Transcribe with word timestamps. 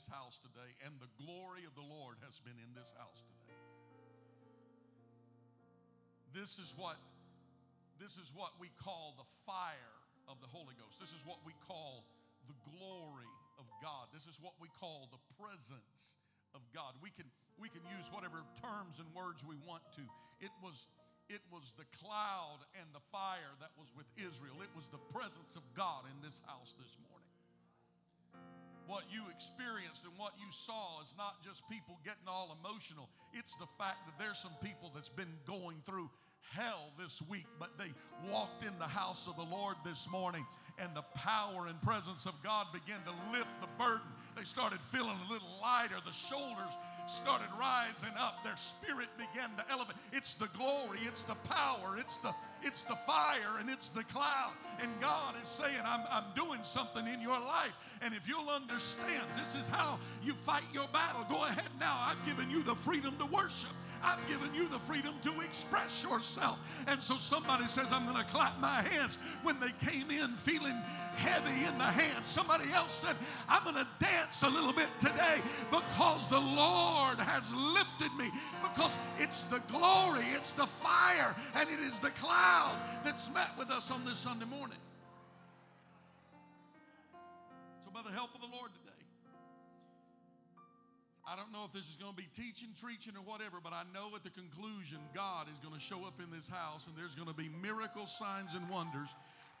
This 0.00 0.08
house 0.08 0.40
today, 0.40 0.72
and 0.80 0.96
the 0.96 1.12
glory 1.20 1.68
of 1.68 1.76
the 1.76 1.84
Lord 1.84 2.16
has 2.24 2.40
been 2.40 2.56
in 2.56 2.72
this 2.72 2.88
house 2.96 3.20
today. 3.20 3.52
This 6.32 6.56
is 6.56 6.72
what 6.72 6.96
this 8.00 8.16
is 8.16 8.32
what 8.32 8.56
we 8.56 8.72
call 8.80 9.12
the 9.20 9.28
fire 9.44 10.00
of 10.24 10.40
the 10.40 10.48
Holy 10.48 10.72
Ghost. 10.80 10.96
This 10.96 11.12
is 11.12 11.20
what 11.28 11.36
we 11.44 11.52
call 11.68 12.08
the 12.48 12.56
glory 12.64 13.28
of 13.60 13.68
God. 13.84 14.08
This 14.08 14.24
is 14.24 14.40
what 14.40 14.56
we 14.56 14.72
call 14.80 15.12
the 15.12 15.20
presence 15.36 16.16
of 16.56 16.64
God. 16.72 16.96
We 17.04 17.12
can 17.12 17.28
we 17.60 17.68
can 17.68 17.84
use 17.92 18.08
whatever 18.08 18.40
terms 18.56 19.04
and 19.04 19.08
words 19.12 19.44
we 19.44 19.60
want 19.68 19.84
to. 20.00 20.04
It 20.40 20.54
was 20.64 20.88
it 21.28 21.44
was 21.52 21.76
the 21.76 21.84
cloud 22.00 22.64
and 22.72 22.88
the 22.96 23.04
fire 23.12 23.52
that 23.60 23.76
was 23.76 23.92
with 23.92 24.08
Israel. 24.16 24.64
It 24.64 24.72
was 24.72 24.88
the 24.88 25.02
presence 25.12 25.60
of 25.60 25.64
God 25.76 26.08
in 26.08 26.16
this 26.24 26.40
house 26.48 26.72
this 26.80 26.88
morning. 26.96 27.09
What 28.90 29.04
you 29.06 29.22
experienced 29.30 30.02
and 30.02 30.10
what 30.18 30.32
you 30.34 30.50
saw 30.50 31.00
is 31.00 31.14
not 31.16 31.44
just 31.46 31.62
people 31.70 31.94
getting 32.02 32.26
all 32.26 32.58
emotional. 32.58 33.08
It's 33.32 33.54
the 33.54 33.70
fact 33.78 34.02
that 34.04 34.18
there's 34.18 34.42
some 34.42 34.58
people 34.60 34.90
that's 34.92 35.08
been 35.08 35.30
going 35.46 35.76
through 35.86 36.10
hell 36.50 36.90
this 36.98 37.22
week, 37.30 37.46
but 37.60 37.78
they 37.78 37.94
walked 38.28 38.64
in 38.64 38.76
the 38.80 38.90
house 38.90 39.28
of 39.28 39.36
the 39.36 39.46
Lord 39.46 39.76
this 39.84 40.08
morning, 40.10 40.44
and 40.76 40.90
the 40.92 41.06
power 41.14 41.68
and 41.68 41.80
presence 41.82 42.26
of 42.26 42.34
God 42.42 42.66
began 42.72 42.98
to 43.04 43.14
lift 43.30 43.54
the 43.60 43.70
burden. 43.78 44.10
They 44.34 44.42
started 44.42 44.80
feeling 44.80 45.14
a 45.28 45.32
little 45.32 45.54
lighter. 45.62 46.02
The 46.04 46.10
shoulders 46.10 46.74
started 47.06 47.46
rising 47.60 48.18
up. 48.18 48.42
Their 48.42 48.56
spirit 48.56 49.08
began 49.14 49.54
to 49.54 49.64
elevate. 49.70 49.94
It's 50.12 50.34
the 50.34 50.48
glory, 50.58 50.98
it's 51.06 51.22
the 51.22 51.38
power, 51.46 51.94
it's 51.96 52.18
the 52.18 52.34
it's 52.62 52.82
the 52.82 52.96
fire, 52.96 53.58
and 53.58 53.68
it's 53.70 53.88
the 53.88 54.04
cloud. 54.04 54.52
And 54.80 54.90
God 55.00 55.34
is 55.40 55.48
saying, 55.48 55.80
I'm, 55.84 56.00
I'm 56.10 56.24
doing 56.34 56.60
something 56.62 57.06
in 57.06 57.20
your 57.20 57.38
life. 57.38 57.72
And 58.02 58.14
if 58.14 58.28
you'll 58.28 58.48
understand, 58.48 59.24
this 59.36 59.60
is 59.60 59.68
how 59.68 59.98
you 60.22 60.34
fight 60.34 60.64
your 60.72 60.88
battle. 60.88 61.24
Go 61.28 61.44
ahead 61.44 61.68
now. 61.78 61.96
I've 61.98 62.24
given 62.26 62.50
you 62.50 62.62
the 62.62 62.74
freedom 62.74 63.16
to 63.18 63.26
worship. 63.26 63.70
I've 64.02 64.26
given 64.28 64.54
you 64.54 64.66
the 64.68 64.78
freedom 64.78 65.14
to 65.24 65.40
express 65.42 66.02
yourself. 66.02 66.58
And 66.86 67.02
so 67.02 67.18
somebody 67.18 67.66
says, 67.66 67.92
I'm 67.92 68.06
going 68.06 68.16
to 68.16 68.30
clap 68.30 68.58
my 68.58 68.82
hands 68.82 69.18
when 69.42 69.60
they 69.60 69.72
came 69.86 70.10
in 70.10 70.36
feeling 70.36 70.76
heavy 71.16 71.66
in 71.66 71.76
the 71.76 71.84
hands. 71.84 72.28
Somebody 72.28 72.64
else 72.72 72.94
said, 72.94 73.16
I'm 73.48 73.62
going 73.64 73.76
to 73.76 73.86
dance 73.98 74.42
a 74.42 74.48
little 74.48 74.72
bit 74.72 74.88
today 74.98 75.38
because 75.70 76.26
the 76.28 76.40
Lord 76.40 77.18
has 77.18 77.52
lifted 77.52 78.12
me. 78.18 78.30
Because 78.62 78.96
it's 79.18 79.42
the 79.44 79.60
glory, 79.70 80.24
it's 80.34 80.52
the 80.52 80.66
fire, 80.66 81.34
and 81.54 81.68
it 81.68 81.80
is 81.80 82.00
the 82.00 82.10
cloud 82.10 82.49
that's 83.04 83.30
met 83.32 83.50
with 83.58 83.70
us 83.70 83.90
on 83.90 84.04
this 84.04 84.18
Sunday 84.18 84.46
morning. 84.46 84.78
So, 87.84 87.90
by 87.92 88.02
the 88.02 88.14
help 88.14 88.34
of 88.34 88.40
the 88.40 88.46
Lord 88.46 88.70
today, 88.72 88.90
I 91.26 91.36
don't 91.36 91.52
know 91.52 91.64
if 91.64 91.72
this 91.72 91.88
is 91.88 91.96
going 91.96 92.12
to 92.12 92.16
be 92.16 92.28
teaching, 92.34 92.68
preaching, 92.80 93.14
or 93.16 93.22
whatever, 93.22 93.58
but 93.62 93.72
I 93.72 93.82
know 93.94 94.14
at 94.16 94.24
the 94.24 94.30
conclusion, 94.30 94.98
God 95.14 95.46
is 95.52 95.58
going 95.58 95.74
to 95.74 95.80
show 95.80 96.04
up 96.04 96.18
in 96.18 96.30
this 96.34 96.48
house 96.48 96.86
and 96.86 96.96
there's 96.96 97.14
going 97.14 97.28
to 97.28 97.34
be 97.34 97.50
miracles, 97.62 98.10
signs, 98.16 98.54
and 98.54 98.68
wonders. 98.68 99.08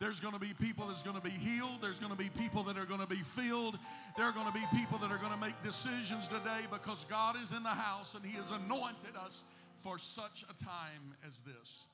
There's 0.00 0.18
going 0.18 0.34
to 0.34 0.40
be 0.40 0.54
people 0.54 0.88
that's 0.88 1.02
going 1.02 1.16
to 1.16 1.22
be 1.22 1.30
healed. 1.30 1.78
There's 1.82 2.00
going 2.00 2.10
to 2.10 2.18
be 2.18 2.30
people 2.30 2.62
that 2.64 2.78
are 2.78 2.86
going 2.86 3.00
to 3.00 3.06
be 3.06 3.22
filled. 3.22 3.78
There 4.16 4.26
are 4.26 4.32
going 4.32 4.46
to 4.46 4.52
be 4.52 4.64
people 4.74 4.98
that 4.98 5.12
are 5.12 5.18
going 5.18 5.32
to 5.32 5.38
make 5.38 5.62
decisions 5.62 6.26
today 6.26 6.66
because 6.72 7.04
God 7.04 7.36
is 7.40 7.52
in 7.52 7.62
the 7.62 7.68
house 7.68 8.14
and 8.14 8.24
He 8.24 8.36
has 8.38 8.50
anointed 8.50 9.14
us 9.14 9.44
for 9.82 9.98
such 9.98 10.44
a 10.48 10.64
time 10.64 11.14
as 11.26 11.40
this. 11.46 11.89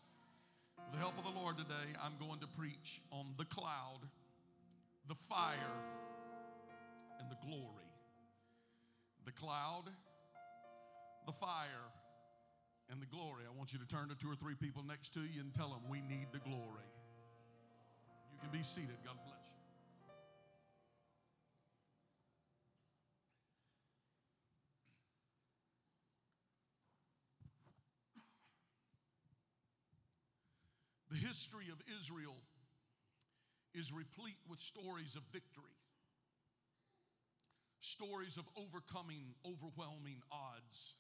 With 0.78 0.92
the 0.92 0.98
help 0.98 1.18
of 1.18 1.24
the 1.24 1.38
Lord 1.38 1.56
today, 1.56 1.88
I'm 2.02 2.16
going 2.18 2.40
to 2.40 2.46
preach 2.46 3.00
on 3.10 3.26
the 3.38 3.44
cloud, 3.46 4.00
the 5.08 5.14
fire, 5.14 5.76
and 7.18 7.30
the 7.30 7.36
glory 7.46 7.86
the 9.26 9.32
cloud, 9.32 9.90
the 11.26 11.32
fire, 11.32 11.90
and 12.88 13.02
the 13.02 13.06
glory. 13.06 13.42
I 13.44 13.58
want 13.58 13.72
you 13.72 13.80
to 13.80 13.86
turn 13.86 14.08
to 14.08 14.14
two 14.14 14.30
or 14.30 14.36
three 14.36 14.54
people 14.54 14.84
next 14.86 15.12
to 15.14 15.20
you 15.20 15.40
and 15.40 15.52
tell 15.52 15.68
them 15.68 15.82
we 15.90 16.00
need 16.00 16.28
the 16.32 16.38
glory. 16.38 16.86
You 18.32 18.38
can 18.40 18.56
be 18.56 18.62
seated. 18.62 18.96
God 19.04 19.18
bless 19.26 19.35
The 31.16 31.26
history 31.28 31.72
of 31.72 31.80
Israel 32.00 32.36
is 33.72 33.92
replete 33.92 34.36
with 34.50 34.60
stories 34.60 35.16
of 35.16 35.22
victory 35.32 35.72
stories 37.80 38.36
of 38.36 38.44
overcoming 38.58 39.32
overwhelming 39.46 40.18
odds, 40.28 40.98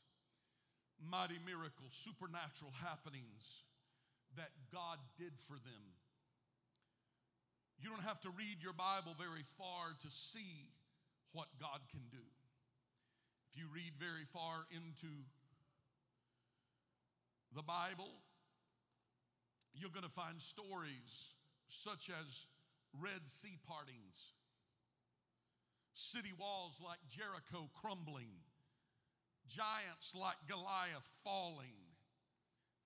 mighty 1.02 1.36
miracles, 1.44 1.90
supernatural 1.90 2.70
happenings 2.80 3.66
that 4.36 4.54
God 4.72 5.02
did 5.18 5.34
for 5.50 5.58
them. 5.60 5.84
You 7.82 7.90
don't 7.90 8.06
have 8.06 8.20
to 8.22 8.30
read 8.30 8.62
your 8.62 8.72
Bible 8.72 9.18
very 9.18 9.44
far 9.58 9.92
to 10.00 10.08
see 10.08 10.70
what 11.32 11.48
God 11.60 11.82
can 11.90 12.06
do. 12.08 12.24
If 13.52 13.60
you 13.60 13.66
read 13.68 13.92
very 13.98 14.24
far 14.32 14.64
into 14.70 15.10
the 17.52 17.66
Bible, 17.66 18.14
you're 19.78 19.90
going 19.90 20.04
to 20.04 20.08
find 20.08 20.40
stories 20.40 21.34
such 21.68 22.10
as 22.10 22.46
Red 23.00 23.26
Sea 23.26 23.58
partings 23.68 24.36
city 25.96 26.32
walls 26.38 26.78
like 26.84 26.98
Jericho 27.08 27.68
crumbling, 27.80 28.28
giants 29.48 30.14
like 30.14 30.36
Goliath 30.46 31.10
falling, 31.24 31.74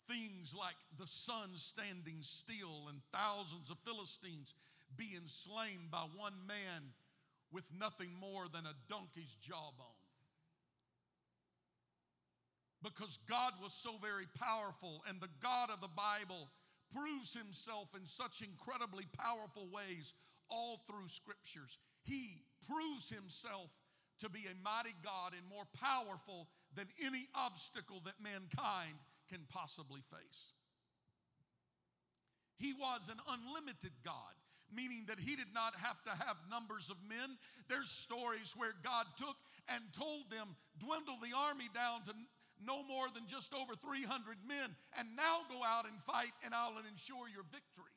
things 0.08 0.54
like 0.56 0.78
the 0.98 1.06
sun 1.06 1.50
standing 1.56 2.18
still, 2.20 2.86
and 2.88 3.00
thousands 3.12 3.70
of 3.70 3.78
Philistines 3.84 4.54
being 4.96 5.26
slain 5.26 5.88
by 5.90 6.06
one 6.16 6.34
man 6.46 6.94
with 7.52 7.64
nothing 7.78 8.10
more 8.18 8.46
than 8.52 8.64
a 8.64 8.78
donkey's 8.88 9.34
jawbone. 9.42 9.98
Because 12.82 13.18
God 13.28 13.52
was 13.62 13.72
so 13.72 13.98
very 14.00 14.26
powerful, 14.38 15.02
and 15.08 15.20
the 15.20 15.28
God 15.42 15.70
of 15.70 15.80
the 15.80 15.88
Bible 15.88 16.48
proves 16.94 17.32
himself 17.34 17.88
in 17.94 18.06
such 18.06 18.42
incredibly 18.42 19.06
powerful 19.18 19.68
ways 19.72 20.14
all 20.48 20.80
through 20.86 21.08
scriptures. 21.08 21.78
He 22.02 22.42
proves 22.66 23.08
himself 23.08 23.70
to 24.20 24.28
be 24.28 24.46
a 24.46 24.64
mighty 24.64 24.94
God 25.02 25.32
and 25.32 25.46
more 25.48 25.66
powerful 25.80 26.48
than 26.74 26.86
any 27.04 27.28
obstacle 27.34 28.02
that 28.04 28.20
mankind 28.22 28.98
can 29.30 29.40
possibly 29.48 30.00
face. 30.10 30.52
He 32.56 32.74
was 32.74 33.08
an 33.08 33.16
unlimited 33.26 33.92
God, 34.04 34.36
meaning 34.74 35.04
that 35.08 35.18
he 35.18 35.36
did 35.36 35.54
not 35.54 35.72
have 35.76 36.02
to 36.04 36.10
have 36.10 36.36
numbers 36.50 36.90
of 36.90 36.96
men. 37.08 37.38
There's 37.68 37.88
stories 37.88 38.52
where 38.56 38.74
God 38.84 39.06
took 39.16 39.36
and 39.68 39.82
told 39.96 40.30
them, 40.30 40.56
dwindle 40.78 41.16
the 41.22 41.34
army 41.34 41.70
down 41.72 42.02
to 42.04 42.12
no 42.64 42.82
more 42.82 43.06
than 43.14 43.26
just 43.26 43.54
over 43.54 43.74
300 43.74 44.38
men, 44.46 44.76
and 44.98 45.08
now 45.16 45.40
go 45.48 45.64
out 45.64 45.86
and 45.86 46.00
fight, 46.02 46.32
and 46.44 46.54
I'll 46.54 46.78
ensure 46.90 47.28
your 47.28 47.44
victory. 47.50 47.96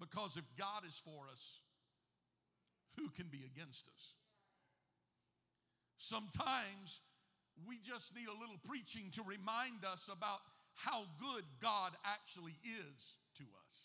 Because 0.00 0.36
if 0.36 0.44
God 0.58 0.82
is 0.88 1.00
for 1.04 1.28
us, 1.32 1.60
who 2.98 3.08
can 3.10 3.26
be 3.26 3.44
against 3.44 3.86
us? 3.88 4.14
Sometimes 5.98 7.00
we 7.66 7.78
just 7.78 8.14
need 8.14 8.28
a 8.28 8.40
little 8.40 8.58
preaching 8.66 9.10
to 9.14 9.22
remind 9.22 9.84
us 9.84 10.10
about 10.10 10.40
how 10.74 11.04
good 11.20 11.44
God 11.62 11.92
actually 12.04 12.58
is 12.64 13.14
to 13.38 13.44
us. 13.44 13.76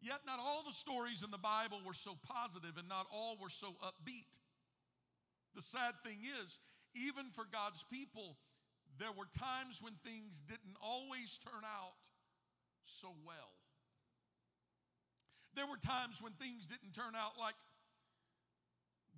Yet, 0.00 0.20
not 0.26 0.38
all 0.38 0.62
the 0.66 0.72
stories 0.72 1.22
in 1.22 1.30
the 1.30 1.38
Bible 1.38 1.80
were 1.84 1.94
so 1.96 2.16
positive 2.28 2.76
and 2.76 2.88
not 2.88 3.06
all 3.10 3.36
were 3.40 3.48
so 3.48 3.74
upbeat. 3.82 4.38
The 5.56 5.62
sad 5.62 5.94
thing 6.04 6.18
is, 6.44 6.58
even 6.94 7.30
for 7.30 7.44
God's 7.50 7.84
people, 7.90 8.38
there 8.98 9.12
were 9.12 9.26
times 9.34 9.82
when 9.82 9.94
things 10.06 10.42
didn't 10.46 10.78
always 10.80 11.38
turn 11.42 11.62
out 11.66 11.98
so 12.86 13.10
well. 13.26 13.52
There 15.54 15.66
were 15.66 15.78
times 15.78 16.22
when 16.22 16.32
things 16.34 16.66
didn't 16.66 16.94
turn 16.94 17.14
out 17.14 17.38
like 17.38 17.54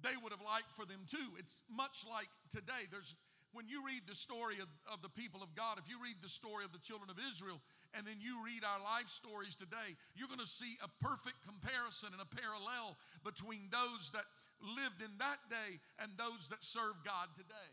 they 0.05 0.17
would 0.21 0.33
have 0.33 0.45
liked 0.45 0.69
for 0.77 0.85
them 0.85 1.09
to. 1.17 1.23
It's 1.41 1.57
much 1.73 2.05
like 2.05 2.29
today. 2.53 2.85
There's 2.93 3.17
when 3.57 3.73
you 3.73 3.81
read 3.81 4.05
the 4.05 4.15
story 4.15 4.61
of, 4.61 4.69
of 4.85 5.01
the 5.01 5.09
people 5.09 5.41
of 5.41 5.49
God, 5.57 5.81
if 5.81 5.89
you 5.89 5.97
read 5.97 6.21
the 6.21 6.29
story 6.29 6.69
of 6.69 6.77
the 6.77 6.83
children 6.85 7.09
of 7.09 7.17
Israel, 7.17 7.57
and 7.97 8.05
then 8.05 8.21
you 8.21 8.37
read 8.45 8.61
our 8.61 8.77
life 8.85 9.09
stories 9.09 9.57
today, 9.57 9.97
you're 10.13 10.29
going 10.29 10.45
to 10.45 10.51
see 10.61 10.77
a 10.85 10.91
perfect 11.01 11.41
comparison 11.41 12.13
and 12.13 12.21
a 12.21 12.29
parallel 12.29 13.01
between 13.25 13.73
those 13.73 14.13
that 14.13 14.29
lived 14.61 15.03
in 15.03 15.11
that 15.19 15.39
day 15.51 15.81
and 15.99 16.13
those 16.17 16.49
that 16.49 16.65
serve 16.65 16.97
God 17.05 17.29
today. 17.37 17.73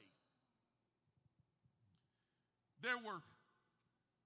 There 2.82 3.00
were, 3.00 3.24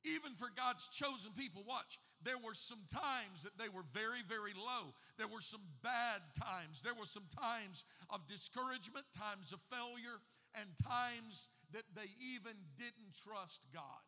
even 0.04 0.34
for 0.34 0.50
God's 0.56 0.90
chosen 0.90 1.32
people, 1.38 1.62
watch, 1.68 2.00
there 2.26 2.42
were 2.42 2.58
some 2.58 2.82
times 2.90 3.46
that 3.46 3.54
they 3.62 3.70
were 3.70 3.86
very, 3.94 4.26
very 4.26 4.58
low. 4.58 4.90
There 5.22 5.30
were 5.30 5.46
some 5.46 5.62
bad 5.86 6.26
times. 6.34 6.82
There 6.82 6.98
were 6.98 7.06
some 7.06 7.30
times 7.30 7.86
of 8.10 8.26
discouragement, 8.26 9.06
times 9.14 9.54
of 9.54 9.62
failure, 9.70 10.18
and 10.58 10.66
times 10.82 11.48
that 11.74 11.86
they 11.94 12.10
even 12.34 12.58
didn't 12.74 13.14
trust 13.22 13.62
God. 13.70 14.02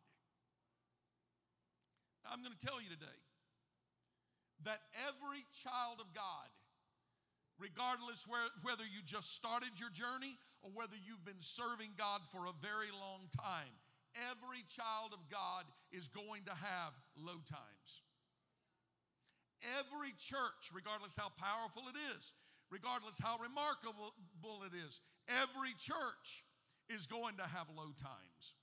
I'm 2.25 2.41
going 2.41 2.53
to 2.53 2.65
tell 2.65 2.81
you 2.81 2.89
today 2.89 3.19
that 4.65 4.81
every 5.07 5.45
child 5.63 6.01
of 6.01 6.09
God, 6.13 6.49
regardless 7.59 8.25
where, 8.25 8.47
whether 8.63 8.87
you 8.87 9.03
just 9.05 9.35
started 9.35 9.75
your 9.75 9.91
journey 9.91 10.39
or 10.63 10.71
whether 10.73 10.95
you've 10.95 11.23
been 11.27 11.43
serving 11.43 11.91
God 11.99 12.23
for 12.31 12.47
a 12.47 12.55
very 12.63 12.89
long 12.89 13.27
time, 13.35 13.71
every 14.31 14.63
child 14.71 15.11
of 15.11 15.19
God 15.29 15.67
is 15.91 16.07
going 16.07 16.47
to 16.47 16.55
have 16.55 16.95
low 17.19 17.43
times. 17.45 17.89
Every 19.75 20.15
church, 20.15 20.71
regardless 20.71 21.19
how 21.19 21.35
powerful 21.35 21.83
it 21.91 21.99
is, 22.15 22.31
regardless 22.71 23.19
how 23.19 23.35
remarkable 23.43 24.15
it 24.63 24.71
is, 24.71 25.03
every 25.27 25.75
church 25.75 26.47
is 26.87 27.05
going 27.05 27.35
to 27.37 27.43
have 27.43 27.67
low 27.75 27.91
times. 27.99 28.55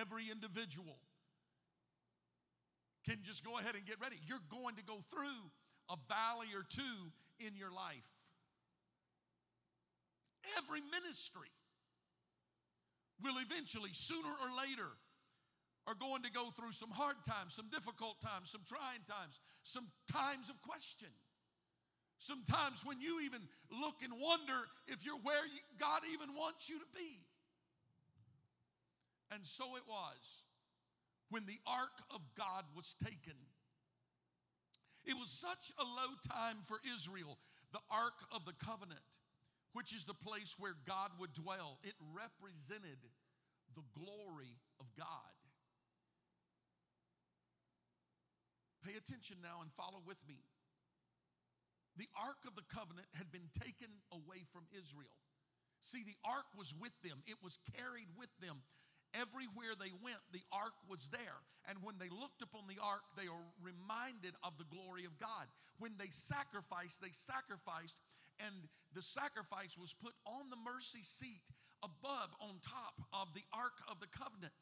Every 0.00 0.30
individual 0.30 1.02
can 3.08 3.18
just 3.24 3.44
go 3.44 3.58
ahead 3.58 3.74
and 3.74 3.86
get 3.86 3.96
ready. 4.00 4.16
You're 4.28 4.44
going 4.50 4.76
to 4.76 4.84
go 4.84 5.00
through 5.10 5.50
a 5.90 5.96
valley 6.08 6.48
or 6.54 6.64
two 6.68 7.12
in 7.40 7.56
your 7.56 7.70
life. 7.70 8.08
Every 10.56 10.80
ministry 10.92 11.52
will 13.22 13.36
eventually, 13.38 13.90
sooner 13.92 14.28
or 14.28 14.50
later, 14.56 14.88
are 15.86 15.94
going 15.94 16.22
to 16.22 16.30
go 16.30 16.50
through 16.50 16.72
some 16.72 16.90
hard 16.90 17.16
times, 17.26 17.54
some 17.54 17.68
difficult 17.72 18.20
times, 18.20 18.50
some 18.50 18.60
trying 18.68 19.00
times, 19.08 19.40
some 19.62 19.88
times 20.12 20.50
of 20.50 20.60
question. 20.62 21.08
Sometimes 22.18 22.84
when 22.84 23.00
you 23.00 23.20
even 23.20 23.40
look 23.70 24.02
and 24.02 24.12
wonder 24.12 24.68
if 24.86 25.04
you're 25.04 25.22
where 25.22 25.46
you, 25.46 25.62
God 25.78 26.02
even 26.12 26.34
wants 26.34 26.68
you 26.68 26.78
to 26.78 26.88
be. 26.94 27.22
And 29.30 29.40
so 29.46 29.76
it 29.76 29.86
was 29.86 30.20
when 31.30 31.46
the 31.46 31.58
ark 31.66 31.94
of 32.10 32.20
God 32.36 32.64
was 32.76 32.96
taken. 33.02 33.36
It 35.08 35.16
was 35.16 35.32
such 35.32 35.72
a 35.80 35.84
low 35.88 36.12
time 36.28 36.60
for 36.68 36.76
Israel, 36.84 37.40
the 37.72 37.80
ark 37.90 38.20
of 38.30 38.44
the 38.44 38.52
covenant, 38.52 39.08
which 39.72 39.96
is 39.96 40.04
the 40.04 40.12
place 40.12 40.54
where 40.60 40.76
God 40.84 41.16
would 41.18 41.32
dwell. 41.32 41.80
It 41.82 41.96
represented 42.12 43.00
the 43.72 43.88
glory 43.96 44.60
of 44.78 44.86
God. 45.00 45.32
Pay 48.84 49.00
attention 49.00 49.40
now 49.40 49.64
and 49.64 49.72
follow 49.72 50.04
with 50.04 50.20
me. 50.28 50.44
The 51.96 52.08
ark 52.12 52.44
of 52.46 52.54
the 52.54 52.68
covenant 52.68 53.08
had 53.16 53.32
been 53.32 53.48
taken 53.56 53.88
away 54.12 54.44
from 54.52 54.68
Israel. 54.76 55.16
See, 55.80 56.04
the 56.04 56.20
ark 56.20 56.46
was 56.52 56.76
with 56.76 56.92
them, 57.00 57.24
it 57.24 57.40
was 57.42 57.56
carried 57.72 58.12
with 58.12 58.30
them. 58.44 58.60
Everywhere 59.14 59.72
they 59.78 59.92
went, 60.04 60.20
the 60.32 60.44
ark 60.52 60.76
was 60.88 61.08
there. 61.12 61.40
And 61.68 61.80
when 61.82 61.96
they 61.98 62.12
looked 62.12 62.42
upon 62.42 62.68
the 62.68 62.80
ark, 62.80 63.04
they 63.16 63.28
were 63.28 63.48
reminded 63.60 64.36
of 64.44 64.56
the 64.58 64.68
glory 64.68 65.04
of 65.04 65.16
God. 65.18 65.48
When 65.78 65.96
they 65.96 66.10
sacrificed, 66.10 67.00
they 67.00 67.12
sacrificed, 67.12 67.96
and 68.40 68.54
the 68.92 69.02
sacrifice 69.02 69.76
was 69.80 69.94
put 69.96 70.12
on 70.26 70.50
the 70.50 70.60
mercy 70.60 71.02
seat 71.02 71.44
above, 71.82 72.34
on 72.40 72.60
top 72.60 73.00
of 73.12 73.32
the 73.32 73.44
ark 73.52 73.80
of 73.88 74.00
the 74.00 74.10
covenant 74.12 74.52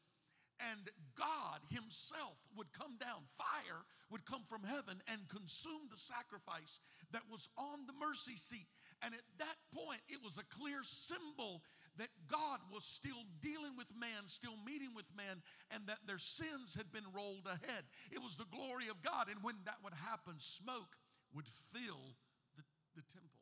and 0.59 0.89
God 1.17 1.61
Himself 1.69 2.37
would 2.55 2.71
come 2.73 2.97
down. 2.97 3.21
Fire 3.37 3.85
would 4.09 4.25
come 4.25 4.41
from 4.49 4.63
heaven 4.63 5.01
and 5.07 5.29
consume 5.29 5.85
the 5.89 5.99
sacrifice 5.99 6.79
that 7.11 7.25
was 7.29 7.49
on 7.57 7.85
the 7.85 7.93
mercy 7.93 8.37
seat. 8.37 8.67
And 9.01 9.13
at 9.13 9.27
that 9.37 9.57
point, 9.73 10.01
it 10.09 10.17
was 10.23 10.37
a 10.37 10.47
clear 10.57 10.81
symbol 10.81 11.61
that 11.97 12.09
God 12.29 12.59
was 12.71 12.85
still 12.85 13.25
dealing 13.41 13.75
with 13.77 13.87
man, 13.97 14.27
still 14.27 14.55
meeting 14.65 14.93
with 14.95 15.05
man, 15.15 15.41
and 15.71 15.87
that 15.87 15.99
their 16.05 16.17
sins 16.17 16.75
had 16.75 16.91
been 16.91 17.05
rolled 17.13 17.45
ahead. 17.45 17.83
It 18.11 18.21
was 18.21 18.37
the 18.37 18.49
glory 18.51 18.87
of 18.89 19.01
God. 19.01 19.27
And 19.29 19.41
when 19.41 19.55
that 19.65 19.81
would 19.83 19.93
happen, 19.93 20.35
smoke 20.37 20.97
would 21.33 21.47
fill 21.73 22.15
the, 22.55 22.63
the 22.95 23.03
temple. 23.13 23.41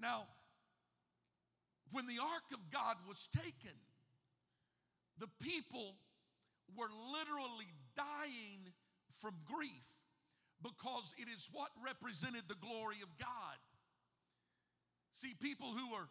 Now, 0.00 0.26
when 1.92 2.06
the 2.06 2.18
ark 2.20 2.50
of 2.52 2.60
God 2.70 2.96
was 3.08 3.28
taken, 3.34 3.76
the 5.18 5.30
people 5.40 5.96
were 6.76 6.90
literally 7.12 7.70
dying 7.96 8.72
from 9.22 9.34
grief 9.46 9.86
because 10.62 11.14
it 11.16 11.28
is 11.32 11.48
what 11.52 11.70
represented 11.84 12.44
the 12.48 12.60
glory 12.60 13.00
of 13.02 13.08
God. 13.18 13.56
See, 15.16 15.32
people 15.40 15.72
who 15.72 15.94
are 15.94 16.08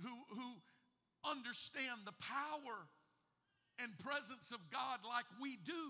who 0.00 0.16
who 0.32 0.50
understand 1.24 2.08
the 2.08 2.16
power 2.16 2.88
and 3.78 3.92
presence 3.98 4.52
of 4.52 4.60
God 4.72 5.00
like 5.06 5.26
we 5.40 5.58
do 5.64 5.84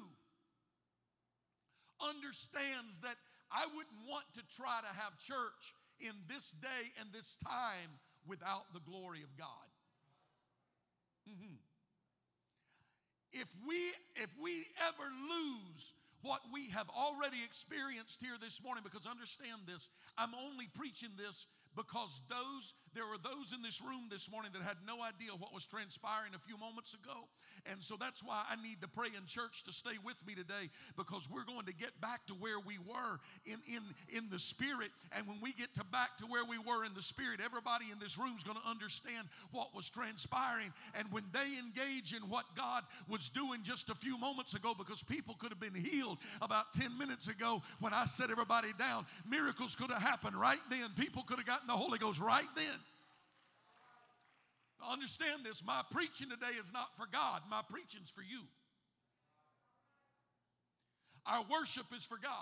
understands 2.02 2.99
that 3.00 3.14
I 3.50 3.66
wouldn't 3.66 4.02
want 4.11 4.25
to 4.35 4.42
try 4.56 4.80
to 4.83 4.92
have 5.00 5.16
church 5.18 5.75
in 6.00 6.12
this 6.26 6.50
day 6.50 6.90
and 7.00 7.11
this 7.12 7.38
time 7.47 7.95
without 8.26 8.75
the 8.75 8.80
glory 8.80 9.23
of 9.23 9.30
God. 9.38 9.71
Mm-hmm 11.30 11.54
if 13.37 13.49
we 13.68 13.76
if 14.16 14.30
we 14.40 14.64
ever 14.80 15.09
lose 15.28 15.92
what 16.23 16.40
we 16.52 16.68
have 16.71 16.88
already 16.90 17.37
experienced 17.45 18.18
here 18.21 18.37
this 18.40 18.62
morning 18.62 18.83
because 18.83 19.06
understand 19.06 19.61
this 19.66 19.88
i'm 20.16 20.33
only 20.35 20.68
preaching 20.75 21.11
this 21.16 21.47
because 21.76 22.23
those 22.30 22.75
there 22.96 23.06
were 23.06 23.20
those 23.22 23.52
in 23.52 23.60
this 23.60 23.82
room 23.82 24.08
this 24.10 24.30
morning 24.30 24.50
that 24.54 24.62
had 24.62 24.78
no 24.86 25.02
idea 25.04 25.30
what 25.38 25.52
was 25.52 25.66
transpiring 25.66 26.32
a 26.34 26.38
few 26.38 26.56
moments 26.56 26.94
ago. 26.94 27.28
And 27.70 27.82
so 27.82 27.96
that's 27.98 28.22
why 28.22 28.44
i 28.48 28.54
need 28.62 28.80
the 28.80 28.88
praying 28.88 29.26
church 29.26 29.64
to 29.64 29.72
stay 29.72 29.98
with 30.04 30.16
me 30.26 30.34
today 30.34 30.70
because 30.96 31.28
we're 31.28 31.44
going 31.44 31.66
to 31.66 31.74
get 31.74 31.90
back 32.00 32.24
to 32.28 32.34
where 32.34 32.60
we 32.60 32.78
were 32.78 33.18
in 33.44 33.58
in 33.66 33.82
in 34.08 34.30
the 34.30 34.38
spirit. 34.38 34.90
And 35.12 35.26
when 35.26 35.38
we 35.42 35.52
get 35.52 35.74
to 35.74 35.84
back 35.84 36.16
to 36.18 36.26
where 36.26 36.44
we 36.44 36.58
were 36.58 36.84
in 36.84 36.94
the 36.94 37.02
spirit 37.02 37.40
everybody 37.44 37.86
in 37.92 37.98
this 37.98 38.16
room 38.16 38.34
is 38.36 38.44
going 38.44 38.56
to 38.56 38.68
understand 38.68 39.28
what 39.50 39.74
was 39.74 39.90
transpiring. 39.90 40.72
And 40.94 41.10
when 41.10 41.24
they 41.32 41.58
engage 41.58 42.14
in 42.14 42.22
what 42.30 42.44
god 42.56 42.84
was 43.08 43.28
doing 43.28 43.60
just 43.62 43.90
a 43.90 43.94
few 43.94 44.16
moments 44.16 44.54
ago 44.54 44.74
because 44.76 45.02
people 45.02 45.34
could 45.34 45.50
have 45.50 45.60
been 45.60 45.74
healed 45.74 46.18
about 46.40 46.72
10 46.74 46.96
minutes 46.96 47.28
ago 47.28 47.62
when 47.80 47.92
i 47.92 48.04
set 48.06 48.30
everybody 48.30 48.72
down 48.78 49.04
miracles 49.28 49.74
could 49.74 49.90
have 49.90 50.02
happened 50.02 50.36
right 50.36 50.58
then. 50.70 50.88
People 50.96 51.22
could 51.22 51.38
have 51.38 51.46
gotten 51.46 51.66
the 51.66 51.76
Holy 51.76 51.98
Ghost 51.98 52.20
right 52.20 52.46
then. 52.54 52.64
Understand 54.96 55.44
this 55.44 55.62
my 55.62 55.82
preaching 55.90 56.30
today 56.30 56.56
is 56.58 56.72
not 56.72 56.96
for 56.96 57.04
God, 57.12 57.42
my 57.50 57.60
preaching's 57.68 58.08
for 58.08 58.22
you. 58.22 58.40
Our 61.26 61.44
worship 61.50 61.84
is 61.94 62.02
for 62.02 62.16
God. 62.16 62.32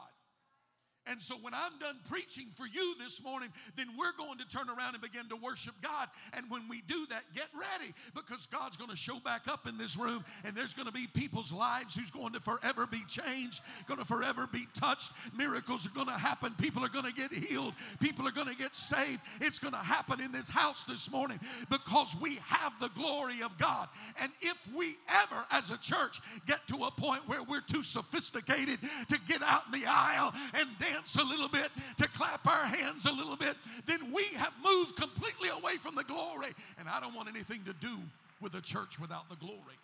And 1.06 1.22
so 1.22 1.34
when 1.36 1.52
I'm 1.52 1.78
done 1.78 1.96
preaching 2.08 2.46
for 2.54 2.66
you 2.66 2.94
this 2.98 3.22
morning, 3.22 3.50
then 3.76 3.88
we're 3.98 4.16
going 4.16 4.38
to 4.38 4.48
turn 4.48 4.70
around 4.70 4.94
and 4.94 5.02
begin 5.02 5.28
to 5.28 5.36
worship 5.36 5.74
God. 5.82 6.08
And 6.32 6.46
when 6.48 6.66
we 6.68 6.82
do 6.88 7.06
that, 7.10 7.24
get 7.34 7.48
ready 7.52 7.92
because 8.14 8.46
God's 8.46 8.76
going 8.78 8.90
to 8.90 8.96
show 8.96 9.20
back 9.20 9.42
up 9.46 9.68
in 9.68 9.76
this 9.76 9.96
room 9.98 10.24
and 10.44 10.56
there's 10.56 10.72
going 10.72 10.86
to 10.86 10.92
be 10.92 11.06
people's 11.06 11.52
lives 11.52 11.94
who's 11.94 12.10
going 12.10 12.32
to 12.32 12.40
forever 12.40 12.86
be 12.86 13.02
changed, 13.06 13.62
going 13.86 13.98
to 13.98 14.04
forever 14.06 14.48
be 14.50 14.66
touched. 14.74 15.12
Miracles 15.36 15.86
are 15.86 15.90
going 15.90 16.06
to 16.06 16.12
happen. 16.12 16.54
People 16.58 16.82
are 16.82 16.88
going 16.88 17.04
to 17.04 17.12
get 17.12 17.32
healed. 17.32 17.74
People 18.00 18.26
are 18.26 18.32
going 18.32 18.48
to 18.48 18.56
get 18.56 18.74
saved. 18.74 19.20
It's 19.42 19.58
going 19.58 19.74
to 19.74 19.78
happen 19.78 20.20
in 20.20 20.32
this 20.32 20.48
house 20.48 20.84
this 20.84 21.10
morning 21.10 21.38
because 21.68 22.16
we 22.20 22.36
have 22.46 22.72
the 22.80 22.88
glory 22.90 23.42
of 23.42 23.56
God. 23.58 23.88
And 24.22 24.32
if 24.40 24.56
we 24.74 24.94
ever 25.08 25.44
as 25.50 25.70
a 25.70 25.76
church 25.76 26.20
get 26.46 26.66
to 26.68 26.84
a 26.84 26.90
point 26.90 27.28
where 27.28 27.42
we're 27.42 27.60
too 27.60 27.82
sophisticated 27.82 28.78
to 29.08 29.18
get 29.28 29.42
out 29.42 29.64
in 29.66 29.80
the 29.80 29.86
aisle 29.86 30.32
and 30.54 30.68
dance 30.78 30.93
dance 30.94 31.16
a 31.16 31.24
little 31.24 31.48
bit, 31.48 31.70
to 31.98 32.08
clap 32.08 32.46
our 32.46 32.66
hands 32.66 33.06
a 33.06 33.12
little 33.12 33.36
bit, 33.36 33.56
then 33.86 34.12
we 34.12 34.24
have 34.36 34.52
moved 34.62 34.96
completely 34.96 35.48
away 35.50 35.76
from 35.76 35.94
the 35.94 36.04
glory. 36.04 36.52
And 36.78 36.88
I 36.88 37.00
don't 37.00 37.14
want 37.14 37.28
anything 37.28 37.64
to 37.64 37.72
do 37.74 37.98
with 38.40 38.54
a 38.54 38.60
church 38.60 38.98
without 38.98 39.28
the 39.28 39.36
glory. 39.36 39.78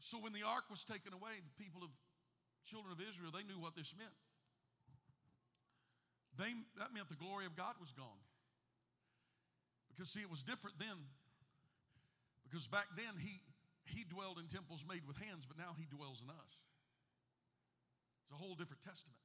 So 0.00 0.16
when 0.18 0.32
the 0.32 0.42
ark 0.42 0.64
was 0.70 0.84
taken 0.84 1.12
away, 1.12 1.36
the 1.36 1.62
people 1.62 1.82
of 1.82 1.90
children 2.64 2.92
of 2.92 3.00
Israel, 3.00 3.30
they 3.30 3.44
knew 3.44 3.60
what 3.60 3.76
this 3.76 3.92
meant. 3.98 4.16
They, 6.38 6.54
that 6.78 6.94
meant 6.94 7.08
the 7.08 7.20
glory 7.20 7.44
of 7.44 7.56
God 7.56 7.74
was 7.80 7.92
gone. 7.92 8.22
Because, 9.90 10.08
see, 10.08 10.20
it 10.20 10.30
was 10.30 10.42
different 10.42 10.78
then. 10.78 10.96
Because 12.48 12.66
back 12.66 12.86
then, 12.96 13.20
he, 13.20 13.42
he 13.94 14.04
dwelled 14.04 14.38
in 14.38 14.46
temples 14.46 14.84
made 14.88 15.06
with 15.06 15.16
hands, 15.18 15.44
but 15.46 15.56
now 15.56 15.74
he 15.76 15.86
dwells 15.88 16.20
in 16.22 16.30
us. 16.30 16.54
It's 18.24 18.34
a 18.34 18.40
whole 18.40 18.54
different 18.54 18.84
testament. 18.84 19.18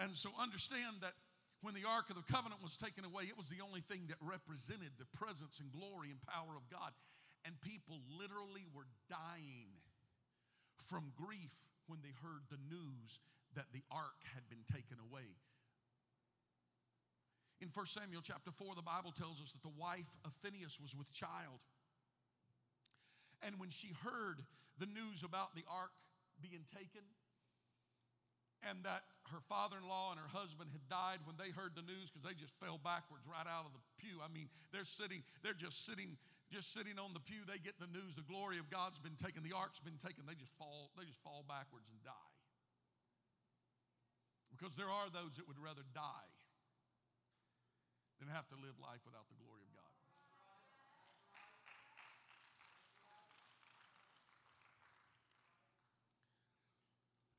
And 0.00 0.16
so 0.16 0.32
understand 0.40 1.04
that 1.06 1.14
when 1.62 1.72
the 1.72 1.86
Ark 1.88 2.10
of 2.10 2.16
the 2.16 2.26
Covenant 2.28 2.60
was 2.60 2.76
taken 2.76 3.04
away, 3.04 3.24
it 3.24 3.38
was 3.38 3.48
the 3.48 3.64
only 3.64 3.80
thing 3.80 4.08
that 4.08 4.20
represented 4.20 4.92
the 4.98 5.08
presence 5.16 5.60
and 5.60 5.70
glory 5.72 6.10
and 6.10 6.20
power 6.24 6.56
of 6.56 6.66
God. 6.68 6.92
And 7.44 7.52
people 7.60 8.00
literally 8.08 8.64
were 8.72 8.88
dying 9.08 9.72
from 10.88 11.12
grief 11.16 11.52
when 11.86 12.00
they 12.00 12.12
heard 12.20 12.44
the 12.48 12.60
news 12.68 13.20
that 13.54 13.68
the 13.72 13.84
ark 13.92 14.18
had 14.34 14.44
been 14.48 14.64
taken 14.68 14.98
away. 14.98 15.28
In 17.60 17.70
1 17.72 17.86
Samuel 17.86 18.20
chapter 18.20 18.50
4, 18.50 18.74
the 18.74 18.84
Bible 18.84 19.12
tells 19.12 19.40
us 19.40 19.52
that 19.52 19.62
the 19.62 19.72
wife 19.78 20.10
of 20.24 20.32
Phineas 20.42 20.80
was 20.80 20.92
with 20.96 21.08
child. 21.12 21.62
And 23.44 23.60
when 23.60 23.68
she 23.68 23.92
heard 24.00 24.40
the 24.80 24.88
news 24.88 25.22
about 25.22 25.54
the 25.54 25.64
ark 25.68 25.92
being 26.40 26.64
taken, 26.72 27.04
and 28.64 28.80
that 28.88 29.04
her 29.28 29.44
father 29.44 29.76
in 29.76 29.84
law 29.84 30.08
and 30.12 30.16
her 30.16 30.32
husband 30.32 30.72
had 30.72 30.84
died 30.88 31.20
when 31.28 31.36
they 31.36 31.52
heard 31.52 31.76
the 31.76 31.84
news 31.84 32.08
because 32.08 32.24
they 32.24 32.32
just 32.32 32.56
fell 32.56 32.80
backwards 32.80 33.28
right 33.28 33.44
out 33.44 33.68
of 33.68 33.76
the 33.76 33.84
pew. 34.00 34.24
I 34.24 34.32
mean, 34.32 34.48
they're 34.72 34.88
sitting, 34.88 35.20
they're 35.44 35.56
just 35.56 35.84
sitting, 35.84 36.16
just 36.48 36.72
sitting 36.72 36.96
on 36.96 37.12
the 37.12 37.20
pew. 37.20 37.44
They 37.44 37.60
get 37.60 37.76
the 37.76 37.88
news 37.92 38.16
the 38.16 38.24
glory 38.24 38.56
of 38.56 38.72
God's 38.72 38.96
been 38.96 39.20
taken, 39.20 39.44
the 39.44 39.52
ark's 39.52 39.84
been 39.84 40.00
taken. 40.00 40.24
They 40.24 40.36
just 40.36 40.52
fall, 40.56 40.88
they 40.96 41.04
just 41.04 41.20
fall 41.20 41.44
backwards 41.44 41.92
and 41.92 42.00
die. 42.00 42.32
Because 44.48 44.72
there 44.80 44.88
are 44.88 45.12
those 45.12 45.36
that 45.36 45.44
would 45.44 45.60
rather 45.60 45.84
die 45.92 46.30
than 48.16 48.32
have 48.32 48.48
to 48.48 48.56
live 48.56 48.80
life 48.80 49.04
without 49.04 49.28
the 49.28 49.36
glory 49.36 49.60
of 49.60 49.72
God. 49.76 49.84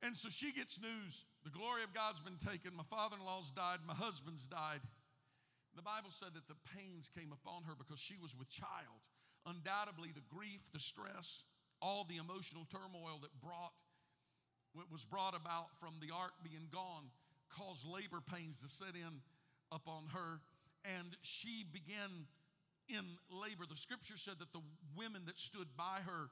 And 0.05 0.15
so 0.15 0.29
she 0.29 0.53
gets 0.53 0.77
news 0.77 1.25
the 1.41 1.49
glory 1.49 1.81
of 1.81 1.93
God's 1.93 2.21
been 2.21 2.37
taken. 2.37 2.77
My 2.77 2.85
father 2.85 3.17
in 3.17 3.25
law's 3.25 3.49
died. 3.49 3.81
My 3.85 3.97
husband's 3.97 4.45
died. 4.45 4.85
The 5.73 5.81
Bible 5.81 6.13
said 6.13 6.37
that 6.37 6.45
the 6.45 6.61
pains 6.77 7.09
came 7.09 7.33
upon 7.33 7.65
her 7.65 7.73
because 7.73 7.99
she 7.99 8.13
was 8.21 8.37
with 8.37 8.49
child. 8.49 9.01
Undoubtedly, 9.49 10.13
the 10.13 10.25
grief, 10.29 10.61
the 10.73 10.79
stress, 10.79 11.43
all 11.81 12.05
the 12.05 12.17
emotional 12.17 12.69
turmoil 12.69 13.17
that 13.21 13.33
brought 13.41 13.73
what 14.73 14.91
was 14.91 15.05
brought 15.05 15.33
about 15.33 15.73
from 15.79 15.95
the 16.01 16.13
ark 16.13 16.33
being 16.43 16.67
gone 16.71 17.09
caused 17.49 17.85
labor 17.85 18.21
pains 18.21 18.59
to 18.61 18.69
set 18.69 18.93
in 18.93 19.21
upon 19.71 20.03
her 20.11 20.41
and 20.83 21.15
she 21.21 21.63
began 21.71 22.27
in 22.89 23.05
labor 23.31 23.63
the 23.69 23.75
scripture 23.75 24.17
said 24.17 24.35
that 24.37 24.51
the 24.51 24.59
women 24.97 25.23
that 25.25 25.37
stood 25.37 25.67
by 25.77 26.03
her 26.05 26.27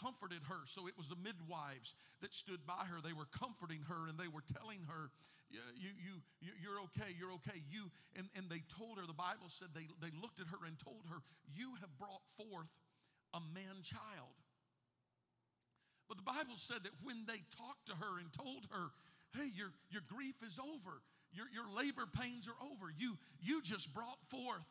comforted 0.00 0.44
her. 0.48 0.64
So 0.66 0.86
it 0.86 0.96
was 0.96 1.08
the 1.08 1.18
midwives 1.18 1.94
that 2.20 2.34
stood 2.34 2.64
by 2.66 2.84
her. 2.86 3.00
They 3.00 3.16
were 3.16 3.28
comforting 3.32 3.82
her 3.88 4.08
and 4.08 4.18
they 4.18 4.28
were 4.28 4.44
telling 4.44 4.84
her, 4.88 5.10
you, 5.50 5.62
you, 5.78 6.14
you, 6.42 6.52
you're 6.58 6.80
okay, 6.90 7.14
you're 7.14 7.32
okay. 7.42 7.62
You, 7.70 7.86
and, 8.18 8.26
and 8.34 8.50
they 8.50 8.66
told 8.66 8.98
her, 8.98 9.06
the 9.06 9.16
Bible 9.16 9.46
said 9.46 9.68
they, 9.74 9.86
they 10.02 10.10
looked 10.18 10.40
at 10.42 10.50
her 10.50 10.66
and 10.66 10.74
told 10.78 11.06
her, 11.06 11.22
You 11.54 11.70
have 11.78 11.92
brought 11.98 12.24
forth 12.34 12.70
a 13.30 13.40
man 13.54 13.78
child. 13.86 14.34
But 16.08 16.18
the 16.18 16.26
Bible 16.26 16.58
said 16.58 16.82
that 16.82 16.94
when 17.02 17.26
they 17.26 17.42
talked 17.54 17.86
to 17.90 17.94
her 17.94 18.18
and 18.18 18.26
told 18.34 18.66
her, 18.74 18.90
Hey, 19.38 19.50
your, 19.54 19.70
your 19.90 20.02
grief 20.10 20.34
is 20.42 20.58
over, 20.58 20.98
your, 21.30 21.46
your 21.54 21.70
labor 21.70 22.10
pains 22.10 22.48
are 22.50 22.58
over, 22.66 22.90
you, 22.90 23.18
you 23.38 23.62
just 23.62 23.92
brought 23.94 24.18
forth 24.26 24.66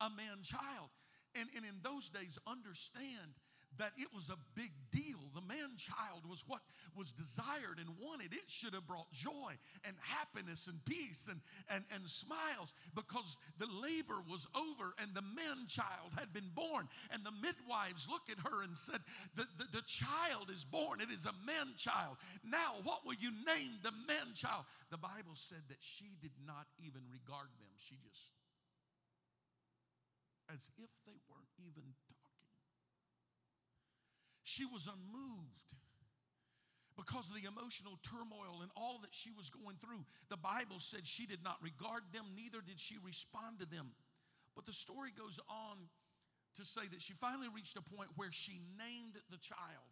a 0.00 0.10
man 0.10 0.42
child. 0.42 0.90
And, 1.34 1.48
and 1.54 1.64
in 1.64 1.78
those 1.82 2.08
days, 2.08 2.38
understand 2.46 3.34
that 3.78 3.92
it 3.96 4.08
was 4.14 4.28
a 4.28 4.38
big 4.54 4.72
deal. 4.90 5.18
The 5.34 5.40
man 5.40 5.76
child 5.78 6.28
was 6.28 6.44
what 6.46 6.60
was 6.96 7.12
desired 7.12 7.78
and 7.78 7.88
wanted. 8.02 8.32
It 8.32 8.48
should 8.48 8.74
have 8.74 8.86
brought 8.86 9.10
joy 9.12 9.56
and 9.84 9.96
happiness 10.00 10.66
and 10.66 10.84
peace 10.84 11.28
and, 11.30 11.40
and, 11.70 11.84
and 11.94 12.08
smiles 12.08 12.74
because 12.94 13.38
the 13.58 13.68
labor 13.70 14.20
was 14.28 14.46
over 14.54 14.94
and 15.00 15.14
the 15.14 15.22
man 15.22 15.66
child 15.68 16.12
had 16.18 16.32
been 16.32 16.50
born. 16.54 16.88
And 17.10 17.24
the 17.24 17.32
midwives 17.40 18.08
looked 18.10 18.30
at 18.30 18.42
her 18.44 18.62
and 18.62 18.76
said, 18.76 19.00
The, 19.36 19.46
the, 19.56 19.80
the 19.80 19.86
child 19.86 20.50
is 20.52 20.64
born. 20.64 21.00
It 21.00 21.10
is 21.10 21.26
a 21.26 21.34
man 21.46 21.72
child. 21.76 22.16
Now, 22.44 22.82
what 22.82 23.06
will 23.06 23.16
you 23.18 23.30
name 23.46 23.78
the 23.82 23.94
man 24.06 24.34
child? 24.34 24.64
The 24.90 24.98
Bible 24.98 25.34
said 25.34 25.62
that 25.68 25.78
she 25.80 26.18
did 26.20 26.34
not 26.46 26.66
even 26.82 27.00
regard 27.08 27.48
them. 27.62 27.70
She 27.78 27.96
just, 28.02 28.34
as 30.50 30.68
if 30.76 30.90
they 31.06 31.16
weren't 31.30 31.54
even 31.62 31.94
she 34.42 34.64
was 34.64 34.86
unmoved 34.86 35.74
because 36.96 37.28
of 37.28 37.34
the 37.34 37.48
emotional 37.48 37.98
turmoil 38.04 38.60
and 38.60 38.70
all 38.76 38.98
that 39.00 39.12
she 39.12 39.30
was 39.32 39.48
going 39.48 39.76
through. 39.80 40.04
The 40.28 40.36
Bible 40.36 40.78
said 40.78 41.06
she 41.06 41.26
did 41.26 41.42
not 41.42 41.56
regard 41.62 42.02
them, 42.12 42.24
neither 42.36 42.60
did 42.60 42.78
she 42.78 42.96
respond 43.02 43.60
to 43.60 43.66
them. 43.66 43.92
But 44.54 44.66
the 44.66 44.72
story 44.72 45.10
goes 45.16 45.40
on 45.48 45.88
to 46.56 46.64
say 46.64 46.82
that 46.90 47.00
she 47.00 47.14
finally 47.14 47.48
reached 47.48 47.76
a 47.76 47.82
point 47.82 48.10
where 48.16 48.32
she 48.32 48.60
named 48.76 49.16
the 49.30 49.38
child. 49.38 49.90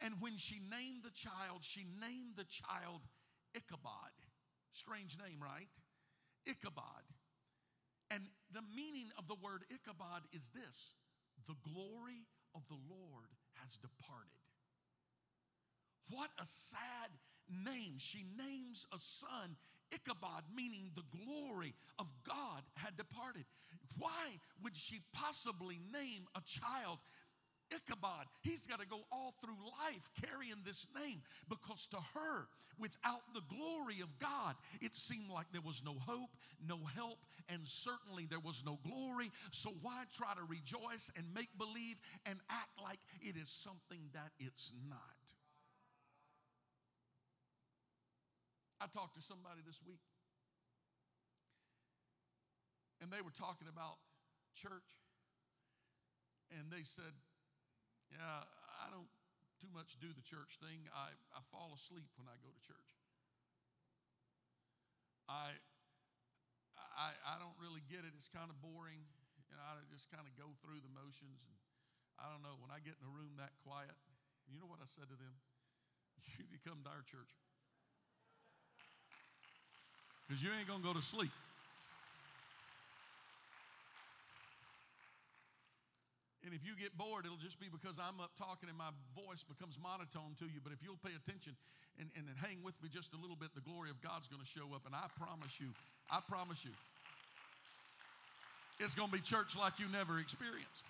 And 0.00 0.14
when 0.20 0.36
she 0.36 0.60
named 0.60 1.04
the 1.04 1.14
child, 1.14 1.62
she 1.62 1.86
named 2.00 2.36
the 2.36 2.44
child 2.44 3.00
Ichabod. 3.54 4.12
Strange 4.72 5.16
name, 5.16 5.40
right? 5.40 5.68
Ichabod. 6.46 7.04
And 8.10 8.22
the 8.52 8.62
meaning 8.74 9.08
of 9.18 9.26
the 9.26 9.36
word 9.42 9.64
Ichabod 9.70 10.22
is 10.32 10.50
this 10.54 10.94
the 11.46 11.56
glory 11.62 12.26
of 12.56 12.62
the 12.68 12.80
Lord 12.88 13.28
has 13.62 13.76
departed. 13.76 14.32
What 16.10 16.30
a 16.40 16.46
sad 16.46 17.12
name. 17.48 17.98
She 17.98 18.24
names 18.36 18.86
a 18.92 18.98
son 18.98 19.56
Ichabod, 19.92 20.42
meaning 20.54 20.90
the 20.94 21.06
glory 21.14 21.74
of 21.98 22.06
God 22.26 22.62
had 22.74 22.96
departed. 22.96 23.44
Why 23.98 24.40
would 24.62 24.76
she 24.76 25.00
possibly 25.12 25.80
name 25.92 26.26
a 26.34 26.40
child 26.44 26.98
Ichabod. 27.74 28.26
He's 28.42 28.66
got 28.66 28.80
to 28.80 28.86
go 28.86 29.00
all 29.10 29.34
through 29.40 29.58
life 29.82 30.10
carrying 30.24 30.62
this 30.64 30.86
name 30.94 31.22
because 31.48 31.86
to 31.88 31.98
her, 32.14 32.48
without 32.78 33.22
the 33.34 33.42
glory 33.48 34.00
of 34.02 34.18
God, 34.18 34.54
it 34.80 34.94
seemed 34.94 35.30
like 35.30 35.46
there 35.52 35.64
was 35.64 35.82
no 35.84 35.94
hope, 36.06 36.30
no 36.66 36.78
help, 36.94 37.18
and 37.48 37.66
certainly 37.66 38.26
there 38.28 38.40
was 38.40 38.62
no 38.64 38.78
glory. 38.86 39.30
So 39.50 39.70
why 39.82 40.04
try 40.16 40.34
to 40.34 40.44
rejoice 40.46 41.10
and 41.16 41.26
make 41.34 41.48
believe 41.58 41.96
and 42.24 42.38
act 42.50 42.70
like 42.82 42.98
it 43.20 43.36
is 43.36 43.48
something 43.48 44.10
that 44.12 44.30
it's 44.38 44.72
not? 44.88 45.00
I 48.80 48.86
talked 48.86 49.16
to 49.16 49.22
somebody 49.22 49.60
this 49.66 49.80
week, 49.88 50.04
and 53.00 53.10
they 53.10 53.22
were 53.22 53.32
talking 53.32 53.68
about 53.72 53.96
church, 54.54 55.00
and 56.52 56.70
they 56.70 56.84
said, 56.84 57.16
yeah, 58.16 58.48
I 58.80 58.88
don't 58.88 59.08
too 59.60 59.68
much 59.72 59.96
do 60.00 60.08
the 60.12 60.24
church 60.24 60.56
thing. 60.60 60.88
I, 60.92 61.12
I 61.32 61.40
fall 61.52 61.72
asleep 61.76 62.08
when 62.16 62.28
I 62.28 62.36
go 62.40 62.48
to 62.48 62.60
church. 62.64 62.90
I, 65.28 65.52
I, 66.96 67.12
I 67.24 67.34
don't 67.36 67.56
really 67.60 67.82
get 67.88 68.04
it. 68.04 68.12
It's 68.16 68.32
kind 68.32 68.48
of 68.48 68.56
boring. 68.64 69.04
You 69.48 69.54
know, 69.56 69.64
I 69.64 69.80
just 69.92 70.08
kind 70.08 70.24
of 70.24 70.32
go 70.36 70.48
through 70.64 70.80
the 70.80 70.92
motions. 70.92 71.40
And 71.44 71.56
I 72.16 72.32
don't 72.32 72.40
know, 72.40 72.56
when 72.60 72.72
I 72.72 72.80
get 72.80 72.96
in 72.96 73.04
a 73.04 73.12
room 73.12 73.36
that 73.36 73.52
quiet, 73.64 73.92
you 74.48 74.56
know 74.56 74.68
what 74.68 74.80
I 74.80 74.88
said 74.88 75.08
to 75.12 75.16
them? 75.18 75.34
You 76.36 76.42
need 76.42 76.58
to 76.58 76.64
come 76.66 76.80
to 76.82 76.90
our 76.90 77.04
church. 77.06 77.30
Because 80.26 80.42
you 80.42 80.50
ain't 80.50 80.66
going 80.66 80.82
to 80.82 80.86
go 80.86 80.96
to 80.96 81.04
sleep. 81.04 81.30
And 86.46 86.54
if 86.54 86.62
you 86.62 86.78
get 86.78 86.94
bored, 86.94 87.26
it'll 87.26 87.42
just 87.42 87.58
be 87.58 87.66
because 87.66 87.98
I'm 87.98 88.22
up 88.22 88.30
talking 88.38 88.70
and 88.70 88.78
my 88.78 88.94
voice 89.18 89.42
becomes 89.42 89.74
monotone 89.82 90.38
to 90.38 90.46
you. 90.46 90.62
But 90.62 90.70
if 90.70 90.78
you'll 90.78 91.02
pay 91.02 91.10
attention 91.18 91.58
and, 91.98 92.06
and, 92.14 92.30
and 92.30 92.38
hang 92.38 92.62
with 92.62 92.78
me 92.78 92.86
just 92.86 93.10
a 93.12 93.18
little 93.18 93.34
bit, 93.34 93.50
the 93.58 93.66
glory 93.66 93.90
of 93.90 93.98
God's 93.98 94.30
going 94.30 94.38
to 94.38 94.46
show 94.46 94.70
up. 94.70 94.86
And 94.86 94.94
I 94.94 95.10
promise 95.18 95.58
you, 95.58 95.74
I 96.06 96.22
promise 96.22 96.62
you, 96.62 96.70
it's 98.78 98.94
going 98.94 99.10
to 99.10 99.16
be 99.18 99.18
church 99.26 99.58
like 99.58 99.82
you 99.82 99.90
never 99.90 100.22
experienced. 100.22 100.86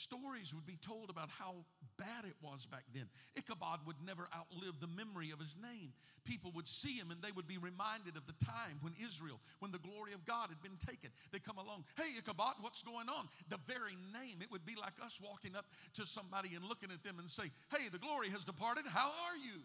Stories 0.00 0.54
would 0.54 0.64
be 0.64 0.78
told 0.80 1.10
about 1.10 1.28
how 1.28 1.54
bad 1.98 2.24
it 2.24 2.36
was 2.40 2.64
back 2.64 2.84
then. 2.94 3.04
Ichabod 3.36 3.80
would 3.86 4.00
never 4.04 4.28
outlive 4.34 4.80
the 4.80 4.88
memory 4.88 5.30
of 5.30 5.38
his 5.38 5.56
name. 5.60 5.92
People 6.24 6.52
would 6.54 6.66
see 6.66 6.96
him 6.96 7.10
and 7.10 7.20
they 7.20 7.32
would 7.32 7.46
be 7.46 7.58
reminded 7.58 8.16
of 8.16 8.24
the 8.26 8.32
time 8.44 8.80
when 8.80 8.94
Israel, 8.96 9.38
when 9.58 9.72
the 9.72 9.78
glory 9.84 10.14
of 10.14 10.24
God 10.24 10.48
had 10.48 10.62
been 10.62 10.78
taken. 10.80 11.10
They 11.32 11.38
come 11.38 11.58
along, 11.58 11.84
hey, 11.96 12.16
Ichabod, 12.16 12.54
what's 12.60 12.82
going 12.82 13.08
on? 13.08 13.28
The 13.48 13.60
very 13.66 13.96
name, 14.16 14.40
it 14.40 14.50
would 14.50 14.64
be 14.64 14.74
like 14.74 14.96
us 15.04 15.20
walking 15.20 15.54
up 15.54 15.66
to 15.94 16.06
somebody 16.06 16.56
and 16.56 16.64
looking 16.64 16.90
at 16.90 17.04
them 17.04 17.18
and 17.18 17.28
say, 17.28 17.52
hey, 17.68 17.92
the 17.92 17.98
glory 18.00 18.30
has 18.30 18.44
departed. 18.44 18.84
How 18.88 19.12
are 19.28 19.36
you? 19.36 19.60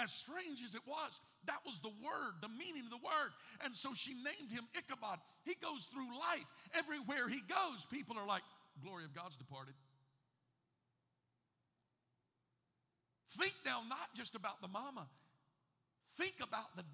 As 0.00 0.10
strange 0.10 0.64
as 0.64 0.74
it 0.74 0.80
was, 0.88 1.20
that 1.44 1.60
was 1.66 1.80
the 1.80 1.92
word, 2.00 2.40
the 2.40 2.48
meaning 2.48 2.88
of 2.88 2.90
the 2.90 3.04
word. 3.04 3.36
And 3.64 3.76
so 3.76 3.92
she 3.92 4.14
named 4.14 4.50
him 4.50 4.64
Ichabod. 4.72 5.18
He 5.44 5.54
goes 5.60 5.90
through 5.92 6.08
life. 6.16 6.48
Everywhere 6.72 7.28
he 7.28 7.42
goes, 7.44 7.84
people 7.92 8.16
are 8.16 8.26
like, 8.26 8.42
Glory 8.82 9.04
of 9.04 9.14
God's 9.14 9.36
departed. 9.36 9.74
Think 13.36 13.52
now 13.64 13.82
not 13.88 14.14
just 14.14 14.34
about 14.34 14.60
the 14.60 14.68
mama, 14.68 15.06
think 16.16 16.34
about 16.42 16.74
the, 16.76 16.84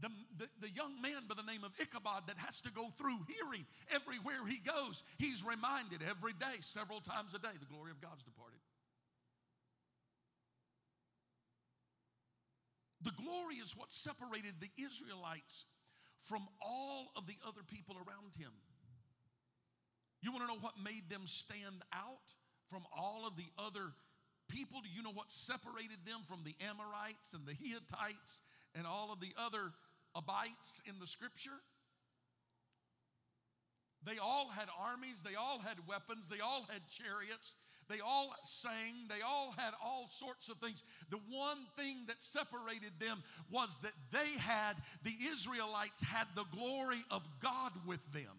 the, 0.00 0.08
the, 0.38 0.48
the, 0.60 0.70
young 0.70 1.00
man 1.02 1.28
by 1.28 1.34
the 1.34 1.42
name 1.42 1.64
of 1.64 1.72
Ichabod 1.78 2.24
that 2.28 2.38
has 2.38 2.60
to 2.62 2.70
go 2.70 2.88
through 2.96 3.18
hearing 3.28 3.66
everywhere 3.92 4.46
he 4.48 4.56
goes. 4.58 5.02
He's 5.18 5.44
reminded 5.44 6.00
every 6.08 6.32
day, 6.32 6.60
several 6.60 7.00
times 7.00 7.34
a 7.34 7.38
day, 7.38 7.52
the 7.60 7.66
glory 7.66 7.90
of 7.90 8.00
God's 8.00 8.22
departed. 8.22 8.58
Glory 13.22 13.56
is 13.56 13.76
what 13.76 13.92
separated 13.92 14.54
the 14.60 14.70
Israelites 14.82 15.66
from 16.20 16.46
all 16.60 17.12
of 17.16 17.26
the 17.26 17.36
other 17.46 17.62
people 17.66 17.96
around 17.96 18.34
him. 18.38 18.52
You 20.22 20.30
want 20.30 20.44
to 20.44 20.48
know 20.48 20.60
what 20.60 20.74
made 20.82 21.10
them 21.10 21.26
stand 21.26 21.82
out 21.92 22.26
from 22.70 22.82
all 22.96 23.26
of 23.26 23.36
the 23.36 23.50
other 23.58 23.92
people? 24.48 24.80
Do 24.80 24.88
you 24.88 25.02
know 25.02 25.12
what 25.12 25.30
separated 25.30 26.06
them 26.06 26.20
from 26.28 26.44
the 26.44 26.54
Amorites 26.62 27.34
and 27.34 27.46
the 27.46 27.54
Hittites 27.58 28.40
and 28.74 28.86
all 28.86 29.12
of 29.12 29.20
the 29.20 29.34
other 29.36 29.72
Abites 30.14 30.80
in 30.86 30.98
the 31.00 31.06
scripture? 31.06 31.58
They 34.04 34.18
all 34.18 34.48
had 34.48 34.66
armies, 34.78 35.22
they 35.22 35.36
all 35.36 35.60
had 35.60 35.78
weapons, 35.86 36.28
they 36.28 36.40
all 36.40 36.66
had 36.68 36.82
chariots, 36.88 37.54
they 37.92 38.00
all 38.00 38.34
sang, 38.42 39.06
they 39.08 39.22
all 39.22 39.52
had 39.56 39.72
all 39.84 40.08
sorts 40.10 40.48
of 40.48 40.56
things. 40.56 40.82
The 41.10 41.18
one 41.30 41.58
thing 41.76 41.98
that 42.08 42.22
separated 42.22 42.92
them 42.98 43.22
was 43.50 43.78
that 43.80 43.92
they 44.10 44.38
had, 44.38 44.74
the 45.02 45.12
Israelites 45.30 46.00
had 46.02 46.26
the 46.34 46.44
glory 46.56 47.04
of 47.10 47.22
God 47.42 47.72
with 47.86 48.00
them. 48.12 48.32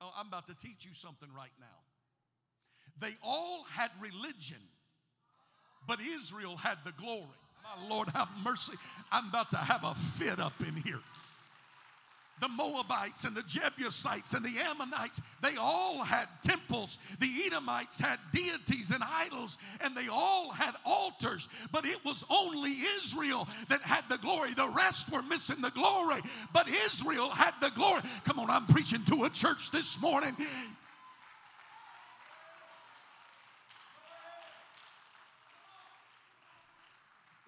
Oh, 0.00 0.10
I'm 0.18 0.26
about 0.26 0.46
to 0.48 0.54
teach 0.54 0.84
you 0.84 0.92
something 0.92 1.28
right 1.36 1.52
now. 1.60 1.66
They 3.00 3.16
all 3.22 3.64
had 3.70 3.90
religion, 4.00 4.58
but 5.86 6.00
Israel 6.00 6.56
had 6.56 6.78
the 6.84 6.92
glory. 6.92 7.26
My 7.62 7.88
Lord, 7.88 8.08
have 8.10 8.28
mercy. 8.42 8.72
I'm 9.12 9.28
about 9.28 9.50
to 9.52 9.56
have 9.56 9.84
a 9.84 9.94
fit 9.94 10.40
up 10.40 10.54
in 10.66 10.74
here 10.82 11.00
the 12.40 12.48
Moabites 12.48 13.24
and 13.24 13.36
the 13.36 13.42
Jebusites 13.42 14.34
and 14.34 14.44
the 14.44 14.58
Ammonites, 14.60 15.20
they 15.40 15.56
all 15.56 16.02
had 16.02 16.28
temples. 16.42 16.98
The 17.20 17.30
Edomites 17.46 18.00
had 18.00 18.18
deities 18.32 18.90
and 18.90 19.02
idols, 19.04 19.58
and 19.80 19.96
they 19.96 20.08
all 20.08 20.50
had 20.50 20.74
altars. 20.84 21.48
But 21.72 21.84
it 21.84 22.04
was 22.04 22.24
only 22.30 22.76
Israel 22.98 23.48
that 23.68 23.82
had 23.82 24.04
the 24.08 24.18
glory. 24.18 24.54
The 24.54 24.68
rest 24.68 25.10
were 25.10 25.22
missing 25.22 25.60
the 25.60 25.70
glory, 25.70 26.20
but 26.52 26.68
Israel 26.68 27.30
had 27.30 27.54
the 27.60 27.70
glory. 27.70 28.02
Come 28.24 28.38
on, 28.38 28.50
I'm 28.50 28.66
preaching 28.66 29.04
to 29.06 29.24
a 29.24 29.30
church 29.30 29.70
this 29.70 30.00
morning. 30.00 30.36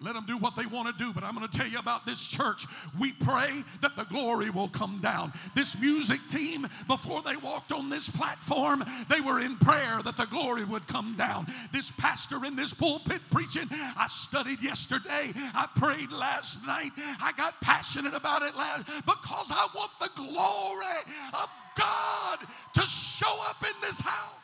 Let 0.01 0.15
them 0.15 0.25
do 0.25 0.37
what 0.37 0.55
they 0.55 0.65
want 0.65 0.87
to 0.87 1.03
do, 1.03 1.13
but 1.13 1.23
I'm 1.23 1.35
going 1.35 1.47
to 1.47 1.57
tell 1.57 1.67
you 1.67 1.77
about 1.77 2.07
this 2.07 2.25
church. 2.25 2.65
We 2.99 3.13
pray 3.13 3.63
that 3.81 3.95
the 3.95 4.05
glory 4.05 4.49
will 4.49 4.67
come 4.67 4.99
down. 4.99 5.31
This 5.55 5.77
music 5.79 6.19
team, 6.27 6.67
before 6.87 7.21
they 7.21 7.35
walked 7.35 7.71
on 7.71 7.89
this 7.89 8.09
platform, 8.09 8.83
they 9.09 9.21
were 9.21 9.39
in 9.41 9.57
prayer 9.57 10.01
that 10.01 10.17
the 10.17 10.25
glory 10.25 10.65
would 10.65 10.87
come 10.87 11.15
down. 11.17 11.45
This 11.71 11.91
pastor 11.91 12.43
in 12.45 12.55
this 12.55 12.73
pulpit 12.73 13.21
preaching, 13.29 13.67
I 13.71 14.07
studied 14.09 14.63
yesterday, 14.63 15.33
I 15.53 15.67
prayed 15.75 16.11
last 16.11 16.65
night, 16.65 16.91
I 17.21 17.31
got 17.37 17.61
passionate 17.61 18.15
about 18.15 18.41
it 18.41 18.55
last 18.55 18.87
because 19.05 19.51
I 19.51 19.67
want 19.75 19.91
the 19.99 20.09
glory 20.15 20.85
of 21.33 21.47
God 21.77 22.39
to 22.73 22.81
show 22.81 23.39
up 23.49 23.63
in 23.63 23.79
this 23.81 23.99
house. 23.99 24.40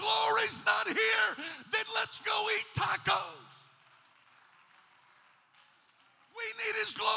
Glory's 0.00 0.62
not 0.64 0.86
here, 0.86 1.44
then 1.72 1.84
let's 1.94 2.18
go 2.18 2.46
eat 2.56 2.64
tacos. 2.74 3.50
We 6.34 6.44
need 6.64 6.80
His 6.80 6.94
glory. 6.94 7.10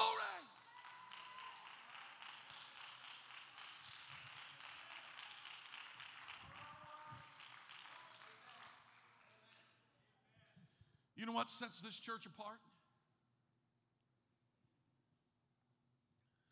You 11.16 11.26
know 11.26 11.32
what 11.32 11.50
sets 11.50 11.80
this 11.80 11.98
church 11.98 12.26
apart? 12.26 12.60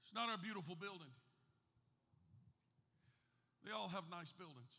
It's 0.06 0.16
not 0.16 0.30
our 0.30 0.38
beautiful 0.38 0.76
building. 0.76 1.12
They 3.66 3.72
all 3.72 3.90
have 3.90 4.04
nice 4.10 4.32
buildings 4.32 4.72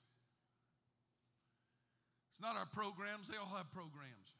not 2.40 2.56
our 2.56 2.66
programs, 2.66 3.28
they 3.28 3.36
all 3.36 3.50
have 3.56 3.70
programs. 3.72 4.32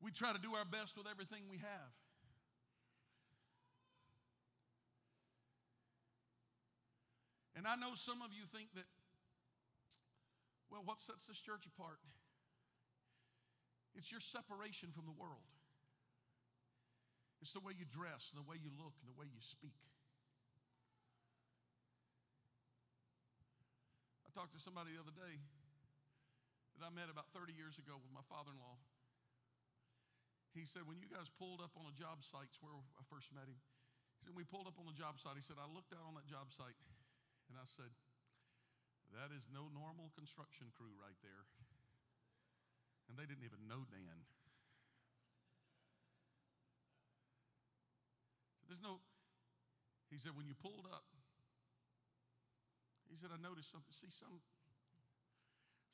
We 0.00 0.12
try 0.12 0.32
to 0.32 0.38
do 0.38 0.54
our 0.54 0.64
best 0.64 0.96
with 0.96 1.06
everything 1.10 1.48
we 1.50 1.58
have. 1.58 1.92
And 7.56 7.66
I 7.66 7.74
know 7.74 7.96
some 7.96 8.20
of 8.20 8.30
you 8.36 8.44
think 8.52 8.68
that, 8.76 8.84
well, 10.70 10.82
what 10.84 11.00
sets 11.00 11.26
this 11.26 11.40
church 11.40 11.64
apart? 11.64 11.98
It's 13.96 14.12
your 14.12 14.20
separation 14.20 14.92
from 14.92 15.08
the 15.08 15.16
world. 15.16 15.48
It's 17.40 17.52
the 17.52 17.60
way 17.60 17.72
you 17.72 17.88
dress, 17.88 18.28
and 18.30 18.36
the 18.36 18.48
way 18.48 18.60
you 18.60 18.68
look, 18.76 18.92
and 19.00 19.08
the 19.08 19.18
way 19.18 19.26
you 19.26 19.40
speak. 19.40 19.80
Talked 24.36 24.52
to 24.52 24.60
somebody 24.60 24.92
the 24.92 25.00
other 25.00 25.16
day 25.16 25.40
that 26.76 26.84
I 26.84 26.92
met 26.92 27.08
about 27.08 27.32
30 27.32 27.56
years 27.56 27.80
ago 27.80 27.96
with 27.96 28.12
my 28.12 28.20
father 28.28 28.52
in 28.52 28.60
law. 28.60 28.76
He 30.52 30.68
said, 30.68 30.84
When 30.84 31.00
you 31.00 31.08
guys 31.08 31.32
pulled 31.40 31.64
up 31.64 31.72
on 31.80 31.88
the 31.88 31.96
job 31.96 32.20
sites 32.20 32.60
where 32.60 32.76
I 33.00 33.02
first 33.08 33.32
met 33.32 33.48
him, 33.48 33.56
he 34.20 34.28
said, 34.28 34.36
We 34.36 34.44
pulled 34.44 34.68
up 34.68 34.76
on 34.76 34.84
the 34.84 34.92
job 34.92 35.16
site. 35.16 35.40
He 35.40 35.44
said, 35.44 35.56
I 35.56 35.64
looked 35.72 35.96
out 35.96 36.04
on 36.04 36.12
that 36.20 36.28
job 36.28 36.52
site 36.52 36.76
and 37.48 37.56
I 37.56 37.64
said, 37.64 37.88
That 39.16 39.32
is 39.32 39.48
no 39.48 39.72
normal 39.72 40.12
construction 40.12 40.68
crew 40.76 40.92
right 41.00 41.16
there. 41.24 41.48
And 43.08 43.16
they 43.16 43.24
didn't 43.24 43.48
even 43.48 43.64
know 43.64 43.88
Dan. 43.88 44.20
There's 48.68 48.84
no, 48.84 49.00
he 50.12 50.20
said, 50.20 50.36
when 50.36 50.44
you 50.44 50.52
pulled 50.60 50.84
up, 50.92 51.08
he 53.10 53.16
said, 53.16 53.30
I 53.30 53.40
noticed 53.40 53.70
something. 53.70 53.92
See, 53.94 54.10
some, 54.10 54.42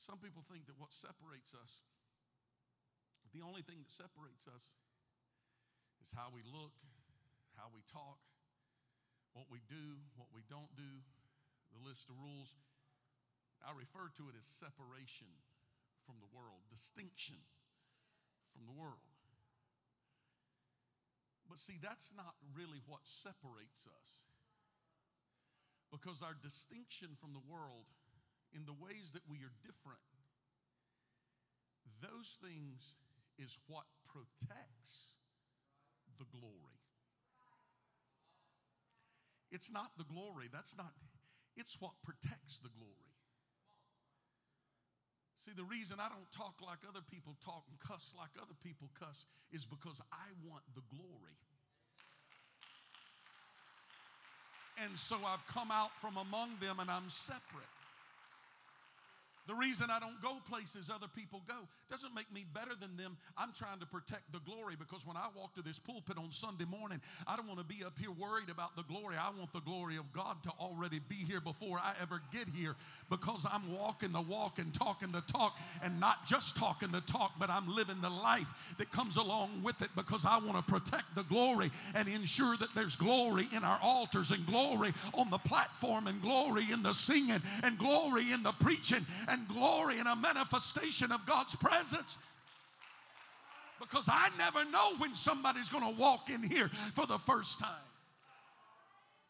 some 0.00 0.18
people 0.18 0.42
think 0.48 0.66
that 0.66 0.76
what 0.80 0.92
separates 0.92 1.52
us, 1.54 1.84
the 3.32 3.44
only 3.44 3.64
thing 3.64 3.80
that 3.80 3.92
separates 3.92 4.44
us 4.48 4.64
is 6.04 6.10
how 6.12 6.28
we 6.32 6.44
look, 6.44 6.74
how 7.56 7.72
we 7.72 7.80
talk, 7.88 8.20
what 9.32 9.48
we 9.48 9.64
do, 9.68 10.00
what 10.20 10.28
we 10.36 10.44
don't 10.48 10.72
do, 10.76 10.92
the 11.72 11.82
list 11.84 12.12
of 12.12 12.16
rules. 12.20 12.52
I 13.64 13.72
refer 13.72 14.10
to 14.20 14.28
it 14.28 14.36
as 14.36 14.44
separation 14.44 15.30
from 16.04 16.20
the 16.20 16.28
world, 16.34 16.60
distinction 16.68 17.38
from 18.52 18.68
the 18.68 18.74
world. 18.74 19.06
But 21.48 21.62
see, 21.62 21.78
that's 21.80 22.12
not 22.16 22.34
really 22.52 22.80
what 22.88 23.04
separates 23.04 23.84
us. 23.86 24.08
Because 25.92 26.24
our 26.24 26.34
distinction 26.40 27.12
from 27.20 27.36
the 27.36 27.44
world 27.44 27.84
in 28.56 28.64
the 28.64 28.72
ways 28.72 29.12
that 29.12 29.22
we 29.28 29.44
are 29.44 29.52
different, 29.60 30.00
those 32.00 32.40
things 32.40 32.96
is 33.38 33.60
what 33.68 33.84
protects 34.08 35.12
the 36.18 36.24
glory. 36.32 36.80
It's 39.52 39.70
not 39.70 39.92
the 40.00 40.08
glory. 40.08 40.48
That's 40.48 40.76
not, 40.76 40.96
it's 41.56 41.76
what 41.78 41.92
protects 42.02 42.56
the 42.58 42.72
glory. 42.72 43.12
See, 45.44 45.52
the 45.52 45.66
reason 45.66 45.98
I 46.00 46.08
don't 46.08 46.30
talk 46.32 46.62
like 46.64 46.86
other 46.88 47.04
people 47.04 47.36
talk 47.44 47.66
and 47.68 47.76
cuss 47.82 48.14
like 48.16 48.32
other 48.40 48.56
people 48.62 48.88
cuss 48.94 49.26
is 49.50 49.66
because 49.66 50.00
I 50.14 50.32
want 50.40 50.62
the 50.72 50.86
glory. 50.88 51.36
And 54.80 54.98
so 54.98 55.16
I've 55.26 55.46
come 55.48 55.70
out 55.70 55.90
from 56.00 56.16
among 56.16 56.50
them 56.60 56.80
and 56.80 56.90
I'm 56.90 57.08
separate. 57.08 57.71
The 59.48 59.54
reason 59.54 59.90
I 59.90 59.98
don't 59.98 60.20
go 60.22 60.36
places 60.48 60.88
other 60.88 61.08
people 61.08 61.42
go 61.48 61.66
doesn't 61.90 62.14
make 62.14 62.32
me 62.32 62.46
better 62.54 62.72
than 62.80 62.96
them. 62.96 63.16
I'm 63.36 63.52
trying 63.52 63.80
to 63.80 63.86
protect 63.86 64.30
the 64.32 64.38
glory 64.38 64.76
because 64.78 65.04
when 65.04 65.16
I 65.16 65.26
walk 65.36 65.54
to 65.56 65.62
this 65.62 65.80
pulpit 65.80 66.16
on 66.16 66.30
Sunday 66.30 66.64
morning, 66.64 67.00
I 67.26 67.34
don't 67.34 67.48
want 67.48 67.58
to 67.58 67.64
be 67.64 67.84
up 67.84 67.98
here 67.98 68.12
worried 68.12 68.50
about 68.50 68.76
the 68.76 68.84
glory. 68.84 69.16
I 69.16 69.30
want 69.36 69.52
the 69.52 69.60
glory 69.60 69.96
of 69.96 70.12
God 70.12 70.36
to 70.44 70.50
already 70.60 71.00
be 71.08 71.16
here 71.16 71.40
before 71.40 71.78
I 71.78 71.94
ever 72.00 72.22
get 72.32 72.46
here 72.54 72.76
because 73.10 73.44
I'm 73.50 73.76
walking 73.76 74.12
the 74.12 74.20
walk 74.20 74.60
and 74.60 74.72
talking 74.72 75.10
the 75.10 75.22
talk 75.22 75.56
and 75.82 75.98
not 75.98 76.24
just 76.24 76.56
talking 76.56 76.92
the 76.92 77.00
talk, 77.00 77.32
but 77.40 77.50
I'm 77.50 77.66
living 77.74 78.00
the 78.00 78.10
life 78.10 78.74
that 78.78 78.92
comes 78.92 79.16
along 79.16 79.60
with 79.64 79.82
it 79.82 79.90
because 79.96 80.24
I 80.24 80.38
want 80.38 80.64
to 80.64 80.72
protect 80.72 81.16
the 81.16 81.24
glory 81.24 81.72
and 81.96 82.06
ensure 82.06 82.56
that 82.58 82.68
there's 82.76 82.94
glory 82.94 83.48
in 83.54 83.64
our 83.64 83.80
altars 83.82 84.30
and 84.30 84.46
glory 84.46 84.94
on 85.14 85.30
the 85.30 85.38
platform 85.38 86.06
and 86.06 86.22
glory 86.22 86.66
in 86.70 86.84
the 86.84 86.92
singing 86.92 87.42
and 87.64 87.76
glory 87.76 88.30
in 88.30 88.44
the 88.44 88.52
preaching 88.52 89.04
glory 89.48 89.98
and 89.98 90.08
a 90.08 90.16
manifestation 90.16 91.12
of 91.12 91.24
God's 91.26 91.54
presence. 91.56 92.18
Because 93.80 94.08
I 94.08 94.28
never 94.38 94.64
know 94.70 94.94
when 94.98 95.14
somebody's 95.14 95.68
going 95.68 95.84
to 95.84 96.00
walk 96.00 96.30
in 96.30 96.42
here 96.42 96.68
for 96.94 97.06
the 97.06 97.18
first 97.18 97.58
time. 97.58 97.88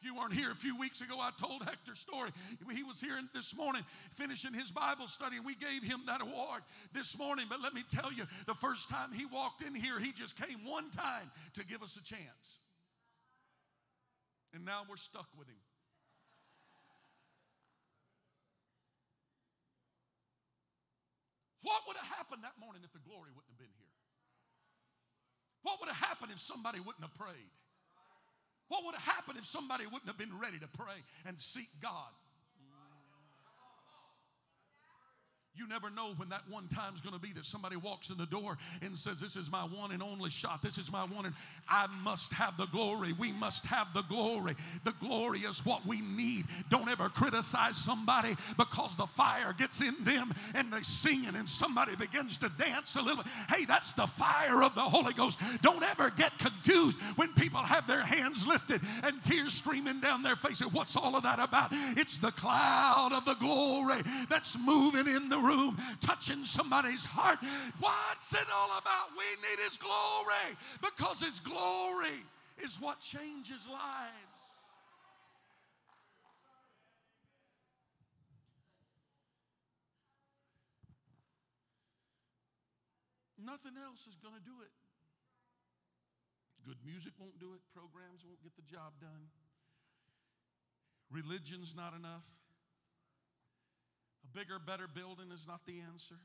If 0.03 0.07
you 0.07 0.17
weren't 0.17 0.35
here 0.35 0.51
a 0.51 0.55
few 0.55 0.77
weeks 0.77 1.01
ago, 1.01 1.19
I 1.21 1.31
told 1.41 1.63
Hector's 1.63 2.01
story. 2.01 2.31
He 2.75 2.83
was 2.83 3.01
here 3.01 3.21
this 3.33 3.55
morning 3.55 3.85
finishing 4.15 4.53
his 4.53 4.73
Bible 4.73 5.07
study, 5.07 5.37
and 5.37 5.47
we 5.47 5.55
gave 5.55 5.85
him 5.85 6.01
that 6.07 6.21
award 6.21 6.63
this 6.93 7.17
morning. 7.17 7.47
But 7.49 7.63
let 7.63 7.73
me 7.73 7.85
tell 7.89 8.13
you, 8.13 8.25
the 8.47 8.55
first 8.55 8.89
time 8.89 9.13
he 9.13 9.27
walked 9.27 9.63
in 9.63 9.77
here, 9.77 10.01
he 10.01 10.11
just 10.11 10.37
came 10.37 10.59
one 10.67 10.91
time 10.91 11.31
to 11.55 11.65
give 11.65 11.85
us 11.85 11.97
a 11.97 12.03
chance. 12.03 12.59
And 14.53 14.65
now 14.65 14.83
we're 14.91 14.97
stuck 14.97 15.29
with 15.39 15.47
him. 15.47 15.55
What 21.63 21.83
would 21.87 21.97
have 21.97 22.11
happened 22.19 22.43
that 22.43 22.59
morning 22.59 22.83
if 22.85 22.93
the 22.93 23.03
glory 23.03 23.31
wouldn't 23.31 23.51
have 23.55 23.59
been 23.59 23.75
here? 23.79 23.95
What 25.63 25.79
would 25.81 25.89
have 25.89 26.03
happened 26.03 26.33
if 26.33 26.41
somebody 26.41 26.81
wouldn't 26.81 27.03
have 27.03 27.15
prayed? 27.15 27.55
What 28.69 28.85
would 28.85 28.95
have 28.95 29.15
happened 29.15 29.39
if 29.39 29.47
somebody 29.47 29.85
wouldn't 29.87 30.07
have 30.07 30.19
been 30.19 30.39
ready 30.39 30.59
to 30.59 30.69
pray 30.69 31.05
and 31.27 31.39
seek 31.39 31.69
God? 31.81 32.11
You 35.55 35.69
never 35.69 35.91
know 35.91 36.15
when 36.17 36.31
that 36.31 36.43
one 36.49 36.67
time's 36.69 37.03
going 37.03 37.15
to 37.15 37.21
be 37.21 37.33
that 37.35 37.45
somebody 37.45 37.77
walks 37.77 38.09
in 38.09 38.17
the 38.17 38.25
door 38.25 38.57
and 38.81 38.97
says, 38.97 39.21
This 39.21 39.37
is 39.37 39.51
my 39.51 39.65
one 39.65 39.93
and 39.93 40.03
only 40.03 40.31
shot. 40.31 40.63
This 40.63 40.79
is 40.79 40.91
my 40.91 41.05
one 41.05 41.27
and 41.27 41.35
I 41.69 41.87
must 42.03 42.33
have 42.33 42.57
the 42.57 42.67
glory. 42.67 43.13
We 43.13 43.33
must 43.33 43.67
have 43.67 43.89
the 43.93 44.01
glory. 44.03 44.55
The 44.85 44.95
glory 44.99 45.41
is 45.41 45.65
what 45.67 45.85
we 45.85 46.01
need. 46.01 46.47
Don't 46.71 46.89
ever 46.89 47.11
criticize 47.11 47.77
somebody 47.77 48.35
because 48.57 48.97
the 48.97 49.07
fire 49.07 49.53
gets 49.53 49.83
in 49.83 49.95
them 50.05 50.33
and 50.55 50.73
they're 50.73 50.83
singing 50.83 51.35
and 51.37 51.47
somebody 51.47 51.97
begins 51.97 52.39
to 52.39 52.51
dance 52.59 52.97
a 52.97 53.03
little. 53.03 53.25
Hey, 53.51 53.67
that's 53.67 53.93
the 53.93 54.07
fire 54.07 54.63
of 54.63 54.75
the 54.75 54.81
Holy 54.81 55.13
Ghost. 55.13 55.39
Don't 55.61 55.83
ever 55.83 56.09
get 56.09 56.39
confused 56.39 56.97
when 57.17 57.29
people 57.35 57.61
have 57.61 57.87
their 57.87 58.03
hands 58.03 58.47
lifted 58.47 58.81
and 59.05 59.23
tears 59.23 59.53
streaming 59.53 60.01
down 60.01 60.23
their 60.23 60.37
faces. 60.37 60.73
What's 60.73 60.97
all 60.97 61.15
of 61.15 61.25
that 61.25 61.41
about? 61.41 61.69
It's 61.99 62.17
the 62.17 62.33
cloud 62.33 63.13
of 63.13 63.27
the 63.27 63.35
glory 63.35 64.01
that's 64.31 64.57
moving 64.59 65.07
in 65.07 65.29
the 65.29 65.42
room, 65.43 65.77
touching 66.01 66.45
somebody's 66.45 67.05
heart. 67.05 67.39
What's 67.81 68.33
it 68.33 68.47
all 68.55 68.79
about? 68.79 69.11
We 69.19 69.27
need 69.43 69.59
His 69.65 69.77
glory 69.77 70.57
because 70.81 71.21
His 71.21 71.41
glory 71.41 72.25
is 72.63 72.81
what 72.81 73.01
changes 73.01 73.69
lives. 73.69 74.43
Nothing 83.45 83.75
else 83.85 84.07
is 84.07 84.15
going 84.23 84.35
to 84.35 84.45
do 84.47 84.63
it. 84.63 84.71
Good 86.65 86.79
music 86.87 87.13
won't 87.19 87.41
do 87.41 87.55
it, 87.55 87.61
programs 87.75 88.23
won't 88.25 88.41
get 88.41 88.55
the 88.55 88.63
job 88.63 88.95
done, 89.01 89.27
religion's 91.11 91.75
not 91.75 91.93
enough. 91.93 92.23
Bigger, 94.35 94.59
better 94.59 94.89
building 94.89 95.31
is 95.33 95.47
not 95.47 95.61
the 95.67 95.81
answer. 95.93 96.17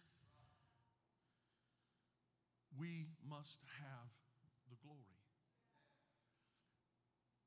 We 2.80 3.08
must 3.30 3.60
have 3.80 4.10
the 4.70 4.78
glory. 4.84 5.18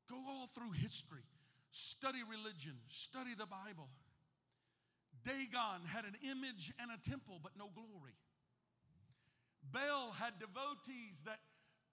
Go 0.09 0.17
all 0.29 0.49
through 0.49 0.73
history, 0.73 1.25
study 1.71 2.21
religion, 2.29 2.75
study 2.89 3.35
the 3.39 3.47
Bible. 3.47 3.89
Dagon 5.25 5.87
had 5.87 6.05
an 6.05 6.17
image 6.25 6.73
and 6.81 6.91
a 6.91 6.99
temple, 7.09 7.39
but 7.43 7.53
no 7.57 7.71
glory. 7.75 8.17
Baal 9.71 10.13
had 10.13 10.35
devotees 10.41 11.23
that 11.25 11.39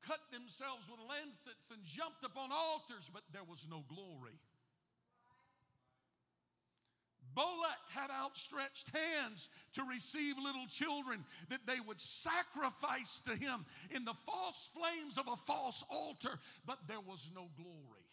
cut 0.01 0.19
themselves 0.31 0.89
with 0.89 0.99
lancets 1.03 1.69
and 1.71 1.83
jumped 1.83 2.23
upon 2.23 2.49
altars, 2.51 3.11
but 3.11 3.23
there 3.33 3.43
was 3.43 3.67
no 3.69 3.83
glory. 3.87 4.39
Molech 7.37 7.85
had 7.93 8.09
outstretched 8.09 8.89
hands 8.89 9.47
to 9.73 9.83
receive 9.83 10.37
little 10.43 10.65
children 10.65 11.23
that 11.49 11.67
they 11.67 11.79
would 11.79 12.01
sacrifice 12.01 13.21
to 13.27 13.35
him 13.35 13.63
in 13.91 14.05
the 14.05 14.15
false 14.25 14.71
flames 14.73 15.19
of 15.19 15.27
a 15.27 15.35
false 15.35 15.83
altar, 15.87 16.39
but 16.65 16.79
there 16.87 16.99
was 16.99 17.29
no 17.35 17.47
glory. 17.55 18.07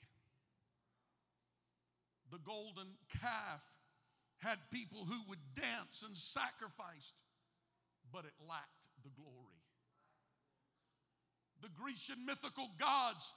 The 2.31 2.39
golden 2.39 2.89
calf 3.23 3.63
had 4.39 4.59
people 4.71 5.07
who 5.07 5.19
would 5.31 5.39
dance 5.57 6.05
and 6.07 6.15
sacrificed, 6.15 7.15
but 8.13 8.27
it 8.27 8.35
lacked 8.47 8.89
the 9.05 9.11
glory. 9.17 9.63
The 11.63 11.71
Grecian 11.81 12.27
mythical 12.27 12.69
gods, 12.79 13.33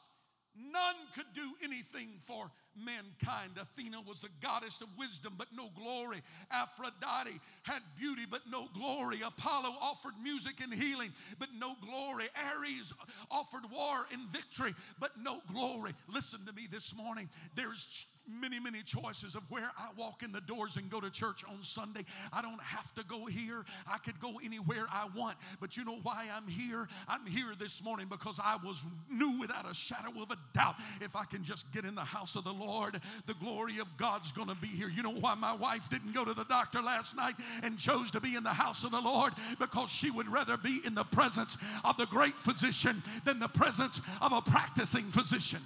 none 0.54 0.96
could 1.16 1.32
do 1.34 1.50
anything 1.64 2.10
for 2.20 2.52
mankind. 2.84 3.54
Athena 3.60 4.02
was 4.02 4.20
the 4.20 4.30
goddess 4.42 4.82
of 4.82 4.88
wisdom, 4.98 5.34
but 5.38 5.48
no 5.56 5.70
glory. 5.76 6.22
Aphrodite 6.52 7.40
had 7.64 7.82
beauty, 8.00 8.24
but 8.30 8.42
no 8.50 8.68
glory. 8.74 9.22
Apollo 9.26 9.76
offered 9.82 10.14
music 10.22 10.62
and 10.62 10.74
healing, 10.74 11.12
but 11.40 11.50
no 11.58 11.76
glory. 11.86 12.26
Ares 12.56 12.94
offered 13.32 13.70
war 13.72 14.06
and 14.12 14.22
victory, 14.30 14.74
but 15.00 15.12
no 15.22 15.40
glory. 15.52 15.94
Listen 16.08 16.46
to 16.46 16.54
me 16.54 16.68
this 16.72 16.96
morning. 16.96 17.30
There's 17.56 18.08
many, 18.28 18.60
many 18.60 18.84
choices 18.84 19.36
of 19.36 19.44
where 19.50 19.72
I 19.78 19.90
walk 19.98 20.24
in 20.24 20.32
the 20.32 20.42
doors 20.42 20.78
and 20.78 20.90
go 20.90 21.00
to 21.00 21.10
church 21.10 21.44
on 21.48 21.64
Sunday. 21.64 22.06
I 22.32 22.42
don't 22.42 22.62
have 22.62 22.94
to 22.96 23.04
go 23.04 23.26
here. 23.26 23.66
I 23.88 23.98
could 23.98 24.20
go 24.20 24.40
anywhere 24.44 24.86
I 24.92 25.08
want. 25.16 25.38
But 25.60 25.78
you 25.78 25.86
know 25.86 26.00
why 26.04 26.28
I'm 26.34 26.48
here? 26.48 26.88
I'm 27.08 27.26
here 27.26 27.54
this 27.58 27.84
morning 27.84 28.08
because 28.10 28.40
I 28.44 28.58
was 28.58 28.84
knew 29.10 29.40
without 29.40 29.70
a 29.70 29.74
shadow 29.74 30.22
of 30.22 30.32
a 30.32 30.38
doubt 30.54 30.76
if 31.02 31.16
I 31.16 31.24
can 31.24 31.44
just 31.44 31.72
get 31.72 31.86
in 31.86 31.96
the 31.96 32.02
house 32.02 32.36
of 32.36 32.44
the 32.44 32.54
Lord, 32.54 33.00
the 33.26 33.34
glory 33.36 33.80
of 33.80 33.88
God's 33.98 34.32
going 34.32 34.50
to 34.50 34.56
be 34.56 34.68
here. 34.68 34.90
You 34.90 35.04
know 35.04 35.14
why 35.14 35.36
my 35.36 35.54
wife 35.54 35.90
didn't 35.90 36.14
go 36.14 36.26
to 36.26 36.34
the 36.34 36.46
doctor 36.46 36.82
last 36.82 37.16
night 37.16 37.36
and 37.64 37.78
chose 37.78 38.12
to 38.12 38.20
be 38.20 38.36
in 38.36 38.44
the 38.44 38.50
house 38.50 38.84
of 38.84 38.92
the 38.92 39.02
Lord? 39.02 39.34
Because 39.60 39.90
she 39.90 40.12
would 40.12 40.32
rather 40.32 40.58
be 40.58 40.82
in 40.86 40.96
the 40.96 41.04
presence 41.04 41.58
of 41.84 41.98
the 41.98 42.06
great 42.06 42.38
physician 42.40 43.02
than 43.26 43.40
the 43.40 43.48
presence 43.48 44.02
of 44.22 44.32
a 44.34 44.42
practicing 44.42 45.06
physician. 45.12 45.62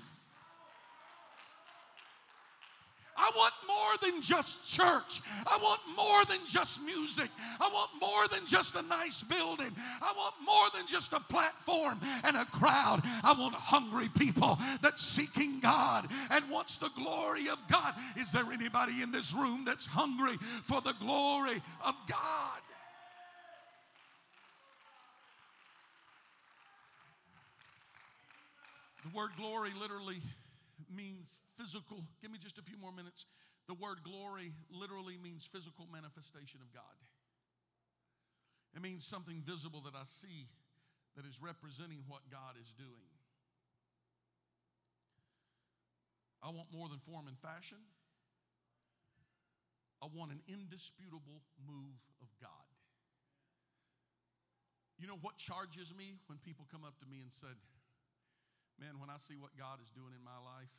I 3.21 3.31
want 3.35 3.53
more 3.67 4.11
than 4.11 4.21
just 4.23 4.65
church. 4.65 5.21
I 5.45 5.59
want 5.61 5.79
more 5.95 6.25
than 6.25 6.39
just 6.47 6.81
music. 6.81 7.29
I 7.59 7.69
want 7.71 7.91
more 8.01 8.27
than 8.27 8.47
just 8.47 8.75
a 8.75 8.81
nice 8.81 9.21
building. 9.21 9.69
I 10.01 10.11
want 10.17 10.33
more 10.43 10.67
than 10.73 10.87
just 10.87 11.13
a 11.13 11.19
platform 11.19 11.99
and 12.23 12.35
a 12.35 12.45
crowd. 12.45 13.01
I 13.23 13.35
want 13.37 13.53
hungry 13.53 14.09
people 14.09 14.57
that's 14.81 15.03
seeking 15.03 15.59
God 15.59 16.07
and 16.31 16.49
wants 16.49 16.77
the 16.79 16.89
glory 16.95 17.47
of 17.47 17.59
God. 17.69 17.93
Is 18.17 18.31
there 18.31 18.51
anybody 18.51 19.03
in 19.03 19.11
this 19.11 19.33
room 19.33 19.65
that's 19.65 19.85
hungry 19.85 20.37
for 20.63 20.81
the 20.81 20.93
glory 20.93 21.61
of 21.85 21.95
God? 22.07 22.59
The 29.03 29.15
word 29.15 29.31
glory 29.37 29.71
literally 29.79 30.21
means 30.95 31.27
physical. 31.61 32.03
Give 32.21 32.31
me 32.31 32.39
just 32.41 32.57
a 32.57 32.65
few 32.65 32.77
more 32.77 32.91
minutes. 32.91 33.25
The 33.67 33.73
word 33.77 34.01
glory 34.03 34.53
literally 34.73 35.17
means 35.21 35.45
physical 35.45 35.87
manifestation 35.91 36.59
of 36.61 36.73
God. 36.73 36.97
It 38.75 38.81
means 38.81 39.05
something 39.05 39.43
visible 39.45 39.81
that 39.85 39.93
I 39.93 40.03
see 40.05 40.49
that 41.15 41.25
is 41.25 41.37
representing 41.41 42.01
what 42.07 42.25
God 42.31 42.57
is 42.57 42.73
doing. 42.73 43.13
I 46.41 46.49
want 46.49 46.73
more 46.73 46.89
than 46.89 46.97
form 46.97 47.27
and 47.27 47.37
fashion. 47.37 47.77
I 50.01 50.09
want 50.09 50.31
an 50.31 50.41
indisputable 50.49 51.45
move 51.61 52.01
of 52.23 52.33
God. 52.41 52.65
You 54.97 55.05
know 55.05 55.21
what 55.21 55.37
charges 55.37 55.93
me 55.93 56.17
when 56.25 56.41
people 56.41 56.65
come 56.71 56.81
up 56.81 56.97
to 57.05 57.05
me 57.05 57.21
and 57.21 57.29
said, 57.29 57.53
Man, 58.81 58.97
when 58.97 59.13
I 59.13 59.21
see 59.21 59.37
what 59.37 59.53
God 59.53 59.77
is 59.77 59.93
doing 59.93 60.09
in 60.17 60.23
my 60.25 60.41
life, 60.41 60.73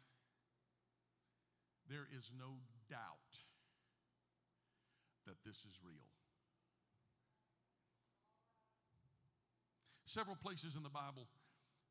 there 1.91 2.07
is 2.11 2.31
no 2.39 2.63
doubt 2.91 3.33
that 5.27 5.39
this 5.47 5.63
is 5.65 5.79
real. 5.83 6.11
Several 10.07 10.37
places 10.37 10.77
in 10.77 10.83
the 10.83 10.93
Bible, 10.93 11.25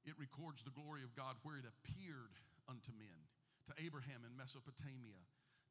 it 0.05 0.13
records 0.19 0.61
the 0.61 0.75
glory 0.75 1.01
of 1.01 1.15
God 1.17 1.41
where 1.41 1.57
it 1.57 1.65
appeared 1.65 2.37
unto 2.69 2.93
men 2.93 3.17
to 3.65 3.73
Abraham 3.81 4.21
in 4.21 4.37
Mesopotamia, 4.37 5.17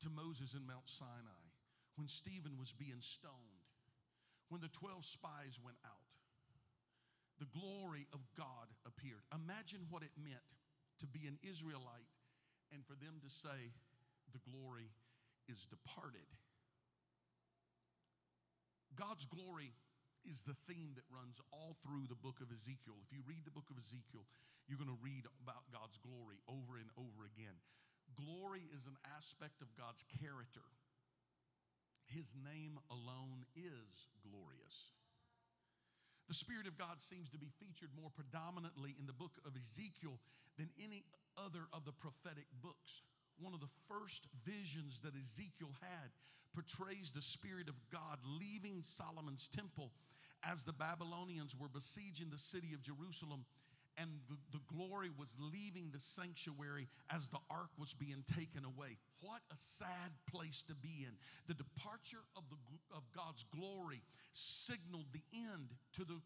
to 0.02 0.10
Moses 0.10 0.54
in 0.54 0.66
Mount 0.66 0.90
Sinai, 0.90 1.46
when 1.94 2.08
Stephen 2.08 2.58
was 2.58 2.72
being 2.72 2.98
stoned, 2.98 3.70
when 4.48 4.60
the 4.60 4.72
12 4.74 5.04
spies 5.04 5.62
went 5.62 5.78
out. 5.86 6.10
The 7.38 7.50
glory 7.54 8.10
of 8.12 8.20
God 8.36 8.68
appeared. 8.82 9.24
Imagine 9.32 9.86
what 9.88 10.02
it 10.02 10.12
meant 10.18 10.44
to 11.00 11.06
be 11.06 11.24
an 11.24 11.38
Israelite 11.40 12.10
and 12.74 12.84
for 12.84 12.94
them 12.98 13.22
to 13.22 13.30
say, 13.30 13.72
the 14.32 14.42
glory 14.46 14.90
is 15.48 15.66
departed. 15.66 16.26
God's 18.94 19.24
glory 19.26 19.72
is 20.28 20.44
the 20.44 20.58
theme 20.68 20.92
that 20.94 21.06
runs 21.08 21.40
all 21.50 21.76
through 21.80 22.04
the 22.10 22.18
book 22.18 22.44
of 22.44 22.52
Ezekiel. 22.52 23.00
If 23.00 23.10
you 23.14 23.24
read 23.24 23.48
the 23.48 23.54
book 23.54 23.72
of 23.72 23.80
Ezekiel, 23.80 24.28
you're 24.68 24.80
going 24.80 24.92
to 24.92 25.00
read 25.00 25.24
about 25.40 25.64
God's 25.72 25.96
glory 26.04 26.38
over 26.44 26.76
and 26.76 26.92
over 27.00 27.24
again. 27.24 27.56
Glory 28.18 28.68
is 28.74 28.84
an 28.84 28.98
aspect 29.16 29.64
of 29.64 29.72
God's 29.78 30.04
character. 30.20 30.66
His 32.10 32.34
name 32.36 32.76
alone 32.90 33.46
is 33.54 34.10
glorious. 34.20 34.92
The 36.26 36.38
Spirit 36.38 36.66
of 36.66 36.78
God 36.78 37.02
seems 37.02 37.30
to 37.30 37.38
be 37.38 37.50
featured 37.58 37.90
more 37.94 38.10
predominantly 38.14 38.94
in 38.98 39.06
the 39.06 39.16
book 39.16 39.34
of 39.42 39.54
Ezekiel 39.58 40.18
than 40.58 40.70
any 40.78 41.02
other 41.34 41.66
of 41.72 41.82
the 41.86 41.94
prophetic 41.94 42.46
books. 42.62 43.02
One 43.40 43.54
of 43.54 43.60
the 43.60 43.72
first 43.88 44.26
visions 44.44 45.00
that 45.02 45.14
Ezekiel 45.16 45.72
had 45.80 46.10
portrays 46.54 47.12
the 47.12 47.22
Spirit 47.22 47.68
of 47.68 47.74
God 47.90 48.18
leaving 48.24 48.82
Solomon's 48.82 49.48
temple 49.48 49.92
as 50.44 50.64
the 50.64 50.72
Babylonians 50.72 51.56
were 51.58 51.68
besieging 51.68 52.30
the 52.30 52.38
city 52.38 52.74
of 52.74 52.82
Jerusalem 52.82 53.44
and 53.96 54.10
the, 54.28 54.36
the, 54.52 54.62
glory 54.72 55.10
was 55.18 55.34
leaving 55.38 55.90
the 55.92 56.00
sanctuary 56.00 56.88
as 57.10 57.28
the 57.28 57.40
ark 57.50 57.68
was 57.78 57.92
being 57.92 58.24
taken 58.34 58.64
away. 58.64 58.96
What 59.20 59.42
a 59.52 59.56
sad 59.56 60.12
place 60.30 60.62
to 60.68 60.74
be 60.74 61.04
in. 61.04 61.12
The 61.48 61.54
departure 61.54 62.24
of, 62.36 62.44
the, 62.48 62.56
of 62.96 63.02
God's 63.14 63.44
glory 63.54 64.02
signaled 64.32 65.06
the 65.12 65.24
end 65.34 65.74
to 65.94 66.04
the 66.04 66.16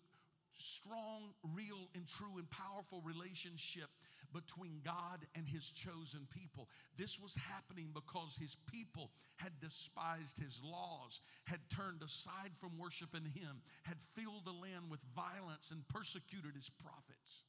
strong, 0.58 1.34
real, 1.56 1.88
and 1.94 2.06
true 2.06 2.38
and 2.38 2.48
powerful 2.50 3.02
relationship 3.02 3.90
between 4.32 4.80
God 4.84 5.26
and 5.34 5.48
his 5.48 5.70
chosen 5.70 6.26
people. 6.30 6.68
This 6.96 7.20
was 7.20 7.34
happening 7.34 7.90
because 7.92 8.36
his 8.36 8.56
people 8.70 9.10
had 9.36 9.52
despised 9.60 10.38
his 10.38 10.60
laws, 10.64 11.20
had 11.44 11.60
turned 11.68 12.02
aside 12.02 12.52
from 12.58 12.78
worshiping 12.78 13.24
him, 13.24 13.62
had 13.82 13.96
filled 14.14 14.44
the 14.44 14.52
land 14.52 14.90
with 14.90 15.00
violence, 15.14 15.70
and 15.70 15.86
persecuted 15.88 16.54
his 16.54 16.70
prophets. 16.70 17.44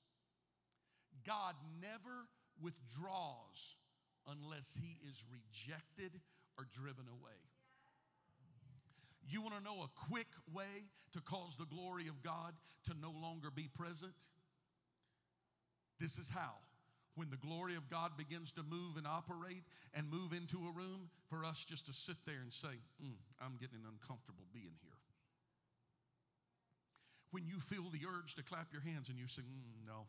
God 1.25 1.55
never 1.81 2.27
withdraws 2.61 3.75
unless 4.27 4.77
he 4.79 4.99
is 5.09 5.23
rejected 5.29 6.19
or 6.57 6.67
driven 6.73 7.05
away. 7.07 7.39
You 9.27 9.41
want 9.41 9.57
to 9.57 9.63
know 9.63 9.81
a 9.81 10.09
quick 10.09 10.27
way 10.53 10.85
to 11.13 11.21
cause 11.21 11.55
the 11.57 11.65
glory 11.65 12.07
of 12.07 12.21
God 12.21 12.53
to 12.85 12.93
no 13.01 13.09
longer 13.09 13.49
be 13.49 13.67
present? 13.75 14.13
This 15.99 16.17
is 16.17 16.29
how. 16.29 16.59
When 17.15 17.29
the 17.29 17.37
glory 17.37 17.75
of 17.75 17.89
God 17.89 18.17
begins 18.17 18.51
to 18.53 18.63
move 18.63 18.97
and 18.97 19.07
operate 19.07 19.63
and 19.93 20.09
move 20.11 20.33
into 20.33 20.57
a 20.67 20.71
room, 20.71 21.07
for 21.29 21.45
us 21.45 21.63
just 21.63 21.85
to 21.87 21.93
sit 21.93 22.17
there 22.25 22.43
and 22.43 22.51
say, 22.51 22.75
mm, 23.01 23.15
I'm 23.39 23.55
getting 23.55 23.79
uncomfortable 23.87 24.43
being 24.53 24.75
here. 24.83 24.99
When 27.31 27.45
you 27.47 27.59
feel 27.59 27.87
the 27.91 28.03
urge 28.03 28.35
to 28.35 28.43
clap 28.43 28.71
your 28.73 28.81
hands 28.81 29.07
and 29.07 29.17
you 29.17 29.27
say, 29.27 29.43
mm, 29.43 29.87
No, 29.87 30.07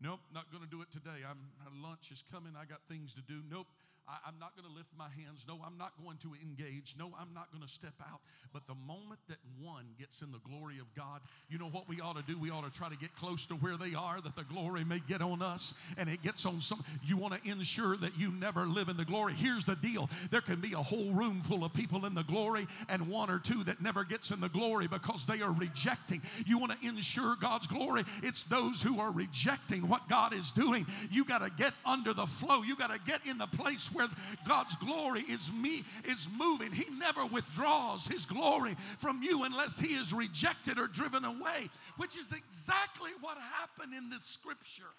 Nope, 0.00 0.20
not 0.32 0.50
going 0.50 0.64
to 0.64 0.70
do 0.70 0.80
it 0.80 0.90
today. 0.90 1.28
I'm, 1.28 1.38
lunch 1.82 2.10
is 2.10 2.24
coming. 2.32 2.52
I 2.56 2.64
got 2.64 2.80
things 2.88 3.12
to 3.14 3.20
do. 3.20 3.42
Nope, 3.50 3.66
I, 4.10 4.28
am 4.28 4.34
not 4.40 4.56
going 4.56 4.68
to 4.68 4.74
lift 4.76 4.90
my 4.96 5.08
hands. 5.22 5.44
No, 5.46 5.58
I'm 5.64 5.78
not 5.78 5.92
going 6.02 6.16
to 6.18 6.32
engage. 6.42 6.96
No, 6.98 7.12
I'm 7.18 7.32
not 7.34 7.50
going 7.52 7.62
to 7.62 7.68
step 7.68 7.94
out. 8.00 8.20
But 8.52 8.66
the 8.66 8.74
moment 8.74 9.20
that 9.28 9.38
one 9.60 9.86
gets 9.98 10.22
in 10.22 10.32
the 10.32 10.40
glory 10.40 10.78
of 10.78 10.92
God, 10.94 11.20
you 11.48 11.58
know 11.58 11.68
what 11.68 11.88
we 11.88 12.00
ought 12.00 12.16
to 12.16 12.22
do? 12.22 12.38
We 12.38 12.50
ought 12.50 12.64
to 12.64 12.76
try 12.76 12.88
to 12.88 12.96
get 12.96 13.14
close 13.14 13.46
to 13.46 13.54
where 13.54 13.76
they 13.76 13.94
are 13.94 14.20
that 14.20 14.34
the 14.36 14.44
glory 14.44 14.84
may 14.84 15.00
get 15.08 15.22
on 15.22 15.42
us 15.42 15.74
and 15.96 16.08
it 16.08 16.22
gets 16.22 16.44
on 16.44 16.60
some. 16.60 16.84
You 17.04 17.16
want 17.16 17.34
to 17.34 17.50
ensure 17.50 17.96
that 17.98 18.18
you 18.18 18.32
never 18.32 18.66
live 18.66 18.88
in 18.88 18.96
the 18.96 19.04
glory. 19.04 19.34
Here's 19.34 19.64
the 19.64 19.76
deal 19.76 20.10
there 20.30 20.40
can 20.40 20.60
be 20.60 20.72
a 20.72 20.78
whole 20.78 21.12
room 21.12 21.42
full 21.42 21.64
of 21.64 21.72
people 21.72 22.06
in 22.06 22.14
the 22.14 22.24
glory 22.24 22.66
and 22.88 23.08
one 23.08 23.30
or 23.30 23.38
two 23.38 23.62
that 23.64 23.80
never 23.80 24.04
gets 24.04 24.30
in 24.30 24.40
the 24.40 24.48
glory 24.48 24.88
because 24.88 25.26
they 25.26 25.40
are 25.40 25.52
rejecting. 25.52 26.20
You 26.46 26.58
want 26.58 26.72
to 26.72 26.88
ensure 26.88 27.36
God's 27.40 27.66
glory. 27.66 28.04
It's 28.22 28.42
those 28.44 28.82
who 28.82 28.98
are 28.98 29.12
rejecting 29.12 29.88
what 29.90 30.08
God 30.08 30.32
is 30.32 30.52
doing. 30.52 30.86
You 31.10 31.24
got 31.24 31.38
to 31.38 31.50
get 31.50 31.74
under 31.84 32.14
the 32.14 32.26
flow. 32.26 32.62
You 32.62 32.76
got 32.76 32.90
to 32.90 33.00
get 33.04 33.20
in 33.26 33.38
the 33.38 33.48
place 33.48 33.90
where 33.92 34.08
God's 34.46 34.76
glory 34.76 35.24
is 35.28 35.50
me 35.52 35.84
is 36.04 36.28
moving. 36.38 36.70
He 36.70 36.86
never 36.94 37.26
withdraws 37.26 38.06
his 38.06 38.24
glory 38.24 38.76
from 38.98 39.22
you 39.22 39.42
unless 39.42 39.78
he 39.78 39.94
is 39.94 40.12
rejected 40.12 40.78
or 40.78 40.86
driven 40.86 41.24
away, 41.24 41.68
which 41.96 42.16
is 42.16 42.32
exactly 42.32 43.10
what 43.20 43.36
happened 43.36 43.92
in 43.92 44.08
this 44.08 44.24
scripture. 44.24 44.94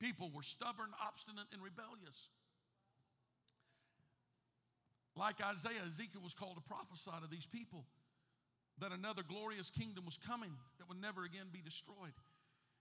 People 0.00 0.30
were 0.34 0.42
stubborn, 0.42 0.90
obstinate, 1.06 1.46
and 1.52 1.62
rebellious. 1.62 2.28
Like 5.14 5.36
Isaiah, 5.44 5.82
Ezekiel 5.86 6.22
was 6.24 6.34
called 6.34 6.56
to 6.56 6.62
prophesy 6.62 7.12
to 7.22 7.30
these 7.30 7.46
people 7.46 7.84
that 8.80 8.90
another 8.90 9.22
glorious 9.22 9.70
kingdom 9.70 10.04
was 10.04 10.18
coming 10.26 10.50
that 10.78 10.88
would 10.88 11.00
never 11.00 11.24
again 11.24 11.46
be 11.52 11.60
destroyed. 11.64 12.16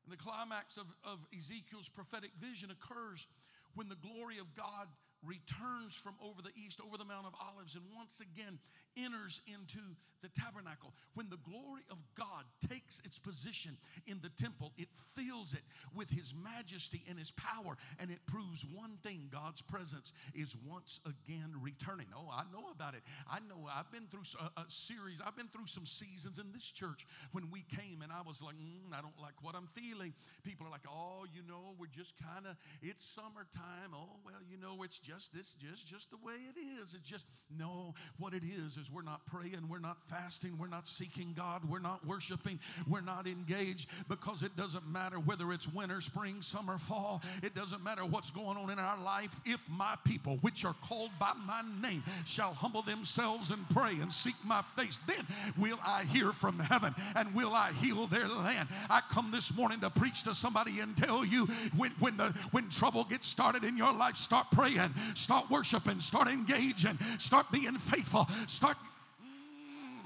And 0.03 0.13
the 0.13 0.17
climax 0.17 0.77
of, 0.77 0.87
of 1.03 1.19
Ezekiel's 1.35 1.89
prophetic 1.89 2.31
vision 2.39 2.71
occurs 2.71 3.27
when 3.75 3.89
the 3.89 3.95
glory 3.95 4.37
of 4.39 4.53
God 4.55 4.87
returns 5.25 5.95
from 5.95 6.15
over 6.21 6.41
the 6.41 6.51
east, 6.55 6.79
over 6.85 6.97
the 6.97 7.05
Mount 7.05 7.27
of 7.27 7.33
Olives, 7.39 7.75
and 7.75 7.83
once 7.95 8.21
again 8.21 8.59
enters 8.97 9.41
into 9.47 9.79
the 10.21 10.29
tabernacle. 10.29 10.93
When 11.13 11.29
the 11.29 11.37
glory 11.37 11.81
of 11.89 11.97
God 12.15 12.45
takes 12.69 13.01
its 13.05 13.17
position 13.17 13.77
in 14.05 14.19
the 14.21 14.29
temple, 14.29 14.73
it 14.77 14.87
fills 15.15 15.53
it 15.53 15.63
with 15.95 16.09
His 16.09 16.33
majesty 16.33 17.03
and 17.09 17.17
His 17.17 17.31
power, 17.31 17.77
and 17.99 18.11
it 18.11 18.19
proves 18.27 18.65
one 18.65 18.97
thing 19.03 19.29
God's 19.31 19.61
presence 19.61 20.13
is 20.35 20.55
once 20.67 20.99
again 21.05 21.53
returning. 21.61 22.07
Oh, 22.15 22.29
I 22.31 22.43
know 22.51 22.69
about 22.73 22.93
it. 22.93 23.01
I 23.29 23.39
know 23.47 23.67
I've 23.73 23.91
been 23.91 24.07
through 24.09 24.27
a, 24.39 24.61
a 24.61 24.65
series, 24.69 25.21
I've 25.25 25.37
been 25.37 25.47
through 25.47 25.67
some 25.67 25.85
seasons 25.85 26.37
in 26.37 26.51
this 26.53 26.65
church 26.65 27.05
when 27.31 27.49
we 27.51 27.65
came, 27.75 28.01
and 28.01 28.11
I 28.11 28.21
was 28.25 28.41
like, 28.41 28.55
mm, 28.55 28.93
I 28.93 29.01
don't 29.01 29.19
like 29.21 29.35
what 29.41 29.55
I'm 29.55 29.67
feeling. 29.67 30.13
People 30.43 30.67
are 30.67 30.71
like, 30.71 30.85
oh, 30.89 31.25
you 31.33 31.41
know, 31.47 31.75
we're 31.79 31.93
just 31.95 32.13
kind 32.21 32.45
of, 32.45 32.55
it's 32.81 33.03
summertime. 33.03 33.93
Oh, 33.93 34.19
well, 34.25 34.41
you 34.49 34.57
know, 34.57 34.83
it's 34.83 34.99
just 34.99 35.10
this, 35.33 35.55
just, 35.59 35.85
just 35.87 36.09
the 36.09 36.17
way 36.23 36.33
it 36.33 36.59
is. 36.59 36.93
It's 36.93 37.09
just, 37.09 37.25
no, 37.57 37.93
what 38.17 38.33
it 38.33 38.43
is, 38.43 38.77
is 38.77 38.89
we're 38.91 39.01
not 39.01 39.25
praying, 39.25 39.67
we're 39.69 39.79
not 39.79 39.97
fasting, 40.09 40.57
we're 40.57 40.67
not 40.67 40.87
seeking 40.87 41.33
God, 41.35 41.63
we're 41.69 41.79
not 41.79 42.05
worshiping, 42.05 42.59
we're 42.87 43.01
not 43.01 43.27
engaged 43.27 43.89
because 44.07 44.41
it 44.41 44.55
doesn't 44.55 44.87
matter 44.87 45.17
whether 45.17 45.51
it's 45.51 45.67
winter, 45.67 46.01
spring, 46.01 46.41
summer, 46.41 46.77
fall. 46.77 47.21
It 47.43 47.53
doesn't 47.53 47.83
matter 47.83 48.05
what's 48.05 48.31
going 48.31 48.57
on 48.57 48.69
in 48.69 48.79
our 48.79 49.01
life. 49.01 49.39
If 49.45 49.61
my 49.69 49.95
people, 50.05 50.37
which 50.41 50.63
are 50.65 50.75
called 50.81 51.11
by 51.19 51.33
my 51.45 51.61
name, 51.81 52.03
shall 52.25 52.53
humble 52.53 52.81
themselves 52.81 53.51
and 53.51 53.67
pray 53.69 53.97
and 54.01 54.11
seek 54.11 54.35
my 54.45 54.61
face, 54.77 54.99
then 55.07 55.25
will 55.57 55.79
I 55.85 56.03
hear 56.05 56.31
from 56.31 56.59
heaven 56.59 56.95
and 57.15 57.33
will 57.35 57.53
I 57.53 57.73
heal 57.73 58.07
their 58.07 58.27
land. 58.27 58.69
I 58.89 59.01
come 59.11 59.31
this 59.31 59.53
morning 59.53 59.81
to 59.81 59.89
preach 59.89 60.23
to 60.23 60.33
somebody 60.33 60.79
and 60.79 60.95
tell 60.95 61.25
you 61.25 61.47
when, 61.75 61.91
when, 61.99 62.17
the, 62.17 62.33
when 62.51 62.69
trouble 62.69 63.03
gets 63.03 63.27
started 63.27 63.63
in 63.63 63.77
your 63.77 63.93
life, 63.93 64.15
start 64.15 64.47
praying, 64.51 64.93
start 65.15 65.49
worshiping, 65.49 65.99
start 65.99 66.27
engaging, 66.27 66.97
start 67.19 67.51
being 67.51 67.77
faithful, 67.77 68.27
start 68.47 68.77
mm. 69.21 70.01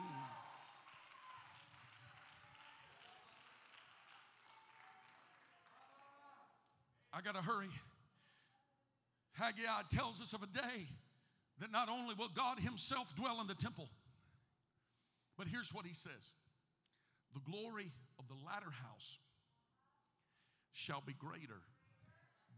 I 7.14 7.22
got 7.22 7.36
to 7.36 7.42
hurry. 7.42 7.70
Haggai 9.34 9.82
tells 9.92 10.22
us 10.22 10.34
of 10.34 10.44
a 10.44 10.48
day 10.48 10.88
that 11.60 11.72
not 11.72 11.90
only 11.90 12.16
will 12.16 12.30
God 12.34 12.60
Himself 12.60 13.16
dwell 13.16 13.42
in 13.42 13.48
the 13.48 13.56
temple, 13.56 13.90
but 15.38 15.48
here's 15.48 15.74
what 15.74 15.86
He 15.86 15.94
says 15.94 16.32
the 17.34 17.42
glory 17.42 17.92
of 18.18 18.28
the 18.28 18.36
latter 18.46 18.72
house 18.72 19.18
shall 20.72 21.04
be 21.06 21.14
greater 21.14 21.62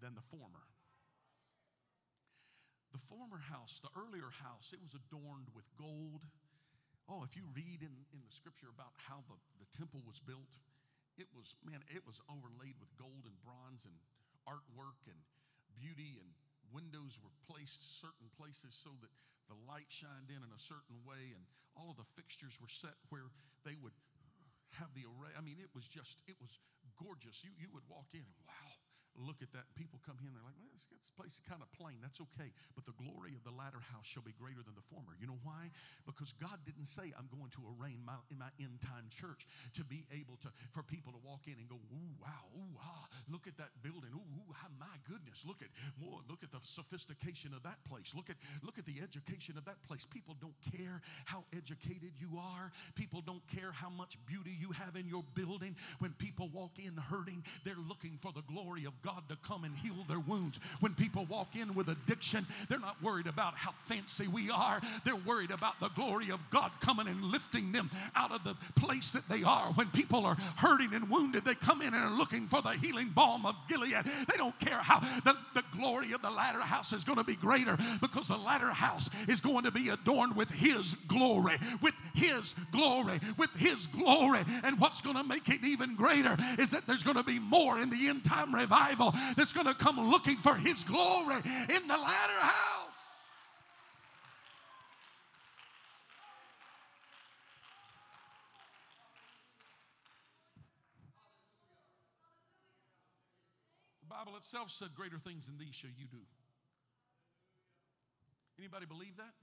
than 0.02 0.14
the 0.16 0.22
former. 0.22 0.66
The 2.98 3.14
former 3.14 3.38
house, 3.38 3.78
the 3.86 3.94
earlier 3.94 4.34
house, 4.42 4.74
it 4.74 4.82
was 4.82 4.98
adorned 4.98 5.54
with 5.54 5.70
gold. 5.78 6.26
Oh, 7.06 7.22
if 7.22 7.38
you 7.38 7.46
read 7.54 7.86
in, 7.86 7.94
in 8.10 8.20
the 8.26 8.34
scripture 8.34 8.74
about 8.74 8.98
how 8.98 9.22
the, 9.30 9.38
the 9.62 9.70
temple 9.70 10.02
was 10.02 10.18
built, 10.18 10.50
it 11.22 11.30
was, 11.38 11.54
man, 11.62 11.86
it 11.94 12.02
was 12.10 12.18
overlaid 12.26 12.74
with 12.82 12.90
gold 12.98 13.30
and 13.30 13.38
bronze 13.46 13.86
and 13.86 13.94
artwork 14.50 14.98
and 15.06 15.22
beauty, 15.78 16.18
and 16.18 16.26
windows 16.74 17.22
were 17.22 17.30
placed 17.46 18.02
certain 18.02 18.34
places 18.34 18.74
so 18.74 18.90
that 19.06 19.14
the 19.46 19.58
light 19.70 19.94
shined 19.94 20.34
in 20.34 20.42
in 20.42 20.50
a 20.50 20.58
certain 20.58 20.98
way, 21.06 21.38
and 21.38 21.46
all 21.78 21.94
of 21.94 22.02
the 22.02 22.10
fixtures 22.18 22.58
were 22.58 22.72
set 22.72 22.98
where 23.14 23.30
they 23.62 23.78
would 23.78 23.94
have 24.82 24.90
the 24.98 25.06
array. 25.06 25.38
I 25.38 25.46
mean, 25.46 25.62
it 25.62 25.70
was 25.78 25.86
just, 25.86 26.18
it 26.26 26.38
was 26.42 26.58
gorgeous. 26.98 27.46
You, 27.46 27.54
you 27.62 27.70
would 27.78 27.86
walk 27.86 28.10
in 28.18 28.26
and 28.26 28.38
wow, 28.50 28.74
look 29.18 29.42
at 29.42 29.50
that. 29.58 29.66
People 29.74 30.00
come 30.06 30.18
in, 30.22 30.30
they're 30.32 30.46
like, 30.46 30.58
well, 30.62 30.70
this, 30.74 30.86
place 31.18 31.34
is 31.34 31.42
kind 31.50 31.66
of 31.66 31.70
plain. 31.74 31.98
That's 31.98 32.22
okay. 32.22 32.54
But 32.78 32.86
the 32.86 32.94
glory 32.94 33.34
of 33.34 33.42
the 33.42 33.50
latter 33.50 33.82
house 33.82 34.06
shall 34.06 34.22
be 34.22 34.38
greater 34.38 34.62
than 34.62 34.78
the 34.78 34.86
former. 34.86 35.18
You 35.18 35.26
know 35.26 35.42
why? 35.42 35.74
Because 36.06 36.30
God 36.38 36.62
didn't 36.62 36.86
say, 36.86 37.10
I'm 37.18 37.26
going 37.34 37.50
to 37.58 37.66
arraign 37.74 38.06
my, 38.06 38.22
in 38.30 38.38
my 38.38 38.54
end 38.62 38.78
time 38.86 39.10
church 39.10 39.50
to 39.74 39.82
be 39.82 40.06
able 40.14 40.38
to, 40.46 40.54
for 40.78 40.86
people 40.86 41.10
to 41.18 41.22
walk 41.26 41.50
in 41.50 41.58
and 41.58 41.66
go, 41.66 41.82
ooh, 41.90 42.14
wow, 42.22 42.46
ooh, 42.54 42.78
ah, 42.78 43.10
look 43.26 43.50
at 43.50 43.58
that 43.58 43.74
building. 43.82 44.14
Ooh, 44.14 44.22
ooh 44.22 44.54
ah, 44.54 44.70
Look 45.46 45.62
at, 45.62 45.68
oh, 46.04 46.22
look 46.30 46.44
at 46.44 46.52
the 46.52 46.60
sophistication 46.64 47.54
of 47.54 47.64
that 47.64 47.78
place. 47.90 48.14
Look 48.16 48.30
at, 48.30 48.36
look 48.64 48.78
at 48.78 48.86
the 48.86 49.02
education 49.02 49.58
of 49.58 49.66
that 49.66 49.82
place. 49.88 50.06
People 50.06 50.36
don't 50.40 50.56
care 50.76 51.02
how 51.26 51.44
educated 51.56 52.12
you 52.20 52.40
are. 52.40 52.72
People 52.96 53.22
don't 53.22 53.46
care 53.48 53.72
how 53.72 53.90
much 53.90 54.18
beauty 54.26 54.56
you 54.60 54.72
have 54.72 54.96
in 54.96 55.08
your 55.08 55.24
building. 55.34 55.76
When 56.00 56.12
people 56.14 56.50
walk 56.54 56.72
in 56.78 56.96
hurting, 56.96 57.44
they're 57.64 57.76
looking 57.88 58.18
for 58.22 58.32
the 58.32 58.42
glory 58.42 58.86
of 58.86 58.94
God 59.02 59.24
to 59.30 59.38
come 59.38 59.64
and 59.64 59.76
heal 59.78 60.06
their 60.08 60.20
wounds. 60.20 60.60
When 60.80 60.94
people 60.94 61.26
walk 61.26 61.56
in 61.56 61.74
with 61.76 61.90
addiction, 61.90 62.46
they're 62.70 62.80
not 62.80 63.02
worried 63.04 63.28
about 63.28 63.56
how 63.56 63.72
fancy 63.72 64.28
we 64.28 64.50
are. 64.50 64.82
They're 65.06 65.16
worried 65.16 65.52
about 65.52 65.80
the 65.80 65.90
glory 65.90 66.32
of 66.32 66.40
God 66.50 66.72
coming 66.82 67.08
and 67.08 67.24
lifting 67.24 67.72
them 67.72 67.90
out 68.16 68.32
of 68.32 68.44
the 68.44 68.56
place 68.76 69.12
that 69.12 69.28
they 69.30 69.44
are. 69.44 69.72
When 69.74 69.88
people 69.88 70.26
are 70.26 70.38
hurting 70.58 70.94
and 70.94 71.10
wounded, 71.10 71.46
they 71.46 71.56
come 71.56 71.82
in 71.82 71.94
and 71.94 72.04
are 72.04 72.18
looking 72.18 72.48
for 72.48 72.62
the 72.62 72.72
healing 72.72 73.10
balm 73.10 73.46
of 73.46 73.56
Gilead. 73.68 74.06
They 74.30 74.38
don't 74.38 74.58
care 74.60 74.78
how 74.78 75.02
the, 75.28 75.36
the 75.54 75.64
glory 75.78 76.14
of 76.14 76.22
the 76.22 76.30
latter 76.30 76.62
house 76.62 76.94
is 76.94 77.04
going 77.04 77.18
to 77.18 77.24
be 77.24 77.36
greater 77.36 77.78
because 78.00 78.30
the 78.30 78.38
latter 78.38 78.70
house 78.70 79.10
is 79.28 79.42
going 79.42 79.66
to 79.66 79.72
be 79.72 79.90
adorned 79.90 80.34
with 80.38 80.50
His 80.50 80.96
glory, 81.08 81.56
with 81.82 81.94
His 82.16 82.56
glory, 82.72 83.20
with 83.38 83.54
His 83.56 83.88
glory. 83.88 84.40
And 84.64 84.80
what's 84.80 85.02
going 85.02 85.18
to 85.18 85.26
make 85.26 85.50
it 85.50 85.66
even 85.66 85.96
greater 85.96 86.38
is 86.58 86.72
that 86.72 86.88
there's 86.88 87.04
going 87.04 87.18
to 87.18 87.24
be 87.24 87.40
more 87.40 87.78
in 87.80 87.90
the 87.90 88.08
end 88.08 88.24
time 88.24 88.56
revival 88.56 89.14
that's 89.36 89.52
going 89.52 89.68
to 89.68 89.74
come 89.74 90.10
looking 90.10 90.38
for 90.38 90.56
His 90.56 90.86
glory 90.86 91.36
in 91.36 91.88
the 91.88 91.98
latter 91.98 92.40
house. 92.40 92.78
The 104.26 104.27
Itself 104.38 104.70
said, 104.70 104.94
Greater 104.94 105.18
things 105.18 105.48
than 105.50 105.58
these 105.58 105.74
shall 105.74 105.90
you 105.90 106.06
do. 106.06 106.22
Anybody 108.58 108.86
believe 108.86 109.18
that? 109.18 109.34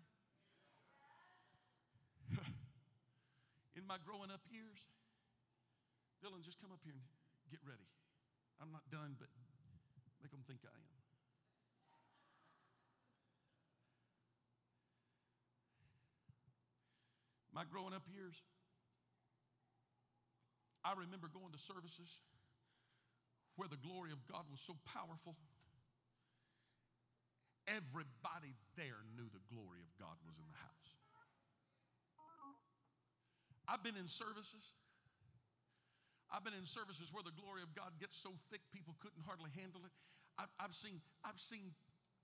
In 3.78 3.86
my 3.86 3.98
growing 4.06 4.30
up 4.30 4.40
years, 4.50 4.78
Dylan, 6.22 6.42
just 6.46 6.62
come 6.62 6.70
up 6.70 6.80
here 6.86 6.94
and 6.94 7.50
get 7.50 7.60
ready. 7.66 7.86
I'm 8.62 8.70
not 8.70 8.86
done, 8.90 9.18
but 9.18 9.28
make 10.22 10.30
them 10.30 10.46
think 10.46 10.62
I 10.62 10.70
am. 10.70 10.94
My 17.54 17.62
growing 17.62 17.94
up 17.94 18.02
years, 18.10 18.34
I 20.82 20.94
remember 20.98 21.30
going 21.30 21.54
to 21.54 21.58
services 21.58 22.18
where 23.56 23.68
the 23.68 23.80
glory 23.80 24.12
of 24.12 24.20
God 24.30 24.44
was 24.50 24.60
so 24.60 24.74
powerful. 24.84 25.36
Everybody 27.66 28.52
there 28.76 29.00
knew 29.16 29.28
the 29.32 29.44
glory 29.48 29.80
of 29.80 29.90
God 29.96 30.16
was 30.26 30.36
in 30.36 30.44
the 30.48 30.60
house. 30.60 30.90
I've 33.66 33.82
been 33.82 33.96
in 33.96 34.08
services 34.08 34.76
I've 36.34 36.42
been 36.42 36.58
in 36.58 36.66
services 36.66 37.14
where 37.14 37.22
the 37.22 37.34
glory 37.38 37.62
of 37.62 37.70
God 37.78 37.94
gets 38.02 38.18
so 38.18 38.34
thick 38.50 38.58
people 38.74 38.98
couldn't 38.98 39.22
hardly 39.22 39.54
handle 39.54 39.86
it. 39.86 39.94
I've, 40.34 40.50
I've 40.58 40.74
seen, 40.74 40.98
I've 41.22 41.38
seen, 41.38 41.70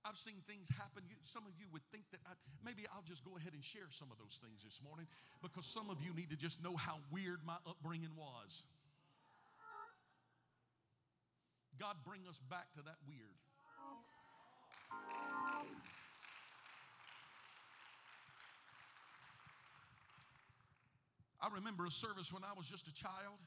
I've 0.03 0.19
seen 0.19 0.43
things 0.43 0.67
happen. 0.67 1.07
You, 1.07 1.15
some 1.23 1.47
of 1.47 1.55
you 1.55 1.71
would 1.71 1.87
think 1.95 2.03
that 2.11 2.19
I, 2.27 2.35
maybe 2.59 2.83
I'll 2.91 3.07
just 3.07 3.23
go 3.23 3.39
ahead 3.39 3.55
and 3.55 3.63
share 3.63 3.87
some 3.87 4.11
of 4.11 4.19
those 4.19 4.35
things 4.43 4.67
this 4.67 4.83
morning 4.83 5.07
because 5.39 5.63
some 5.63 5.87
of 5.87 6.03
you 6.03 6.11
need 6.11 6.27
to 6.27 6.35
just 6.35 6.59
know 6.59 6.75
how 6.75 6.99
weird 7.07 7.39
my 7.47 7.55
upbringing 7.63 8.11
was. 8.19 8.67
God, 11.81 11.97
bring 12.05 12.21
us 12.29 12.37
back 12.47 12.71
to 12.77 12.81
that 12.85 13.01
weird. 13.09 13.41
I 21.41 21.49
remember 21.49 21.87
a 21.87 21.91
service 21.91 22.31
when 22.31 22.43
I 22.43 22.53
was 22.55 22.69
just 22.69 22.87
a 22.87 22.93
child 22.93 23.41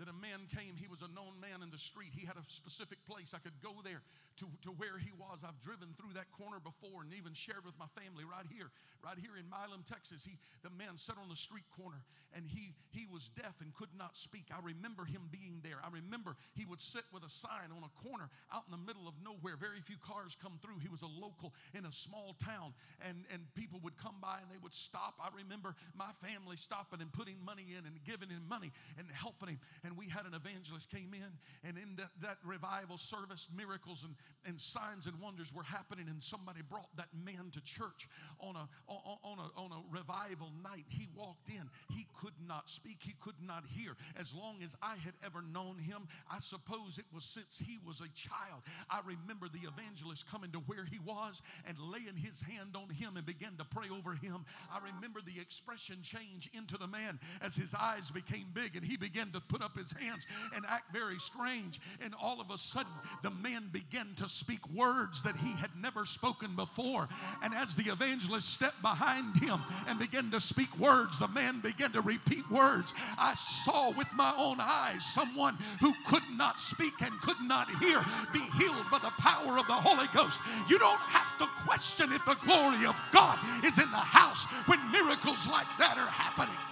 that 0.00 0.08
a 0.08 0.16
man 0.16 0.48
came. 0.48 0.80
He 0.80 0.88
was 0.88 1.04
a 1.04 1.12
known 1.12 1.36
man 1.44 1.60
in 1.60 1.68
the 1.68 1.78
street. 1.78 2.16
He 2.16 2.24
had 2.24 2.40
a 2.40 2.44
specific 2.48 2.96
place. 3.04 3.36
I 3.36 3.38
could 3.38 3.54
go 3.60 3.84
there 3.84 4.00
to, 4.40 4.48
to 4.64 4.72
where 4.80 4.96
he 4.96 5.12
was. 5.12 5.44
I've 5.44 5.60
driven 5.60 5.92
through 6.00 6.16
that 6.16 6.32
corner 6.32 6.56
before 6.56 7.04
and 7.04 7.12
even 7.12 7.36
shared 7.36 7.68
with 7.68 7.76
my 7.76 7.88
family 7.92 8.24
right 8.24 8.48
here, 8.48 8.72
right 9.04 9.20
here 9.20 9.36
in 9.36 9.44
Milam, 9.52 9.84
Texas. 9.84 10.24
He, 10.24 10.40
the 10.64 10.72
man 10.72 10.96
sat 10.96 11.20
on 11.20 11.28
the 11.28 11.36
street 11.36 11.68
corner 11.76 12.00
and 12.32 12.48
he, 12.48 12.72
he 12.96 13.04
was 13.12 13.28
deaf 13.36 13.60
and 13.60 13.76
could 13.76 13.92
not 13.92 14.16
speak. 14.16 14.48
I 14.48 14.64
remember 14.64 15.04
him 15.04 15.28
being 15.28 15.60
there. 15.60 15.76
I 15.84 15.92
remember 15.92 16.40
he 16.56 16.64
would 16.64 16.80
sit 16.80 17.04
with 17.12 17.20
a 17.20 17.28
sign 17.28 17.68
on 17.68 17.84
a 17.84 17.92
corner 18.00 18.32
out 18.48 18.64
in 18.64 18.72
the 18.72 18.80
middle 18.80 19.04
of 19.04 19.12
nowhere. 19.20 19.60
Very 19.60 19.84
few 19.84 20.00
cars 20.00 20.32
come 20.32 20.56
through. 20.64 20.80
He 20.80 20.88
was 20.88 21.04
a 21.04 21.12
local 21.12 21.52
in 21.76 21.84
a 21.84 21.92
small 21.92 22.32
town 22.40 22.72
and, 23.04 23.28
and 23.28 23.44
people 23.52 23.84
would 23.84 24.00
come 24.00 24.16
by 24.24 24.40
and 24.40 24.48
they 24.48 24.62
would 24.64 24.72
stop. 24.72 25.20
I 25.20 25.28
remember 25.36 25.76
my 25.92 26.08
family 26.24 26.56
stopping 26.56 27.04
and 27.04 27.12
putting 27.12 27.36
money 27.44 27.76
in 27.76 27.84
and 27.84 28.00
giving 28.08 28.32
him 28.32 28.48
money 28.48 28.72
and 28.96 29.04
helping 29.12 29.52
him. 29.52 29.60
And 29.84 29.89
and 29.90 29.98
we 29.98 30.06
had 30.06 30.24
an 30.24 30.34
evangelist 30.34 30.88
came 30.88 31.10
in, 31.12 31.68
and 31.68 31.76
in 31.76 31.96
that, 31.96 32.10
that 32.22 32.38
revival 32.44 32.96
service, 32.96 33.48
miracles 33.54 34.04
and, 34.04 34.14
and 34.46 34.60
signs 34.60 35.06
and 35.06 35.18
wonders 35.20 35.52
were 35.52 35.64
happening, 35.64 36.06
and 36.08 36.22
somebody 36.22 36.60
brought 36.62 36.88
that 36.96 37.08
man 37.24 37.50
to 37.52 37.60
church 37.62 38.08
on 38.38 38.54
a, 38.54 38.68
on, 38.86 39.38
a, 39.38 39.60
on 39.60 39.72
a 39.72 39.82
revival 39.90 40.52
night. 40.62 40.84
He 40.88 41.08
walked 41.16 41.48
in. 41.48 41.68
He 41.90 42.06
could 42.20 42.38
not 42.46 42.70
speak. 42.70 42.98
He 43.02 43.14
could 43.20 43.34
not 43.44 43.64
hear. 43.66 43.96
As 44.18 44.32
long 44.32 44.62
as 44.62 44.76
I 44.80 44.94
had 44.96 45.14
ever 45.26 45.42
known 45.42 45.76
him, 45.78 46.06
I 46.30 46.38
suppose 46.38 46.98
it 46.98 47.06
was 47.12 47.24
since 47.24 47.58
he 47.58 47.78
was 47.84 48.00
a 48.00 48.08
child. 48.14 48.62
I 48.88 49.00
remember 49.04 49.48
the 49.48 49.66
evangelist 49.66 50.30
coming 50.30 50.52
to 50.52 50.58
where 50.70 50.84
he 50.84 51.00
was 51.04 51.42
and 51.66 51.76
laying 51.78 52.16
his 52.16 52.40
hand 52.40 52.76
on 52.76 52.88
him 52.94 53.16
and 53.16 53.26
began 53.26 53.56
to 53.58 53.64
pray 53.64 53.88
over 53.90 54.14
him. 54.14 54.44
I 54.72 54.78
remember 54.94 55.20
the 55.20 55.40
expression 55.40 55.98
change 56.02 56.48
into 56.54 56.78
the 56.78 56.86
man 56.86 57.18
as 57.42 57.56
his 57.56 57.74
eyes 57.74 58.10
became 58.10 58.46
big 58.54 58.76
and 58.76 58.84
he 58.84 58.96
began 58.96 59.32
to 59.32 59.40
put 59.40 59.62
up 59.62 59.76
his 59.80 59.92
hands 59.92 60.26
and 60.54 60.64
act 60.68 60.92
very 60.92 61.18
strange. 61.18 61.80
And 62.02 62.14
all 62.20 62.40
of 62.40 62.50
a 62.50 62.58
sudden, 62.58 62.92
the 63.22 63.30
man 63.30 63.68
began 63.72 64.08
to 64.16 64.28
speak 64.28 64.60
words 64.74 65.22
that 65.22 65.36
he 65.36 65.52
had 65.52 65.70
never 65.80 66.04
spoken 66.04 66.54
before. 66.54 67.08
And 67.42 67.54
as 67.54 67.74
the 67.74 67.90
evangelist 67.90 68.48
stepped 68.48 68.82
behind 68.82 69.36
him 69.36 69.60
and 69.88 69.98
began 69.98 70.30
to 70.30 70.40
speak 70.40 70.76
words, 70.78 71.18
the 71.18 71.28
man 71.28 71.60
began 71.60 71.92
to 71.92 72.00
repeat 72.00 72.48
words. 72.50 72.92
I 73.18 73.34
saw 73.34 73.90
with 73.90 74.08
my 74.14 74.34
own 74.36 74.58
eyes 74.60 75.04
someone 75.04 75.56
who 75.80 75.92
could 76.08 76.22
not 76.36 76.60
speak 76.60 76.94
and 77.02 77.12
could 77.20 77.40
not 77.42 77.68
hear 77.82 78.04
be 78.32 78.40
healed 78.58 78.86
by 78.90 78.98
the 78.98 79.12
power 79.18 79.58
of 79.58 79.66
the 79.66 79.72
Holy 79.72 80.06
Ghost. 80.14 80.38
You 80.68 80.78
don't 80.78 80.98
have 80.98 81.38
to 81.38 81.46
question 81.66 82.12
if 82.12 82.24
the 82.24 82.36
glory 82.44 82.86
of 82.86 82.96
God 83.12 83.38
is 83.64 83.78
in 83.78 83.90
the 83.90 83.96
house 83.96 84.44
when 84.66 84.78
miracles 84.92 85.46
like 85.48 85.68
that 85.78 85.96
are 85.96 86.10
happening. 86.10 86.69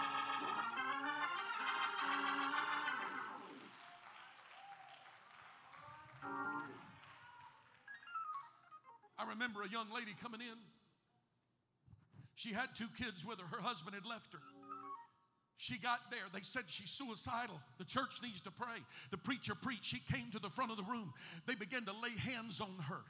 Remember 9.38 9.62
a 9.62 9.68
young 9.68 9.86
lady 9.94 10.14
coming 10.20 10.40
in. 10.40 10.58
She 12.34 12.52
had 12.52 12.74
two 12.74 12.88
kids 12.98 13.24
with 13.24 13.38
her. 13.38 13.46
Her 13.46 13.62
husband 13.62 13.94
had 13.94 14.04
left 14.04 14.32
her. 14.32 14.40
She 15.56 15.78
got 15.78 16.10
there. 16.10 16.26
They 16.32 16.42
said 16.42 16.64
she's 16.66 16.90
suicidal. 16.90 17.60
The 17.78 17.84
church 17.84 18.22
needs 18.22 18.40
to 18.42 18.50
pray. 18.50 18.78
The 19.10 19.16
preacher 19.16 19.54
preached. 19.54 19.84
She 19.86 20.00
came 20.12 20.30
to 20.32 20.38
the 20.38 20.50
front 20.50 20.70
of 20.70 20.76
the 20.76 20.84
room. 20.84 21.12
They 21.46 21.54
began 21.54 21.84
to 21.86 21.92
lay 21.92 22.10
hands 22.32 22.60
on 22.60 22.74
her. 22.88 23.02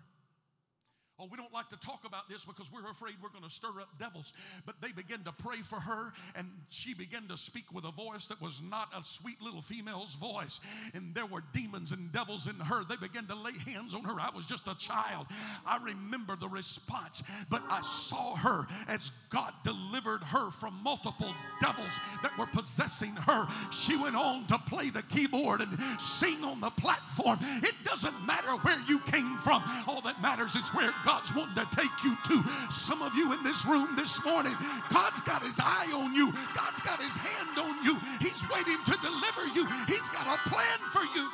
Oh, 1.21 1.27
we 1.29 1.37
don't 1.37 1.53
like 1.53 1.69
to 1.71 1.77
talk 1.77 2.05
about 2.07 2.29
this 2.29 2.45
because 2.45 2.71
we're 2.73 2.89
afraid 2.89 3.15
we're 3.21 3.31
going 3.31 3.43
to 3.43 3.51
stir 3.51 3.81
up 3.81 3.89
devils. 3.99 4.33
But 4.65 4.77
they 4.81 4.93
began 4.93 5.25
to 5.25 5.33
pray 5.33 5.59
for 5.59 5.81
her, 5.81 6.13
and 6.37 6.49
she 6.69 6.95
began 6.95 7.27
to 7.27 7.37
speak 7.37 7.73
with 7.73 7.85
a 7.85 7.91
voice 7.91 8.29
that 8.29 8.41
was 8.41 8.63
not 8.63 8.89
a 8.97 9.03
sweet 9.03 9.43
little 9.43 9.61
female's 9.61 10.15
voice. 10.15 10.61
And 10.95 11.13
there 11.17 11.27
were 11.27 11.43
demons 11.53 11.91
and 11.91 12.13
devils 12.13 12.47
in 12.47 12.55
her. 12.55 12.85
They 12.85 12.95
began 12.95 13.27
to 13.27 13.35
lay 13.35 13.53
hands 13.67 13.95
on 13.95 14.05
her. 14.05 14.21
I 14.21 14.31
was 14.35 14.47
just 14.47 14.69
a 14.69 14.77
child. 14.77 15.27
I 15.67 15.79
remember 15.83 16.37
the 16.37 16.49
response, 16.49 17.25
but 17.51 17.63
I 17.69 17.83
saw 17.83 18.37
her 18.37 18.69
as 18.87 19.11
God 19.29 19.53
delivered 19.65 20.23
her 20.23 20.53
from 20.53 20.79
multiple 20.85 21.35
devils 21.61 21.99
that 22.23 22.37
were 22.39 22.47
possessing 22.47 23.17
her. 23.17 23.49
She 23.73 23.97
went 23.97 24.15
on 24.15 24.47
to 24.47 24.59
play 24.59 24.91
the 24.91 25.03
keyboard 25.03 25.63
and 25.63 25.79
sing 26.01 26.45
on 26.45 26.61
the 26.61 26.71
platform. 26.71 27.41
It 27.43 27.75
doesn't 27.85 28.25
matter 28.25 28.53
where 28.63 28.81
you 28.89 29.01
came 29.01 29.37
from, 29.39 29.65
all 29.89 30.01
that 30.03 30.23
matters 30.23 30.55
is 30.55 30.69
where 30.69 30.93
God's 31.09 31.35
wanting 31.35 31.55
to 31.55 31.75
take 31.75 32.05
you 32.05 32.15
to. 32.27 32.43
Some 32.71 33.01
of 33.01 33.15
you 33.15 33.33
in 33.33 33.43
this 33.43 33.65
room 33.65 33.97
this 33.97 34.23
morning, 34.27 34.53
God's 34.93 35.23
got 35.23 35.41
his 35.41 35.59
eye 35.59 35.91
on 35.95 36.13
you, 36.13 36.31
God's 36.55 36.83
got 36.83 37.01
his 37.01 37.17
hand 37.17 37.59
on 37.59 37.83
you. 37.83 37.97
He's 38.21 38.45
waiting 38.51 38.77
to 38.85 38.93
deliver 39.01 39.47
you, 39.55 39.67
He's 39.87 40.07
got 40.11 40.27
a 40.27 40.39
plan 40.51 40.79
for 40.93 41.01
you. 41.17 41.31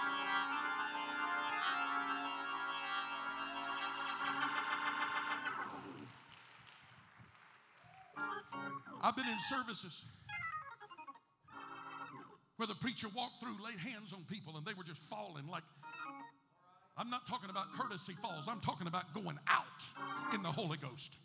I've 9.03 9.16
been 9.16 9.27
in 9.27 9.41
services 9.41 10.05
where 12.59 12.68
the 12.68 12.77
preacher 12.77 13.09
walked 13.12 13.41
through, 13.41 13.57
laid 13.62 13.81
hands 13.81 14.12
on 14.12 14.22
people, 14.31 14.57
and 14.57 14.64
they 14.64 14.75
were 14.75 14.85
just 14.85 15.03
falling 15.03 15.49
like 15.49 15.64
I'm 16.97 17.11
not 17.11 17.26
talking 17.26 17.51
about 17.51 17.72
courtesy 17.76 18.14
falls. 18.22 18.47
I'm 18.49 18.61
talking 18.61 18.86
about 18.86 19.12
going 19.14 19.38
out 19.49 19.64
in 20.32 20.42
the 20.42 20.53
Holy 20.53 20.76
Ghost 20.76 21.18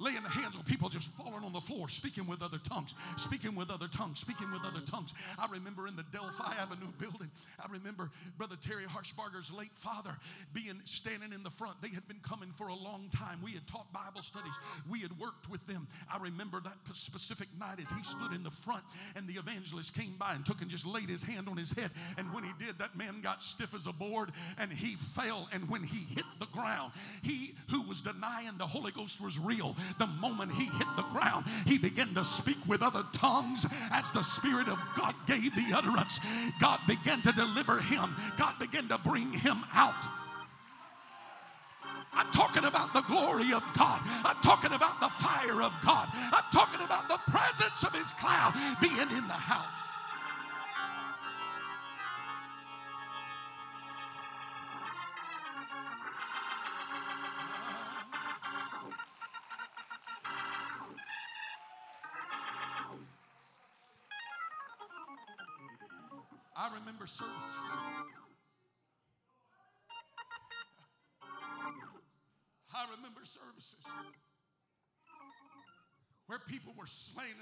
laying 0.00 0.22
the 0.22 0.28
hands 0.28 0.56
on 0.56 0.64
people 0.64 0.88
just 0.88 1.12
falling 1.12 1.44
on 1.44 1.52
the 1.52 1.60
floor, 1.60 1.88
speaking 1.88 2.26
with 2.26 2.42
other 2.42 2.58
tongues, 2.58 2.94
speaking 3.16 3.54
with 3.54 3.70
other 3.70 3.86
tongues, 3.86 4.18
speaking 4.18 4.50
with 4.50 4.64
other 4.64 4.80
tongues. 4.80 5.14
I 5.38 5.46
remember 5.46 5.86
in 5.86 5.94
the 5.94 6.04
Delphi 6.10 6.54
Avenue 6.58 6.90
building, 6.98 7.30
I 7.60 7.70
remember 7.70 8.10
Brother 8.38 8.56
Terry 8.60 8.84
Harshbarger's 8.84 9.52
late 9.52 9.74
father 9.74 10.16
being 10.52 10.80
standing 10.84 11.32
in 11.32 11.42
the 11.42 11.50
front. 11.50 11.80
They 11.82 11.88
had 11.88 12.08
been 12.08 12.20
coming 12.22 12.52
for 12.56 12.68
a 12.68 12.74
long 12.74 13.08
time. 13.14 13.40
We 13.44 13.52
had 13.52 13.66
taught 13.66 13.92
Bible 13.92 14.22
studies, 14.22 14.54
we 14.88 15.00
had 15.00 15.16
worked 15.18 15.50
with 15.50 15.64
them. 15.66 15.86
I 16.12 16.18
remember 16.18 16.60
that 16.60 16.76
specific 16.94 17.48
night 17.58 17.78
as 17.80 17.90
he 17.90 18.02
stood 18.02 18.32
in 18.32 18.42
the 18.42 18.50
front 18.50 18.82
and 19.16 19.28
the 19.28 19.34
evangelist 19.34 19.94
came 19.94 20.14
by 20.18 20.34
and 20.34 20.44
took 20.44 20.62
and 20.62 20.70
just 20.70 20.86
laid 20.86 21.08
his 21.08 21.22
hand 21.22 21.48
on 21.48 21.56
his 21.56 21.72
head. 21.72 21.90
And 22.16 22.32
when 22.32 22.44
he 22.44 22.50
did, 22.58 22.78
that 22.78 22.96
man 22.96 23.20
got 23.20 23.42
stiff 23.42 23.74
as 23.74 23.86
a 23.86 23.92
board 23.92 24.32
and 24.58 24.72
he 24.72 24.96
fell. 24.96 25.48
And 25.52 25.68
when 25.68 25.82
he 25.82 26.06
hit 26.14 26.24
the 26.40 26.46
ground, 26.46 26.92
he 27.22 27.54
who 27.68 27.82
was 27.82 28.00
denying 28.00 28.56
the 28.58 28.66
Holy 28.66 28.90
Ghost 28.90 29.20
was 29.20 29.38
real 29.38 29.76
the 29.98 30.06
moment 30.06 30.52
he 30.52 30.64
hit 30.64 30.88
the 30.96 31.04
ground, 31.12 31.46
he 31.66 31.78
began 31.78 32.12
to 32.14 32.24
speak 32.24 32.58
with 32.66 32.82
other 32.82 33.04
tongues 33.12 33.66
as 33.92 34.10
the 34.10 34.22
Spirit 34.22 34.66
of 34.68 34.78
God 34.96 35.14
gave 35.26 35.54
the 35.54 35.72
utterance. 35.72 36.18
God 36.58 36.80
began 36.88 37.22
to 37.22 37.32
deliver 37.32 37.78
him, 37.78 38.16
God 38.36 38.58
began 38.58 38.88
to 38.88 38.98
bring 38.98 39.32
him 39.32 39.58
out. 39.72 39.94
I'm 42.12 42.30
talking 42.32 42.64
about 42.64 42.92
the 42.92 43.02
glory 43.02 43.52
of 43.52 43.62
God. 43.78 44.00
I'm 44.24 44.36
talking 44.42 44.72
about 44.72 44.98
the 45.00 45.08
fire 45.08 45.62
of 45.62 45.72
God. 45.84 46.08
I'm 46.12 46.44
talking 46.52 46.84
about 46.84 47.06
the 47.06 47.18
presence 47.30 47.84
of 47.84 47.94
His 47.94 48.12
cloud 48.14 48.52
being 48.80 48.98
in 48.98 49.26
the 49.28 49.32
house. 49.32 49.89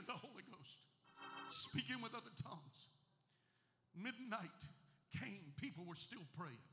The 0.09 0.17
Holy 0.17 0.43
Ghost, 0.49 0.81
speaking 1.53 2.01
with 2.01 2.17
other 2.17 2.33
tongues. 2.41 2.81
Midnight 3.93 4.61
came, 5.13 5.53
people 5.61 5.85
were 5.85 6.01
still 6.01 6.25
praying. 6.33 6.65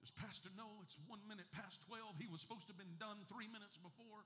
Does 0.00 0.12
Pastor 0.16 0.48
know 0.56 0.80
it's 0.80 0.96
one 1.04 1.20
minute 1.28 1.44
past 1.52 1.84
12? 1.84 2.16
He 2.16 2.26
was 2.32 2.40
supposed 2.40 2.64
to 2.66 2.72
have 2.72 2.80
been 2.80 2.96
done 2.96 3.20
three 3.28 3.46
minutes 3.52 3.76
before. 3.76 4.24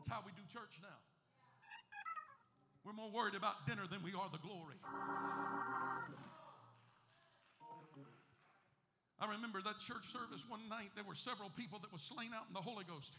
That's 0.00 0.08
how 0.08 0.24
we 0.24 0.32
do 0.32 0.42
church 0.48 0.80
now. 0.80 1.00
We're 2.82 2.96
more 2.96 3.12
worried 3.12 3.36
about 3.36 3.66
dinner 3.68 3.86
than 3.86 4.02
we 4.02 4.16
are 4.16 4.26
the 4.32 4.42
glory. 4.42 4.80
I 9.20 9.30
remember 9.30 9.62
that 9.62 9.78
church 9.78 10.08
service 10.08 10.44
one 10.48 10.68
night, 10.68 10.90
there 10.94 11.04
were 11.04 11.14
several 11.14 11.50
people 11.50 11.78
that 11.80 11.92
were 11.92 11.98
slain 11.98 12.30
out 12.34 12.44
in 12.48 12.54
the 12.54 12.60
Holy 12.60 12.84
Ghost. 12.84 13.16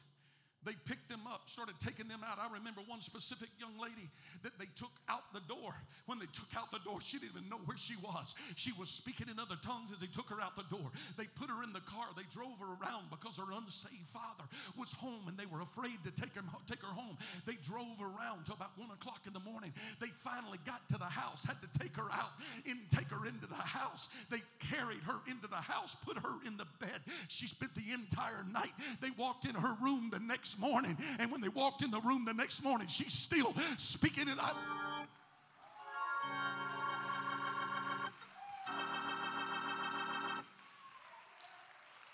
They 0.66 0.76
picked 0.86 1.10
them 1.10 1.28
up, 1.28 1.50
started 1.50 1.76
taking 1.80 2.08
them 2.08 2.22
out. 2.24 2.40
I 2.40 2.52
remember 2.52 2.82
one 2.88 3.02
specific 3.02 3.50
young 3.60 3.76
lady 3.76 4.08
that 4.44 4.56
they 4.60 4.68
took 4.76 4.92
out 5.10 5.28
the 5.34 5.44
door. 5.52 5.76
When 6.06 6.20
they 6.20 6.32
took 6.32 6.48
out 6.56 6.72
the 6.72 6.80
door, 6.88 7.04
she 7.04 7.20
didn't 7.20 7.36
even 7.36 7.50
know 7.50 7.60
where 7.68 7.78
she 7.78 7.96
was. 8.00 8.36
She 8.56 8.72
was 8.80 8.90
speaking 8.90 9.28
in 9.28 9.40
other 9.40 9.60
tongues 9.66 9.92
as 9.92 10.00
they 10.00 10.08
took 10.08 10.30
her 10.32 10.40
out 10.40 10.56
the 10.56 10.68
door. 10.72 10.88
They 11.18 11.28
put 11.36 11.52
her 11.52 11.64
in 11.64 11.76
the 11.76 11.84
car. 11.84 12.08
They 12.16 12.28
drove 12.32 12.56
her 12.64 12.80
around 12.80 13.12
because 13.12 13.36
her 13.38 13.52
unsaved 13.52 14.08
father 14.08 14.48
was 14.80 14.92
home 14.96 15.28
and 15.28 15.36
they 15.38 15.48
were 15.48 15.62
afraid 15.62 16.00
to 16.08 16.12
take, 16.16 16.34
him, 16.34 16.48
take 16.68 16.82
her 16.82 16.96
home. 16.96 17.20
They 17.46 17.60
drove 17.60 18.00
her 18.00 18.08
around 18.08 18.48
till 18.48 18.56
about 18.56 18.72
one 18.80 18.92
o'clock 18.92 19.28
in 19.28 19.34
the 19.34 19.44
morning. 19.44 19.76
They 20.00 20.12
finally 20.16 20.60
got 20.66 20.88
to 20.90 20.98
the 20.98 21.12
house, 21.12 21.44
had 21.44 21.60
to 21.60 21.70
take 21.80 21.96
her 21.96 22.08
out 22.12 22.40
and 22.68 22.80
take 22.92 23.12
her 23.12 23.28
into 23.28 23.48
the 23.48 23.60
house. 23.60 24.08
They 24.32 24.42
carried 24.60 25.04
her 25.04 25.20
into 25.28 25.48
the 25.48 25.60
house, 25.60 25.96
put 26.06 26.18
her 26.18 26.40
in 26.48 26.56
the 26.56 26.68
bed. 26.80 27.04
She 27.28 27.48
spent 27.48 27.76
the 27.76 27.94
entire 27.94 28.46
night. 28.52 28.72
They 29.02 29.12
walked 29.18 29.46
in 29.46 29.56
her 29.56 29.76
room 29.82 30.10
the 30.12 30.20
next 30.20 30.53
morning. 30.60 30.98
And 31.20 31.32
when 31.32 31.42
they 31.42 31.50
walked 31.50 31.82
in 31.84 31.92
the 31.92 32.02
room 32.02 32.26
the 32.26 32.34
next 32.34 32.64
morning, 32.64 32.88
she's 32.88 33.14
still 33.14 33.54
speaking 33.78 34.28
it 34.28 34.40
out. 34.40 34.56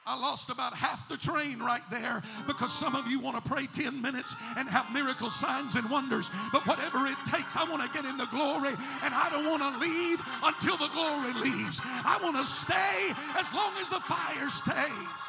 I 0.09 0.15
lost 0.15 0.49
about 0.49 0.73
half 0.73 1.07
the 1.07 1.17
train 1.17 1.59
right 1.59 1.83
there 1.91 2.23
because 2.47 2.73
some 2.73 2.95
of 2.95 3.05
you 3.05 3.19
want 3.19 3.37
to 3.37 3.47
pray 3.47 3.67
10 3.67 4.01
minutes 4.01 4.33
and 4.57 4.67
have 4.67 4.91
miracle 4.91 5.29
signs 5.29 5.75
and 5.75 5.87
wonders. 5.87 6.31
But 6.51 6.65
whatever 6.65 7.05
it 7.05 7.17
takes, 7.27 7.55
I 7.55 7.69
want 7.69 7.83
to 7.83 7.89
get 7.93 8.09
in 8.09 8.17
the 8.17 8.25
glory 8.31 8.73
and 9.03 9.13
I 9.13 9.29
don't 9.29 9.45
want 9.45 9.61
to 9.61 9.79
leave 9.79 10.19
until 10.41 10.77
the 10.77 10.89
glory 10.93 11.33
leaves. 11.33 11.79
I 11.83 12.17
want 12.23 12.37
to 12.37 12.45
stay 12.45 13.13
as 13.37 13.53
long 13.53 13.71
as 13.79 13.89
the 13.89 13.99
fire 13.99 14.49
stays. 14.49 15.28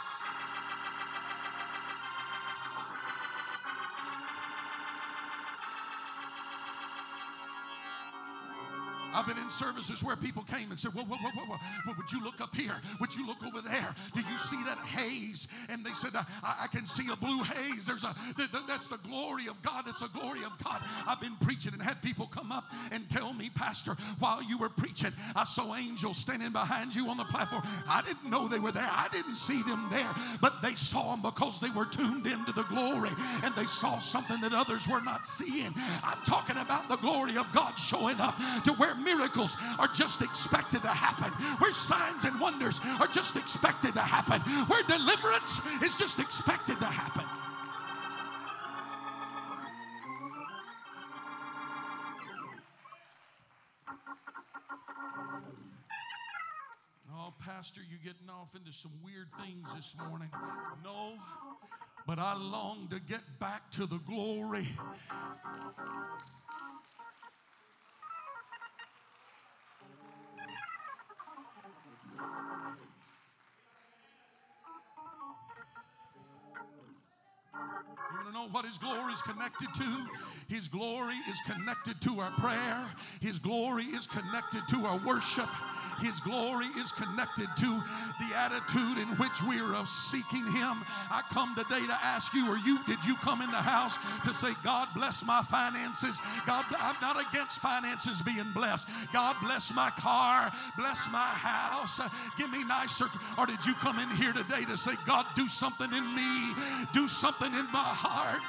I've 9.21 9.27
been 9.27 9.37
in 9.37 9.51
services 9.51 10.03
where 10.03 10.17
people 10.17 10.43
came 10.45 10.71
and 10.71 10.81
said, 10.81 10.95
well, 10.95 11.05
well, 11.07 11.19
well, 11.23 11.33
well, 11.37 11.47
well, 11.87 11.95
would 11.99 12.11
you 12.11 12.25
look 12.25 12.41
up 12.41 12.55
here? 12.55 12.81
Would 13.01 13.15
you 13.15 13.27
look 13.27 13.45
over 13.45 13.61
there? 13.61 13.95
Do 14.15 14.21
you 14.21 14.39
see 14.39 14.57
that 14.65 14.79
haze? 14.79 15.47
And 15.69 15.85
they 15.85 15.93
said, 15.93 16.13
I, 16.17 16.25
I 16.43 16.67
can 16.69 16.87
see 16.87 17.07
a 17.13 17.17
blue 17.17 17.43
haze. 17.43 17.85
There's 17.85 18.05
a, 18.05 18.17
that's 18.67 18.87
the 18.87 18.97
glory 19.07 19.47
of 19.47 19.61
God. 19.61 19.85
That's 19.85 20.01
the 20.01 20.09
glory 20.09 20.41
of 20.43 20.53
God. 20.65 20.81
I've 21.07 21.21
been 21.21 21.37
preaching 21.43 21.75
and 21.75 21.83
had 21.83 22.01
people 22.01 22.29
come 22.29 22.51
up 22.51 22.65
and 22.93 23.11
tell 23.11 23.35
me, 23.35 23.51
Pastor, 23.55 23.95
while 24.21 24.43
you 24.43 24.57
were 24.57 24.71
preaching, 24.71 25.13
I 25.37 25.45
saw 25.45 25.77
angels 25.77 26.17
standing 26.17 26.53
behind 26.53 26.95
you 26.95 27.11
on 27.11 27.19
the 27.19 27.25
platform. 27.25 27.63
I 27.91 28.01
didn't 28.01 28.31
know 28.31 28.49
they 28.49 28.59
were 28.59 28.73
there. 28.73 28.89
I 28.91 29.09
didn't 29.13 29.37
see 29.37 29.63
them 29.65 29.87
there, 29.91 30.09
but 30.41 30.63
they 30.63 30.77
saw 30.77 31.11
them 31.11 31.21
because 31.21 31.61
they 31.61 31.71
were 31.71 31.85
tuned 31.85 32.27
into 32.27 32.53
the 32.53 32.63
glory 32.65 33.11
and 33.45 33.55
they 33.55 33.67
saw 33.67 33.99
something 33.99 34.41
that 34.41 34.55
others 34.55 34.89
were 34.89 35.03
not 35.03 35.27
seeing. 35.27 35.75
I'm 36.03 36.23
talking 36.27 36.57
about 36.57 36.89
the 36.89 36.97
glory 36.97 37.37
of 37.37 37.53
God 37.53 37.75
showing 37.79 38.19
up 38.19 38.35
to 38.65 38.73
where 38.75 38.95
miracles 39.17 39.57
are 39.79 39.89
just 39.89 40.23
expected 40.23 40.83
to 40.83 40.89
happen, 40.89 41.31
where 41.59 41.73
signs 41.73 42.25
and 42.25 42.39
wonders 42.41 42.81
are 43.01 43.07
just 43.09 43.37
expected 43.37 43.95
to 43.95 44.01
happen, 44.01 44.41
where 44.69 44.83
deliverance 44.85 45.61
is 45.83 45.97
just 45.97 46.19
expected 46.19 46.79
to 46.79 46.85
happen. 46.85 47.25
Oh, 57.13 57.35
Pastor, 57.41 57.81
you're 57.89 57.99
getting 58.05 58.31
off 58.31 58.55
into 58.55 58.73
some 58.73 58.93
weird 59.05 59.29
things 59.45 59.69
this 59.75 59.95
morning. 60.09 60.31
No, 60.85 61.15
but 62.07 62.19
I 62.19 62.37
long 62.37 62.89
to 62.91 63.01
get 63.01 63.23
back 63.39 63.71
to 63.73 63.87
the 63.87 63.99
glory. 63.99 64.69
To 78.31 78.35
know 78.35 78.49
what 78.53 78.65
His 78.65 78.79
glory 78.79 79.13
is 79.13 79.23
connected 79.23 79.69
to? 79.75 80.07
His 80.47 80.69
glory 80.69 81.17
is 81.29 81.41
connected 81.41 82.01
to 82.03 82.21
our 82.21 82.31
prayer. 82.39 82.85
His 83.21 83.41
glory 83.41 83.87
is 83.87 84.07
connected 84.07 84.63
to 84.69 84.87
our 84.87 84.99
worship. 85.05 85.49
His 86.01 86.21
glory 86.21 86.67
is 86.79 86.93
connected 86.93 87.49
to 87.57 87.83
the 88.19 88.37
attitude 88.37 88.99
in 88.99 89.09
which 89.17 89.43
we 89.49 89.61
are 89.61 89.75
of 89.75 89.89
seeking 89.89 90.45
Him. 90.45 90.83
I 91.11 91.23
come 91.33 91.55
today 91.55 91.85
to 91.87 91.99
ask 92.03 92.33
you, 92.35 92.49
or 92.51 92.59
you, 92.59 92.79
did 92.87 93.03
you 93.05 93.15
come 93.17 93.43
in 93.43 93.51
the 93.51 93.57
house 93.57 93.99
to 94.25 94.33
say, 94.33 94.53
God 94.63 94.89
bless 94.95 95.25
my 95.25 95.43
finances? 95.43 96.19
God, 96.47 96.65
I'm 96.79 96.97
not 97.01 97.17
against 97.21 97.59
finances 97.59 98.23
being 98.23 98.51
blessed. 98.55 98.89
God 99.13 99.37
bless 99.43 99.75
my 99.75 99.91
car, 99.99 100.53
bless 100.77 101.07
my 101.11 101.19
house, 101.19 102.01
give 102.39 102.51
me 102.51 102.65
nicer. 102.65 103.07
Or 103.39 103.47
did 103.47 103.65
you 103.67 103.75
come 103.75 103.99
in 103.99 104.09
here 104.11 104.33
today 104.33 104.65
to 104.65 104.77
say, 104.77 104.93
God, 105.07 105.27
do 105.37 105.49
something 105.49 105.93
in 105.93 106.15
me, 106.15 106.55
do 106.95 107.09
something 107.09 107.53
in 107.53 107.67
my 107.73 107.91
heart, 107.91 108.45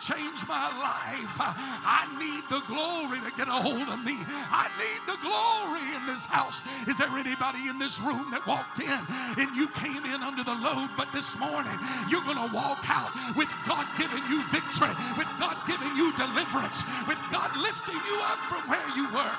change 0.00 0.46
my 0.48 0.68
life? 0.78 1.36
I 1.38 2.06
need 2.18 2.42
the 2.50 2.62
glory 2.66 3.20
to 3.20 3.36
get 3.36 3.48
a 3.48 3.58
hold 3.58 3.88
of 3.88 4.04
me. 4.04 4.16
I 4.50 4.68
need 4.78 5.00
the 5.06 5.18
glory 5.22 5.84
in 5.96 6.06
this 6.06 6.24
house. 6.24 6.62
Is 6.86 6.98
there 6.98 7.10
anybody 7.18 7.66
in 7.68 7.78
this 7.78 8.00
room 8.00 8.30
that 8.30 8.46
walked 8.46 8.78
in 8.78 9.00
and 9.42 9.56
you 9.56 9.66
came 9.68 10.04
in 10.06 10.22
under 10.22 10.44
the 10.44 10.54
load, 10.54 10.88
but 10.96 11.10
this 11.12 11.36
morning 11.38 11.74
you're 12.08 12.22
going 12.22 12.38
to 12.38 12.54
walk 12.54 12.86
out 12.88 13.10
with 13.34 13.50
God 13.66 13.86
giving 13.98 14.22
you 14.30 14.42
victory, 14.54 14.94
with 15.18 15.26
God 15.38 15.56
giving 15.66 15.90
you 15.96 16.14
deliverance, 16.14 16.86
with 17.10 17.18
God 17.32 17.50
lifting 17.58 17.98
you 18.06 18.16
up 18.22 18.38
from 18.46 18.62
where 18.70 18.88
you 18.94 19.10
were? 19.10 19.34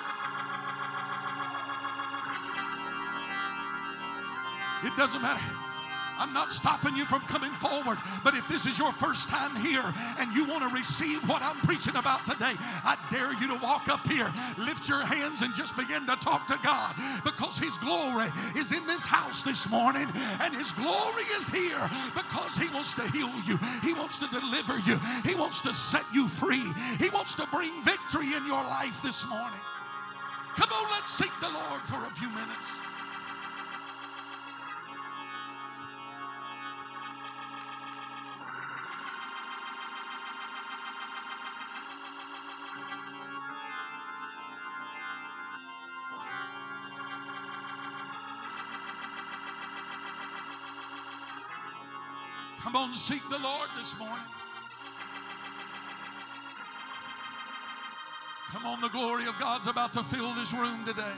It 4.83 4.95
doesn't 4.97 5.21
matter. 5.21 5.66
I'm 6.17 6.33
not 6.33 6.51
stopping 6.51 6.95
you 6.95 7.05
from 7.05 7.21
coming 7.21 7.51
forward. 7.51 7.97
But 8.23 8.33
if 8.33 8.47
this 8.47 8.65
is 8.65 8.77
your 8.77 8.91
first 8.91 9.29
time 9.29 9.55
here 9.55 9.83
and 10.19 10.33
you 10.33 10.45
want 10.45 10.63
to 10.63 10.69
receive 10.69 11.27
what 11.29 11.41
I'm 11.41 11.57
preaching 11.57 11.95
about 11.95 12.25
today, 12.25 12.53
I 12.83 12.97
dare 13.11 13.33
you 13.39 13.47
to 13.47 13.63
walk 13.63 13.87
up 13.89 14.05
here, 14.07 14.31
lift 14.57 14.89
your 14.89 15.05
hands, 15.05 15.41
and 15.41 15.53
just 15.55 15.77
begin 15.77 16.05
to 16.07 16.15
talk 16.17 16.47
to 16.47 16.59
God 16.63 16.95
because 17.23 17.57
His 17.57 17.77
glory 17.77 18.27
is 18.55 18.71
in 18.71 18.85
this 18.87 19.05
house 19.05 19.41
this 19.43 19.69
morning 19.69 20.07
and 20.41 20.55
His 20.55 20.71
glory 20.71 21.23
is 21.39 21.49
here 21.49 21.89
because 22.13 22.57
He 22.57 22.67
wants 22.73 22.93
to 22.95 23.03
heal 23.11 23.31
you, 23.45 23.57
He 23.83 23.93
wants 23.93 24.19
to 24.19 24.27
deliver 24.27 24.79
you, 24.79 24.99
He 25.23 25.35
wants 25.35 25.61
to 25.61 25.73
set 25.73 26.03
you 26.13 26.27
free, 26.27 26.63
He 26.99 27.09
wants 27.09 27.35
to 27.35 27.45
bring 27.47 27.71
victory 27.83 28.33
in 28.33 28.45
your 28.45 28.63
life 28.63 29.01
this 29.03 29.27
morning. 29.27 29.59
Come 30.55 30.69
on, 30.71 30.91
let's 30.91 31.09
seek 31.09 31.31
the 31.39 31.49
Lord 31.49 31.81
for 31.81 32.03
a 32.03 32.09
few 32.15 32.29
minutes. 32.29 32.96
On, 52.87 52.93
seek 52.93 53.27
the 53.29 53.39
Lord 53.39 53.69
this 53.77 53.97
morning. 53.99 54.17
Come 58.51 58.65
on, 58.65 58.81
the 58.81 58.89
glory 58.89 59.27
of 59.27 59.37
God's 59.39 59.67
about 59.67 59.93
to 59.93 60.03
fill 60.03 60.33
this 60.35 60.53
room 60.53 60.85
today. 60.85 61.17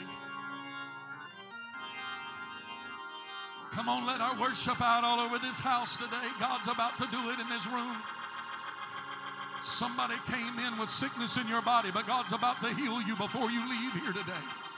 Come 3.71 3.87
on, 3.87 4.07
let 4.07 4.19
our 4.19 4.39
worship 4.39 4.81
out 4.81 5.03
all 5.03 5.19
over 5.19 5.37
this 5.37 5.59
house 5.59 5.95
today. 5.95 6.27
God's 6.39 6.67
about 6.67 6.97
to 6.97 7.07
do 7.11 7.29
it 7.29 7.39
in 7.39 7.47
this 7.49 7.67
room. 7.67 7.95
Somebody 9.63 10.15
came 10.25 10.59
in 10.65 10.77
with 10.79 10.89
sickness 10.89 11.37
in 11.37 11.47
your 11.47 11.61
body, 11.61 11.91
but 11.93 12.07
God's 12.07 12.33
about 12.33 12.59
to 12.61 12.73
heal 12.73 13.01
you 13.01 13.15
before 13.15 13.51
you 13.51 13.61
leave 13.69 13.93
here 13.93 14.11
today. 14.11 14.68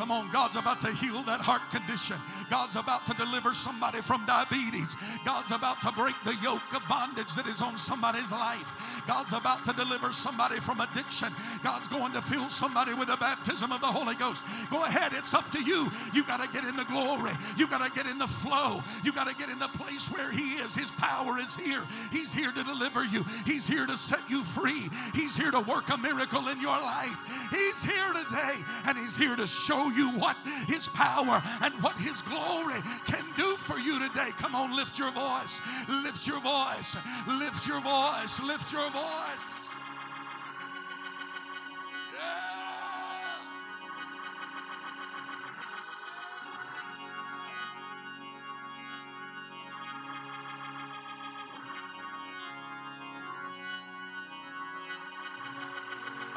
Come 0.00 0.12
on, 0.12 0.30
God's 0.32 0.56
about 0.56 0.80
to 0.80 0.90
heal 0.92 1.22
that 1.24 1.42
heart 1.42 1.60
condition. 1.70 2.16
God's 2.48 2.76
about 2.76 3.04
to 3.04 3.12
deliver 3.20 3.52
somebody 3.52 4.00
from 4.00 4.24
diabetes. 4.24 4.96
God's 5.26 5.52
about 5.52 5.82
to 5.82 5.92
break 5.92 6.14
the 6.24 6.34
yoke 6.36 6.64
of 6.74 6.80
bondage 6.88 7.28
that 7.34 7.44
is 7.44 7.60
on 7.60 7.76
somebody's 7.76 8.32
life. 8.32 8.89
God's 9.06 9.32
about 9.32 9.64
to 9.66 9.72
deliver 9.72 10.12
somebody 10.12 10.60
from 10.60 10.80
addiction. 10.80 11.32
God's 11.62 11.86
going 11.88 12.12
to 12.12 12.22
fill 12.22 12.48
somebody 12.48 12.94
with 12.94 13.08
the 13.08 13.16
baptism 13.16 13.72
of 13.72 13.80
the 13.80 13.86
Holy 13.86 14.14
Ghost. 14.14 14.42
Go 14.70 14.84
ahead, 14.84 15.12
it's 15.14 15.34
up 15.34 15.50
to 15.52 15.62
you. 15.62 15.90
You 16.14 16.24
got 16.24 16.40
to 16.40 16.48
get 16.52 16.64
in 16.64 16.76
the 16.76 16.84
glory. 16.84 17.32
You 17.56 17.66
got 17.66 17.86
to 17.86 17.92
get 17.94 18.06
in 18.06 18.18
the 18.18 18.28
flow. 18.28 18.82
You 19.04 19.12
got 19.12 19.28
to 19.28 19.34
get 19.34 19.48
in 19.48 19.58
the 19.58 19.68
place 19.68 20.08
where 20.08 20.30
He 20.30 20.54
is. 20.62 20.74
His 20.74 20.90
power 20.92 21.38
is 21.38 21.54
here. 21.56 21.82
He's 22.10 22.32
here 22.32 22.52
to 22.52 22.64
deliver 22.64 23.04
you. 23.04 23.24
He's 23.46 23.66
here 23.66 23.86
to 23.86 23.96
set 23.96 24.20
you 24.28 24.42
free. 24.42 24.88
He's 25.14 25.36
here 25.36 25.50
to 25.50 25.60
work 25.60 25.88
a 25.88 25.96
miracle 25.96 26.48
in 26.48 26.60
your 26.60 26.78
life. 26.78 27.18
He's 27.50 27.82
here 27.82 28.12
today 28.12 28.54
and 28.86 28.98
He's 28.98 29.16
here 29.16 29.36
to 29.36 29.46
show 29.46 29.90
you 29.90 30.10
what 30.10 30.36
His 30.68 30.88
power 30.88 31.42
and 31.62 31.74
what 31.82 31.96
His 31.96 32.22
glory 32.22 32.80
can 33.06 33.24
do 33.36 33.56
for 33.56 33.78
you 33.78 33.98
today. 33.98 34.30
Come 34.38 34.54
on, 34.54 34.76
lift 34.76 34.98
your 34.98 35.10
voice. 35.12 35.60
Lift 35.88 36.26
your 36.26 36.40
voice. 36.40 36.96
Lift 37.26 37.66
your 37.66 37.80
voice. 37.80 38.40
Lift 38.40 38.72
your 38.72 38.89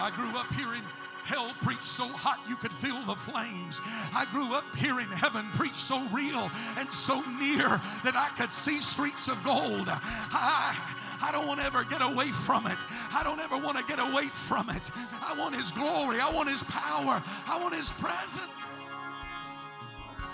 I 0.03 0.11
grew 0.11 0.37
up 0.37 0.51
hearing 0.51 0.81
hell 1.23 1.53
preached 1.63 1.87
so 1.87 2.05
hot 2.07 2.37
you 2.49 2.57
could 2.57 2.73
feel 2.73 2.99
the 3.03 3.15
flames. 3.15 3.79
I 4.13 4.25
grew 4.31 4.53
up 4.53 4.65
hearing 4.75 5.07
heaven 5.07 5.45
preached 5.55 5.79
so 5.79 6.01
real 6.11 6.51
and 6.77 6.91
so 6.91 7.21
near 7.39 7.79
that 8.03 8.13
I 8.13 8.27
could 8.35 8.51
see 8.51 8.81
streets 8.81 9.29
of 9.29 9.41
gold. 9.45 9.87
I, 9.87 10.75
I 11.23 11.31
don't 11.31 11.47
want 11.47 11.61
to 11.61 11.65
ever 11.65 11.85
get 11.85 12.01
away 12.01 12.27
from 12.35 12.67
it. 12.67 12.77
I 13.13 13.23
don't 13.23 13.39
ever 13.39 13.57
want 13.57 13.77
to 13.77 13.83
get 13.87 13.99
away 13.99 14.27
from 14.27 14.69
it. 14.69 14.91
I 15.23 15.33
want 15.39 15.55
His 15.55 15.71
glory. 15.71 16.19
I 16.19 16.29
want 16.29 16.49
His 16.49 16.63
power. 16.63 17.23
I 17.47 17.57
want 17.61 17.73
His 17.73 17.89
presence. 17.95 18.51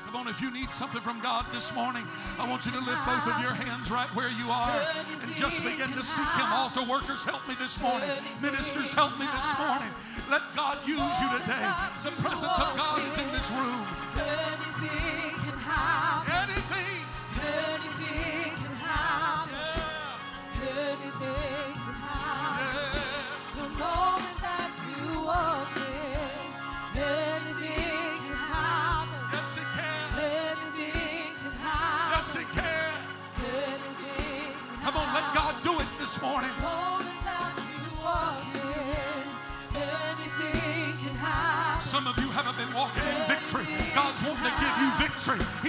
Come 0.09 0.25
on, 0.25 0.27
if 0.27 0.41
you 0.41 0.49
need 0.49 0.73
something 0.73 1.01
from 1.01 1.21
God 1.21 1.45
this 1.53 1.71
morning, 1.75 2.01
I 2.41 2.49
want 2.49 2.65
you 2.65 2.71
to 2.73 2.81
lift 2.81 3.05
both 3.05 3.29
of 3.29 3.37
your 3.45 3.53
hands 3.53 3.93
right 3.93 4.09
where 4.17 4.33
you 4.33 4.49
are 4.49 4.73
and 5.21 5.29
just 5.37 5.61
begin 5.61 5.93
to 5.93 6.01
seek 6.01 6.25
Him. 6.33 6.49
Altar 6.49 6.81
workers, 6.81 7.21
help 7.21 7.45
me 7.45 7.53
this 7.61 7.77
morning. 7.77 8.09
Ministers, 8.41 8.89
help 8.91 9.13
me 9.21 9.29
this 9.29 9.49
morning. 9.61 9.93
Let 10.25 10.41
God 10.57 10.81
use 10.89 10.97
you 10.97 11.29
today. 11.37 11.61
The 12.01 12.17
presence 12.25 12.57
of 12.57 12.73
God 12.73 12.97
is 13.05 13.21
in 13.21 13.29
this 13.29 13.45
room. 13.53 13.85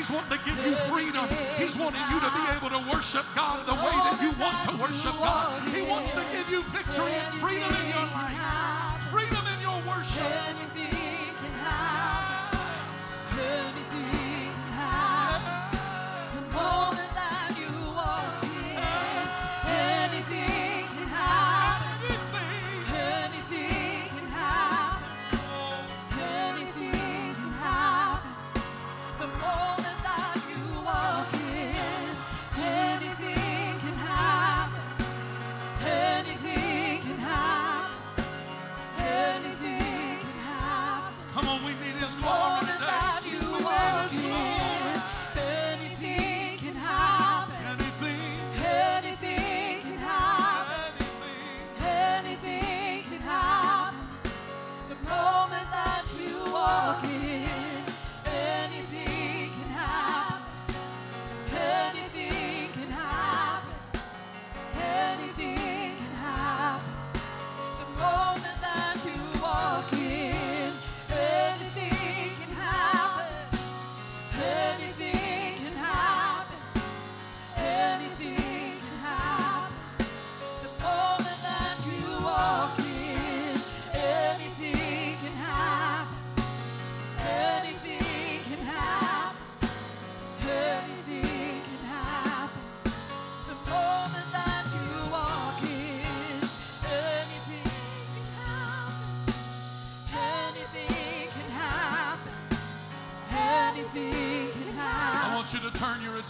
He's 0.01 0.09
wanting 0.11 0.39
to 0.39 0.45
give 0.47 0.57
you 0.65 0.75
freedom. 0.89 1.29
He's 1.59 1.77
wanting 1.77 2.01
you 2.09 2.19
to 2.21 2.31
be 2.33 2.41
able 2.57 2.71
to 2.73 2.81
worship 2.91 3.27
God 3.37 3.67
the 3.67 3.75
way 3.75 3.93
that 3.93 4.17
you 4.23 4.33
want 4.41 4.57
to 4.65 4.73
worship 4.81 5.13
God. 5.21 5.61
He 5.69 5.83
wants 5.83 6.13
to 6.13 6.25
give 6.33 6.49
you 6.49 6.63
victory 6.73 7.13
and 7.13 7.35
freedom 7.37 7.69
in 7.69 7.89
your 7.93 8.09
life, 8.17 8.33
freedom 9.13 9.45
in 9.53 9.61
your 9.61 9.77
worship. 9.85 10.25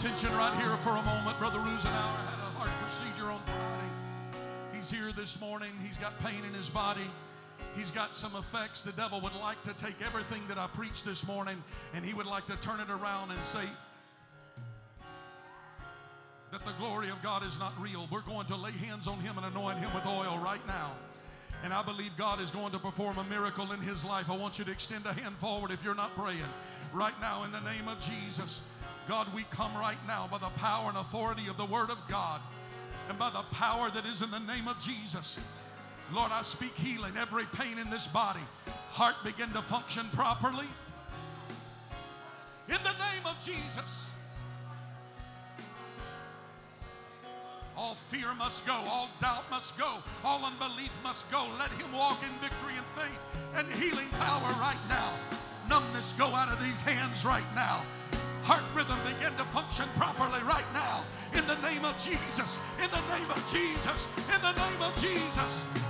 attention 0.01 0.35
right 0.35 0.53
here 0.55 0.75
for 0.77 0.89
a 0.89 1.01
moment. 1.03 1.37
Brother 1.37 1.59
Rusenauer 1.59 1.85
had 1.85 2.39
a 2.39 2.57
heart 2.57 2.71
procedure 2.81 3.29
on 3.29 3.39
Friday. 3.45 4.73
He's 4.73 4.89
here 4.89 5.11
this 5.11 5.39
morning. 5.39 5.69
He's 5.85 5.99
got 5.99 6.19
pain 6.23 6.43
in 6.43 6.55
his 6.55 6.69
body. 6.69 7.05
He's 7.75 7.91
got 7.91 8.15
some 8.15 8.35
effects. 8.35 8.81
The 8.81 8.93
devil 8.93 9.21
would 9.21 9.35
like 9.35 9.61
to 9.61 9.73
take 9.73 10.01
everything 10.03 10.41
that 10.47 10.57
I 10.57 10.65
preached 10.65 11.05
this 11.05 11.27
morning 11.27 11.63
and 11.93 12.03
he 12.03 12.15
would 12.15 12.25
like 12.25 12.47
to 12.47 12.55
turn 12.55 12.79
it 12.79 12.89
around 12.89 13.29
and 13.29 13.45
say 13.45 13.61
that 16.51 16.65
the 16.65 16.73
glory 16.79 17.11
of 17.11 17.21
God 17.21 17.45
is 17.45 17.59
not 17.59 17.79
real. 17.79 18.07
We're 18.11 18.21
going 18.21 18.47
to 18.47 18.55
lay 18.55 18.71
hands 18.71 19.05
on 19.05 19.19
him 19.19 19.37
and 19.37 19.45
anoint 19.45 19.77
him 19.77 19.93
with 19.93 20.07
oil 20.07 20.39
right 20.43 20.65
now. 20.65 20.93
And 21.63 21.71
I 21.71 21.83
believe 21.83 22.09
God 22.17 22.41
is 22.41 22.49
going 22.49 22.71
to 22.71 22.79
perform 22.79 23.19
a 23.19 23.23
miracle 23.25 23.71
in 23.71 23.79
his 23.81 24.03
life. 24.03 24.31
I 24.31 24.35
want 24.35 24.57
you 24.57 24.65
to 24.65 24.71
extend 24.71 25.05
a 25.05 25.13
hand 25.13 25.37
forward 25.37 25.69
if 25.69 25.83
you're 25.83 25.93
not 25.93 26.15
praying 26.15 26.39
right 26.91 27.13
now 27.21 27.43
in 27.43 27.51
the 27.51 27.61
name 27.61 27.87
of 27.87 27.99
Jesus. 27.99 28.61
God, 29.07 29.27
we 29.33 29.43
come 29.51 29.75
right 29.75 29.97
now 30.07 30.27
by 30.31 30.37
the 30.37 30.49
power 30.57 30.89
and 30.89 30.97
authority 30.97 31.47
of 31.47 31.57
the 31.57 31.65
Word 31.65 31.89
of 31.89 31.97
God 32.07 32.41
and 33.09 33.17
by 33.17 33.29
the 33.29 33.43
power 33.53 33.89
that 33.91 34.05
is 34.05 34.21
in 34.21 34.31
the 34.31 34.39
name 34.39 34.67
of 34.67 34.79
Jesus. 34.79 35.37
Lord, 36.13 36.31
I 36.31 36.41
speak 36.43 36.75
healing, 36.75 37.13
every 37.17 37.45
pain 37.45 37.77
in 37.77 37.89
this 37.89 38.07
body. 38.07 38.41
Heart 38.91 39.15
begin 39.23 39.51
to 39.53 39.61
function 39.61 40.05
properly. 40.13 40.67
In 42.67 42.77
the 42.83 42.91
name 42.91 43.25
of 43.25 43.37
Jesus. 43.43 44.09
All 47.77 47.95
fear 47.95 48.33
must 48.35 48.65
go. 48.65 48.73
All 48.73 49.09
doubt 49.19 49.49
must 49.49 49.77
go. 49.77 49.95
All 50.23 50.45
unbelief 50.45 50.91
must 51.03 51.29
go. 51.31 51.47
Let 51.57 51.71
him 51.71 51.91
walk 51.93 52.21
in 52.21 52.29
victory 52.39 52.73
and 52.77 52.85
faith 52.95 53.19
and 53.55 53.67
healing 53.81 54.09
power 54.19 54.51
right 54.61 54.77
now. 54.87 55.09
Numbness 55.67 56.13
go 56.13 56.27
out 56.27 56.49
of 56.49 56.61
these 56.63 56.81
hands 56.81 57.25
right 57.25 57.43
now. 57.55 57.81
Heart 58.51 58.63
rhythm 58.75 58.99
begin 59.07 59.31
to 59.37 59.45
function 59.45 59.87
properly 59.95 60.43
right 60.43 60.67
now. 60.73 61.05
In 61.31 61.47
the 61.47 61.55
name 61.63 61.85
of 61.85 61.95
Jesus. 61.97 62.59
In 62.83 62.91
the 62.91 62.99
name 63.07 63.31
of 63.31 63.39
Jesus. 63.47 64.09
In 64.27 64.41
the 64.41 64.51
name 64.51 64.81
of 64.81 64.93
Jesus. 64.99 65.80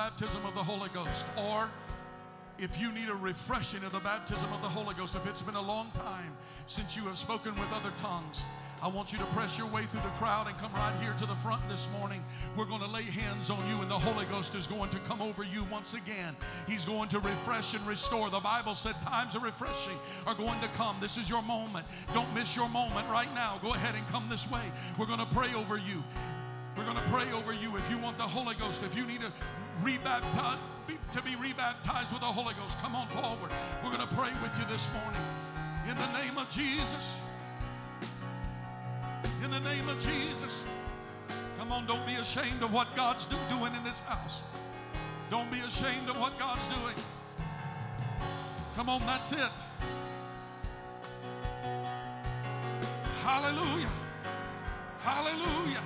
Baptism 0.00 0.42
of 0.46 0.54
the 0.54 0.62
Holy 0.62 0.88
Ghost, 0.94 1.26
or 1.36 1.68
if 2.58 2.80
you 2.80 2.90
need 2.90 3.10
a 3.10 3.14
refreshing 3.14 3.84
of 3.84 3.92
the 3.92 4.00
baptism 4.00 4.50
of 4.50 4.62
the 4.62 4.68
Holy 4.68 4.94
Ghost, 4.94 5.14
if 5.14 5.26
it's 5.26 5.42
been 5.42 5.56
a 5.56 5.60
long 5.60 5.90
time 5.90 6.32
since 6.66 6.96
you 6.96 7.02
have 7.02 7.18
spoken 7.18 7.54
with 7.54 7.70
other 7.70 7.92
tongues, 7.98 8.42
I 8.82 8.88
want 8.88 9.12
you 9.12 9.18
to 9.18 9.26
press 9.26 9.58
your 9.58 9.66
way 9.66 9.84
through 9.84 10.00
the 10.00 10.16
crowd 10.16 10.46
and 10.46 10.56
come 10.56 10.72
right 10.72 10.98
here 11.02 11.12
to 11.18 11.26
the 11.26 11.34
front 11.34 11.60
this 11.68 11.86
morning. 11.98 12.24
We're 12.56 12.64
going 12.64 12.80
to 12.80 12.86
lay 12.86 13.02
hands 13.02 13.50
on 13.50 13.58
you, 13.68 13.82
and 13.82 13.90
the 13.90 13.98
Holy 13.98 14.24
Ghost 14.24 14.54
is 14.54 14.66
going 14.66 14.88
to 14.88 14.98
come 15.00 15.20
over 15.20 15.44
you 15.44 15.64
once 15.70 15.92
again. 15.92 16.34
He's 16.66 16.86
going 16.86 17.10
to 17.10 17.18
refresh 17.18 17.74
and 17.74 17.86
restore. 17.86 18.30
The 18.30 18.40
Bible 18.40 18.74
said 18.74 18.98
times 19.02 19.34
of 19.34 19.42
refreshing 19.42 19.98
are 20.26 20.34
going 20.34 20.58
to 20.62 20.68
come. 20.68 20.96
This 20.98 21.18
is 21.18 21.28
your 21.28 21.42
moment. 21.42 21.84
Don't 22.14 22.32
miss 22.34 22.56
your 22.56 22.70
moment 22.70 23.06
right 23.10 23.32
now. 23.34 23.58
Go 23.60 23.74
ahead 23.74 23.96
and 23.96 24.08
come 24.08 24.30
this 24.30 24.50
way. 24.50 24.72
We're 24.96 25.04
going 25.04 25.18
to 25.18 25.34
pray 25.34 25.52
over 25.52 25.76
you. 25.76 26.02
Going 26.90 27.04
to 27.04 27.08
pray 27.08 27.32
over 27.38 27.52
you 27.52 27.76
if 27.76 27.88
you 27.88 27.98
want 27.98 28.18
the 28.18 28.24
Holy 28.24 28.56
Ghost. 28.56 28.82
If 28.82 28.96
you 28.96 29.06
need 29.06 29.20
to 29.20 29.30
rebaptize, 29.84 30.58
to 31.12 31.22
be 31.22 31.36
rebaptized 31.36 32.10
with 32.10 32.20
the 32.20 32.26
Holy 32.26 32.52
Ghost, 32.54 32.76
come 32.80 32.96
on 32.96 33.06
forward. 33.06 33.52
We're 33.84 33.92
going 33.92 34.08
to 34.08 34.12
pray 34.16 34.32
with 34.42 34.58
you 34.58 34.64
this 34.64 34.88
morning. 34.92 35.22
In 35.88 35.94
the 35.94 36.18
name 36.18 36.36
of 36.36 36.50
Jesus. 36.50 37.16
In 39.44 39.52
the 39.52 39.60
name 39.60 39.88
of 39.88 40.00
Jesus. 40.00 40.64
Come 41.60 41.70
on, 41.70 41.86
don't 41.86 42.04
be 42.08 42.14
ashamed 42.14 42.60
of 42.64 42.72
what 42.72 42.88
God's 42.96 43.24
do- 43.26 43.36
doing 43.48 43.72
in 43.76 43.84
this 43.84 44.00
house. 44.00 44.40
Don't 45.30 45.52
be 45.52 45.60
ashamed 45.60 46.08
of 46.08 46.18
what 46.18 46.36
God's 46.40 46.66
doing. 46.66 46.96
Come 48.74 48.88
on, 48.88 49.00
that's 49.06 49.30
it. 49.30 49.38
Hallelujah. 53.22 53.90
Hallelujah. 54.98 55.82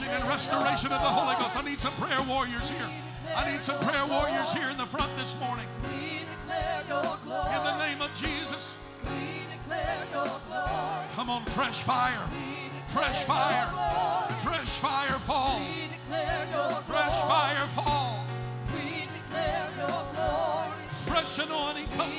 Refreshing 0.00 0.20
and 0.20 0.28
restoration 0.28 0.92
of 0.92 1.00
the 1.00 1.08
Holy 1.08 1.36
Ghost. 1.36 1.56
I 1.56 1.62
need 1.62 1.80
some 1.80 1.92
prayer 1.92 2.22
warriors 2.28 2.68
here. 2.68 2.88
I 3.34 3.50
need 3.50 3.62
some 3.62 3.78
prayer 3.80 4.06
warriors 4.06 4.52
here 4.52 4.68
in 4.68 4.76
the 4.76 4.86
front 4.86 5.10
this 5.16 5.34
morning. 5.40 5.66
We 5.84 6.20
declare 6.20 6.82
your 6.88 7.16
glory. 7.24 7.56
In 7.56 7.62
the 7.64 7.78
name 7.78 8.02
of 8.02 8.12
Jesus. 8.14 8.74
We 9.04 9.40
declare 9.56 10.04
your 10.12 10.40
glory. 10.48 11.06
Come 11.14 11.30
on, 11.30 11.44
fresh 11.46 11.80
fire. 11.80 12.20
Fresh 12.88 13.24
fire. 13.24 13.68
Fresh 14.44 14.78
fire 14.84 15.18
fall. 15.24 15.60
We 15.60 15.88
declare 15.88 16.46
your 16.52 16.72
Fresh 16.82 17.16
fire 17.24 17.66
fall. 17.68 18.24
We 18.74 19.06
declare 19.12 19.68
your. 19.78 20.06
Fresh 21.06 21.38
anointing 21.38 21.86
come 21.96 22.10
We 22.10 22.18